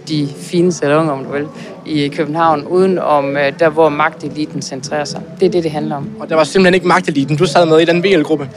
de 0.09 0.29
fine 0.37 0.73
salonger, 0.73 1.13
om 1.13 1.25
du 1.25 1.33
vil, 1.33 1.47
i 1.87 2.09
København, 2.09 2.65
uden 2.65 2.99
om 2.99 3.37
øh, 3.37 3.53
der, 3.59 3.69
hvor 3.69 3.89
magteliten 3.89 4.63
centrerer 4.63 5.05
sig. 5.05 5.21
Det 5.41 5.47
er 5.47 5.51
det, 5.51 5.65
det 5.65 5.71
handler 5.71 5.97
om. 5.97 6.11
Og 6.21 6.29
der 6.29 6.37
var 6.37 6.45
simpelthen 6.45 6.75
ikke 6.75 6.87
magteliten. 6.87 7.37
Du 7.37 7.47
sad 7.47 7.67
med 7.67 7.81
i 7.81 7.85
den 7.85 8.05
VL-gruppe. 8.05 8.49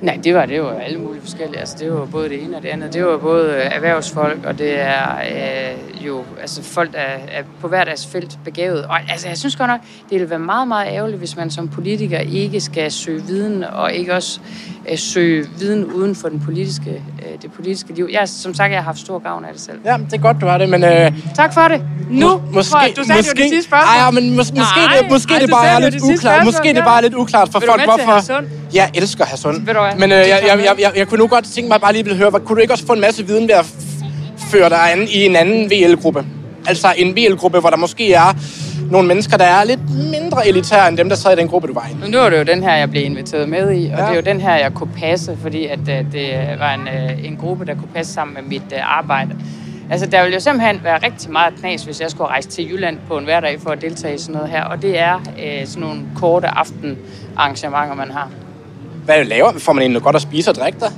Nej, 0.00 0.18
det 0.24 0.34
var 0.34 0.46
det 0.46 0.62
var 0.62 0.70
alle 0.70 0.98
mulige 0.98 1.19
forskellige. 1.20 1.58
Altså, 1.60 1.76
det 1.78 1.92
var 1.92 2.04
både 2.04 2.28
det 2.28 2.42
ene 2.42 2.56
og 2.56 2.62
det 2.62 2.68
andet. 2.68 2.92
Det 2.92 3.04
var 3.06 3.16
både 3.18 3.50
øh, 3.54 3.76
erhvervsfolk, 3.76 4.38
og 4.44 4.58
det 4.58 4.80
er 4.80 5.02
øh, 5.18 6.06
jo 6.06 6.24
altså, 6.40 6.62
folk, 6.62 6.92
der 6.92 6.98
er 6.98 7.42
på 7.60 7.68
hver 7.68 7.84
deres 7.84 8.06
felt 8.06 8.38
begavet. 8.44 8.84
Og 8.84 8.98
altså, 9.10 9.28
jeg 9.28 9.38
synes 9.38 9.56
godt 9.56 9.70
nok, 9.70 9.80
det 10.10 10.20
vil 10.20 10.30
være 10.30 10.38
meget, 10.38 10.68
meget 10.68 10.88
ærgerligt, 10.92 11.18
hvis 11.18 11.36
man 11.36 11.50
som 11.50 11.68
politiker 11.68 12.18
ikke 12.18 12.60
skal 12.60 12.92
søge 12.92 13.22
viden, 13.22 13.64
og 13.72 13.92
ikke 13.92 14.14
også 14.14 14.40
øh, 14.90 14.98
søge 14.98 15.46
viden 15.58 15.84
uden 15.84 16.14
for 16.14 16.28
den 16.28 16.40
politiske, 16.44 16.90
øh, 16.90 17.42
det 17.42 17.52
politiske 17.52 17.92
liv. 17.94 18.08
Jeg, 18.12 18.28
som 18.28 18.54
sagt, 18.54 18.70
jeg 18.70 18.78
har 18.78 18.84
haft 18.84 18.98
stor 18.98 19.18
gavn 19.18 19.44
af 19.44 19.52
det 19.52 19.62
selv. 19.62 19.78
Ja, 19.84 19.96
det 20.10 20.12
er 20.12 20.18
godt, 20.18 20.36
du 20.40 20.46
har 20.46 20.58
det, 20.58 20.68
men... 20.68 20.84
Øh, 20.84 21.12
Tak 21.34 21.54
for 21.54 21.60
det. 21.60 21.82
Nu, 22.10 22.42
måske, 22.52 22.70
tror 22.70 22.80
jeg, 22.80 22.92
du 22.96 23.04
sagde, 23.04 23.22
det 23.22 23.28
var 23.28 23.34
det 23.34 23.50
sidste 23.50 23.68
spørgsmål. 23.68 23.96
Ej, 23.96 24.04
ja, 24.04 24.10
men 24.10 24.30
mås- 24.30 24.36
måske, 24.36 24.54
Nej, 24.56 24.96
det, 25.02 25.10
måske 25.10 25.32
ej, 25.34 25.38
det 25.40 25.50
bare 25.50 25.66
er 25.68 25.78
lidt 25.78 26.02
uklart. 26.02 26.44
Måske 26.44 26.68
det 26.74 26.84
bare 26.84 26.96
er 26.96 27.00
lidt 27.00 27.14
uklart 27.14 27.48
for 27.52 27.60
folk, 27.60 27.84
hvorfor... 27.84 28.44
Jeg 28.74 28.90
elsker. 28.94 29.24
Ved 29.64 29.74
du 29.74 29.80
hvad? 29.80 29.94
Men 29.98 30.12
øh, 30.12 30.18
jeg, 30.18 30.28
jeg, 30.28 30.58
jeg, 30.64 30.74
jeg, 30.80 30.92
jeg, 30.96 31.08
kunne 31.10 31.18
nu 31.18 31.26
godt 31.26 31.44
tænke 31.54 31.68
mig 31.68 31.80
bare 31.80 31.92
lige 31.92 32.10
at 32.10 32.16
høre, 32.16 32.30
hvad- 32.30 32.40
kunne 32.40 32.56
du 32.56 32.60
ikke 32.60 32.72
også 32.74 32.86
få 32.86 32.92
en 32.92 33.00
masse 33.00 33.26
viden 33.26 33.48
ved 33.48 33.54
at 33.54 33.66
føre 34.38 34.68
dig 34.68 34.92
an 34.92 35.02
i 35.08 35.26
en 35.26 35.36
anden 35.36 35.70
VL-gruppe? 35.70 36.24
Altså 36.68 36.88
en 36.96 37.16
VL-gruppe, 37.16 37.60
hvor 37.60 37.70
der 37.70 37.76
måske 37.76 38.12
er 38.12 38.34
nogle 38.90 39.08
mennesker, 39.08 39.36
der 39.36 39.44
er 39.44 39.64
lidt 39.64 39.80
mindre 40.10 40.48
elitære 40.48 40.88
end 40.88 40.96
dem, 40.96 41.08
der 41.08 41.16
sad 41.16 41.36
i 41.36 41.40
den 41.40 41.48
gruppe, 41.48 41.68
du 41.68 41.74
var 41.74 41.86
i. 42.06 42.10
Nu 42.10 42.18
er 42.18 42.30
det 42.30 42.38
jo 42.38 42.42
den 42.42 42.62
her, 42.62 42.74
jeg 42.76 42.90
blev 42.90 43.04
inviteret 43.04 43.48
med 43.48 43.72
i, 43.74 43.86
og 43.86 43.98
ja. 43.98 44.04
det 44.04 44.10
er 44.10 44.14
jo 44.14 44.20
den 44.20 44.40
her, 44.40 44.54
jeg 44.56 44.72
kunne 44.74 44.90
passe, 44.98 45.36
fordi 45.42 45.66
at, 45.66 45.78
øh, 45.78 46.12
det 46.12 46.56
var 46.58 46.74
en, 46.74 46.88
øh, 46.88 47.24
en 47.26 47.36
gruppe, 47.36 47.64
der 47.66 47.74
kunne 47.74 47.88
passe 47.94 48.12
sammen 48.12 48.34
med 48.34 48.42
mit 48.42 48.72
øh, 48.72 48.98
arbejde. 48.98 49.30
Altså, 49.90 50.06
der 50.06 50.22
ville 50.22 50.34
jo 50.34 50.40
simpelthen 50.40 50.80
være 50.84 50.98
rigtig 51.06 51.30
meget 51.32 51.54
knas, 51.60 51.82
hvis 51.82 52.00
jeg 52.00 52.10
skulle 52.10 52.28
rejse 52.28 52.48
til 52.48 52.70
Jylland 52.72 52.98
på 53.08 53.18
en 53.18 53.24
hverdag 53.24 53.60
for 53.60 53.70
at 53.70 53.82
deltage 53.82 54.14
i 54.14 54.18
sådan 54.18 54.34
noget 54.34 54.50
her. 54.50 54.64
Og 54.64 54.82
det 54.82 54.98
er 54.98 55.14
øh, 55.14 55.66
sådan 55.66 55.80
nogle 55.80 56.00
korte 56.16 56.46
aftenarrangementer, 56.48 57.94
man 57.94 58.10
har. 58.10 58.30
Hvad 59.04 59.24
laver 59.24 59.52
Får 59.58 59.72
man 59.72 59.82
egentlig 59.82 59.92
noget 59.92 60.04
godt 60.04 60.16
at 60.16 60.22
spise 60.22 60.50
og 60.50 60.54
drikke 60.54 60.80
der? 60.80 60.90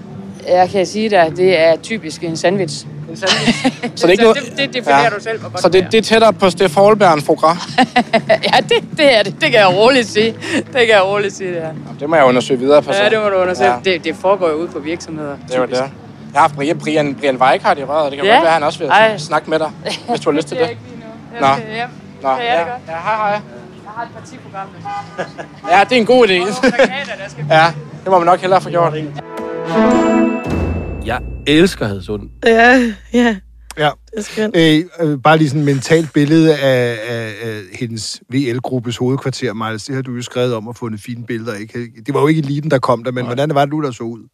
Jeg 0.48 0.70
kan 0.70 0.86
sige 0.86 1.10
dig, 1.10 1.32
det 1.36 1.58
er 1.58 1.76
typisk 1.76 2.24
en 2.24 2.36
sandwich. 2.36 2.86
En 3.10 3.16
sandwich? 3.16 3.66
Så 3.82 3.90
det 3.96 4.04
er 4.04 4.08
ikke 4.10 4.22
noget... 4.22 4.38
det, 4.44 4.56
det 4.56 4.74
definerer 4.74 5.10
du 5.10 5.22
selv, 5.22 5.40
hvor 5.40 5.48
godt 5.48 5.60
Så 5.62 5.68
det, 5.68 5.86
det 5.92 5.98
er 5.98 6.02
tættere 6.02 6.32
på 6.32 6.50
Steff 6.50 6.74
Holberg 6.74 7.12
end 7.14 7.22
Fogras? 7.22 7.56
ja, 8.52 8.60
det, 8.68 8.96
det 8.96 9.18
er 9.18 9.22
det. 9.22 9.34
Det 9.40 9.50
kan 9.50 9.60
jeg 9.60 9.68
roligt 9.76 10.08
sige. 10.08 10.34
Det 10.54 10.72
kan 10.72 10.88
jeg 10.88 11.04
roligt 11.04 11.34
sige, 11.36 11.50
det 11.50 11.62
er. 11.62 11.72
Det 12.00 12.08
må 12.10 12.16
jeg 12.16 12.24
undersøge 12.24 12.60
videre 12.60 12.82
på 12.82 12.92
så. 12.92 13.02
Ja, 13.02 13.08
det 13.08 13.18
må 13.22 13.28
du 13.28 13.36
undersøge. 13.36 13.70
Ja. 13.70 13.76
Det, 13.84 14.04
det 14.04 14.16
foregår 14.16 14.48
jo 14.48 14.54
ude 14.54 14.68
på 14.68 14.78
virksomheder. 14.78 15.36
Det 15.48 15.60
var 15.60 15.66
det. 15.66 15.74
typisk. 15.76 15.92
Jeg 16.32 16.40
har 16.40 16.48
haft 16.48 16.54
Brian, 16.56 16.78
Brian, 16.78 17.14
Brian 17.14 17.36
Weikart 17.36 17.78
i 17.78 17.84
røret, 17.84 18.04
og 18.04 18.10
det 18.10 18.18
kan 18.18 18.26
Ja. 18.26 18.32
ja. 18.32 18.36
godt 18.38 18.44
være, 18.44 18.48
at 18.50 18.54
han 18.54 18.62
også 18.62 18.78
vil 18.78 18.88
Ej. 18.88 19.18
snakke 19.18 19.50
med 19.50 19.58
dig, 19.58 19.70
hvis 20.08 20.20
du 20.20 20.30
har 20.30 20.36
lyst 20.36 20.48
til 20.48 20.56
det. 20.56 20.68
Nå. 21.40 21.46
skal 21.56 21.74
hjem. 21.74 21.88
Nå, 22.22 22.28
Kan 22.28 22.38
jeg 22.38 22.52
ja. 22.54 22.58
det 22.58 22.66
godt? 22.66 22.82
Ja, 22.88 22.92
hej, 22.92 23.16
hej. 23.16 23.30
Jeg 23.30 23.40
har 23.96 24.02
et 24.02 24.08
partiprogram. 24.18 24.68
Ja, 25.70 25.84
det 25.84 25.92
er 25.92 26.00
en 26.00 26.06
god 26.06 26.26
idé. 26.28 26.60
plakater, 26.60 27.16
der 27.24 27.28
skal 27.30 27.44
ja, 27.50 27.66
det 28.04 28.10
må 28.10 28.18
man 28.18 28.26
nok 28.26 28.40
hellere 28.40 28.60
få 28.60 28.70
gjort. 28.70 28.94
Jeg 31.06 31.20
elsker 31.46 31.86
Hadsund. 31.86 32.30
Ja, 32.46 32.94
ja. 33.12 33.36
Ja. 33.78 33.90
Det 34.10 34.18
er 34.18 34.22
skønt. 34.22 34.56
Øh, 34.56 34.84
øh, 35.00 35.18
bare 35.24 35.38
lige 35.38 35.48
sådan 35.48 35.60
et 35.60 35.66
mentalt 35.66 36.12
billede 36.12 36.56
af, 36.56 36.98
af, 37.08 37.32
af 37.42 37.60
hendes 37.72 38.22
VL-gruppes 38.28 38.96
hovedkvarter, 38.96 39.52
Miles. 39.52 39.84
Det 39.84 39.94
har 39.94 40.02
du 40.02 40.14
jo 40.14 40.22
skrevet 40.22 40.54
om 40.54 40.68
og 40.68 40.76
fundet 40.76 41.00
fine 41.00 41.26
billeder. 41.26 41.54
Ikke? 41.54 41.88
Det 42.06 42.14
var 42.14 42.20
jo 42.20 42.26
ikke 42.26 42.40
eliten, 42.40 42.70
der 42.70 42.78
kom 42.78 43.04
der, 43.04 43.12
men 43.12 43.24
Nej. 43.24 43.28
hvordan 43.28 43.54
var 43.54 43.64
det, 43.64 43.72
du 43.72 43.82
der 43.82 43.90
så 43.90 44.04
ud? 44.04 44.28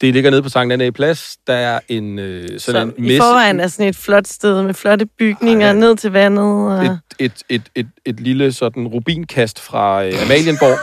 Det 0.00 0.12
ligger 0.14 0.30
nede 0.30 0.42
på 0.42 0.48
Sankt 0.48 0.72
Anna 0.72 0.90
Plads. 0.90 1.36
Der 1.46 1.54
er 1.54 1.80
en 1.88 2.18
øh, 2.18 2.48
sådan 2.60 2.90
Som 2.90 2.94
en 2.98 3.04
i 3.04 3.18
forvejen 3.18 3.60
er 3.60 3.68
sådan 3.68 3.88
et 3.88 3.96
flot 3.96 4.26
sted 4.26 4.62
med 4.62 4.74
flotte 4.74 5.06
bygninger 5.18 5.66
Ej, 5.66 5.72
ja. 5.72 5.80
ned 5.80 5.96
til 5.96 6.10
vandet. 6.12 6.44
Og... 6.44 6.84
et, 6.84 6.98
et, 7.18 7.32
et, 7.48 7.62
et, 7.74 7.86
et 8.04 8.20
lille 8.20 8.52
sådan 8.52 8.86
rubinkast 8.86 9.60
fra 9.60 10.04
øh, 10.04 10.22
Amalienborg. 10.24 10.78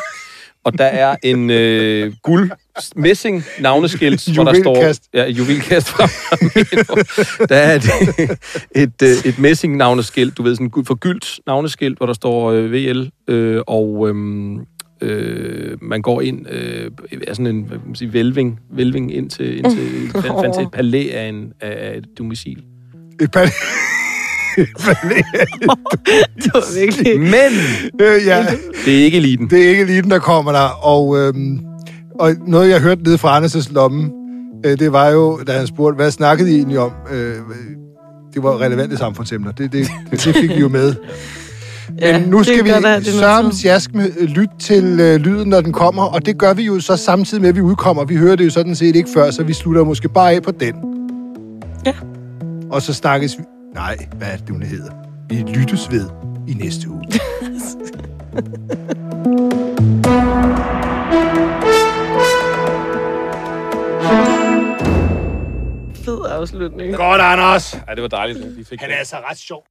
Og 0.63 0.77
der 0.77 0.85
er 0.85 1.15
en 1.23 1.49
øh, 1.49 2.13
guld 2.23 2.51
messing 2.95 3.43
navneskilt, 3.59 4.33
hvor 4.33 4.43
der 4.43 4.61
står... 4.61 4.75
Juvelkast. 4.75 5.03
Ja, 5.13 5.25
et 5.25 5.37
juvelkast 5.37 5.89
fra. 5.89 6.07
Der 7.49 7.55
er 7.55 7.75
et, 7.75 7.83
et, 8.83 9.01
øh, 9.03 9.25
et 9.25 9.39
messing 9.39 9.77
navneskilt, 9.77 10.37
du 10.37 10.43
ved, 10.43 10.55
sådan 10.55 10.71
et 10.79 10.87
forgyldt 10.87 11.39
navneskilt, 11.47 11.97
hvor 11.97 12.05
der 12.05 12.13
står 12.13 12.51
øh, 12.51 12.71
VL, 12.71 13.09
øh, 13.27 13.61
og 13.67 14.09
øhm, 14.09 14.59
øh, 15.01 15.77
man 15.81 16.01
går 16.01 16.21
ind 16.21 16.49
øh, 16.49 16.91
er 17.27 17.33
sådan 17.33 17.47
en 17.47 17.63
hvad 17.63 17.77
kan 17.77 17.87
man 17.87 17.95
sige, 17.95 18.13
velving, 18.13 18.59
velving 18.71 19.13
ind 19.15 19.29
til, 19.29 19.57
ind 19.57 19.71
til, 19.71 20.11
fandt, 20.21 20.41
fandt 20.41 20.55
til 20.55 20.63
et 20.63 20.71
palæ 20.71 21.09
af, 21.13 21.27
en, 21.27 21.53
af 21.61 21.97
et 21.97 22.05
domicil. 22.17 22.63
Et 23.21 23.31
par... 23.31 23.49
det 24.57 26.53
var 26.53 26.79
virkelig... 26.79 27.19
Men 27.19 27.51
øh, 28.01 28.25
ja, 28.25 28.45
det 28.85 28.99
er 28.99 29.03
ikke 29.03 29.17
eliten. 29.17 29.49
det 29.49 29.65
er 29.65 29.69
ikke 29.69 29.81
eliten, 29.81 30.11
der 30.11 30.19
kommer 30.19 30.51
der. 30.51 30.85
Og, 30.85 31.17
øhm, 31.19 31.59
og 32.19 32.31
noget, 32.47 32.69
jeg 32.69 32.81
hørte 32.81 33.03
nede 33.03 33.17
fra 33.17 33.39
Anders' 33.39 33.73
lomme, 33.73 34.09
øh, 34.65 34.79
det 34.79 34.93
var 34.93 35.09
jo, 35.09 35.39
da 35.47 35.51
han 35.51 35.67
spurgte, 35.67 35.95
hvad 35.95 36.11
snakkede 36.11 36.51
I 36.51 36.55
egentlig 36.55 36.79
om? 36.79 36.91
Øh, 37.11 37.35
det 38.33 38.43
var 38.43 38.61
relevante 38.61 38.97
samfundsemner. 38.97 39.51
Det, 39.51 39.71
det, 39.71 39.87
det 40.11 40.19
fik 40.21 40.49
vi 40.49 40.59
jo 40.59 40.67
med. 40.67 40.95
Ja, 42.01 42.19
Men 42.19 42.29
nu 42.29 42.37
det 42.37 42.45
skal 42.45 42.63
vi 42.65 42.69
det 42.69 43.05
sørme 43.05 43.53
sjask 43.53 43.93
med 43.93 44.11
øh, 44.19 44.27
lytte 44.29 44.53
til 44.59 44.99
øh, 44.99 45.15
lyden, 45.15 45.49
når 45.49 45.61
den 45.61 45.73
kommer, 45.73 46.03
og 46.03 46.25
det 46.25 46.37
gør 46.37 46.53
vi 46.53 46.63
jo 46.63 46.79
så 46.79 46.95
samtidig 46.95 47.41
med, 47.41 47.49
at 47.49 47.55
vi 47.55 47.61
udkommer. 47.61 48.05
Vi 48.05 48.15
hører 48.15 48.35
det 48.35 48.45
jo 48.45 48.49
sådan 48.49 48.75
set 48.75 48.95
ikke 48.95 49.09
før, 49.13 49.31
så 49.31 49.43
vi 49.43 49.53
slutter 49.53 49.83
måske 49.83 50.09
bare 50.09 50.33
af 50.33 50.43
på 50.43 50.51
den. 50.51 50.75
Ja. 51.85 51.93
Og 52.71 52.81
så 52.81 52.93
snakkes 52.93 53.37
vi... 53.37 53.43
Nej, 53.73 53.97
hvad 54.15 54.27
er 54.33 54.37
det, 54.37 54.49
hun 54.49 54.63
hedder? 54.63 54.93
Vi 55.29 55.35
lyttes 55.35 55.91
ved 55.91 56.09
i 56.47 56.53
næste 56.53 56.89
uge. 56.89 57.03
Fed 66.05 66.25
afslutning. 66.29 66.95
Godt, 66.95 67.21
Anders! 67.21 67.73
Ja, 67.87 67.95
det 67.95 68.01
var 68.01 68.07
dejligt. 68.07 68.57
Vi 68.57 68.63
fik 68.63 68.81
Han 68.81 68.91
er 68.91 68.95
altså 68.95 69.17
ret 69.29 69.37
sjov. 69.37 69.63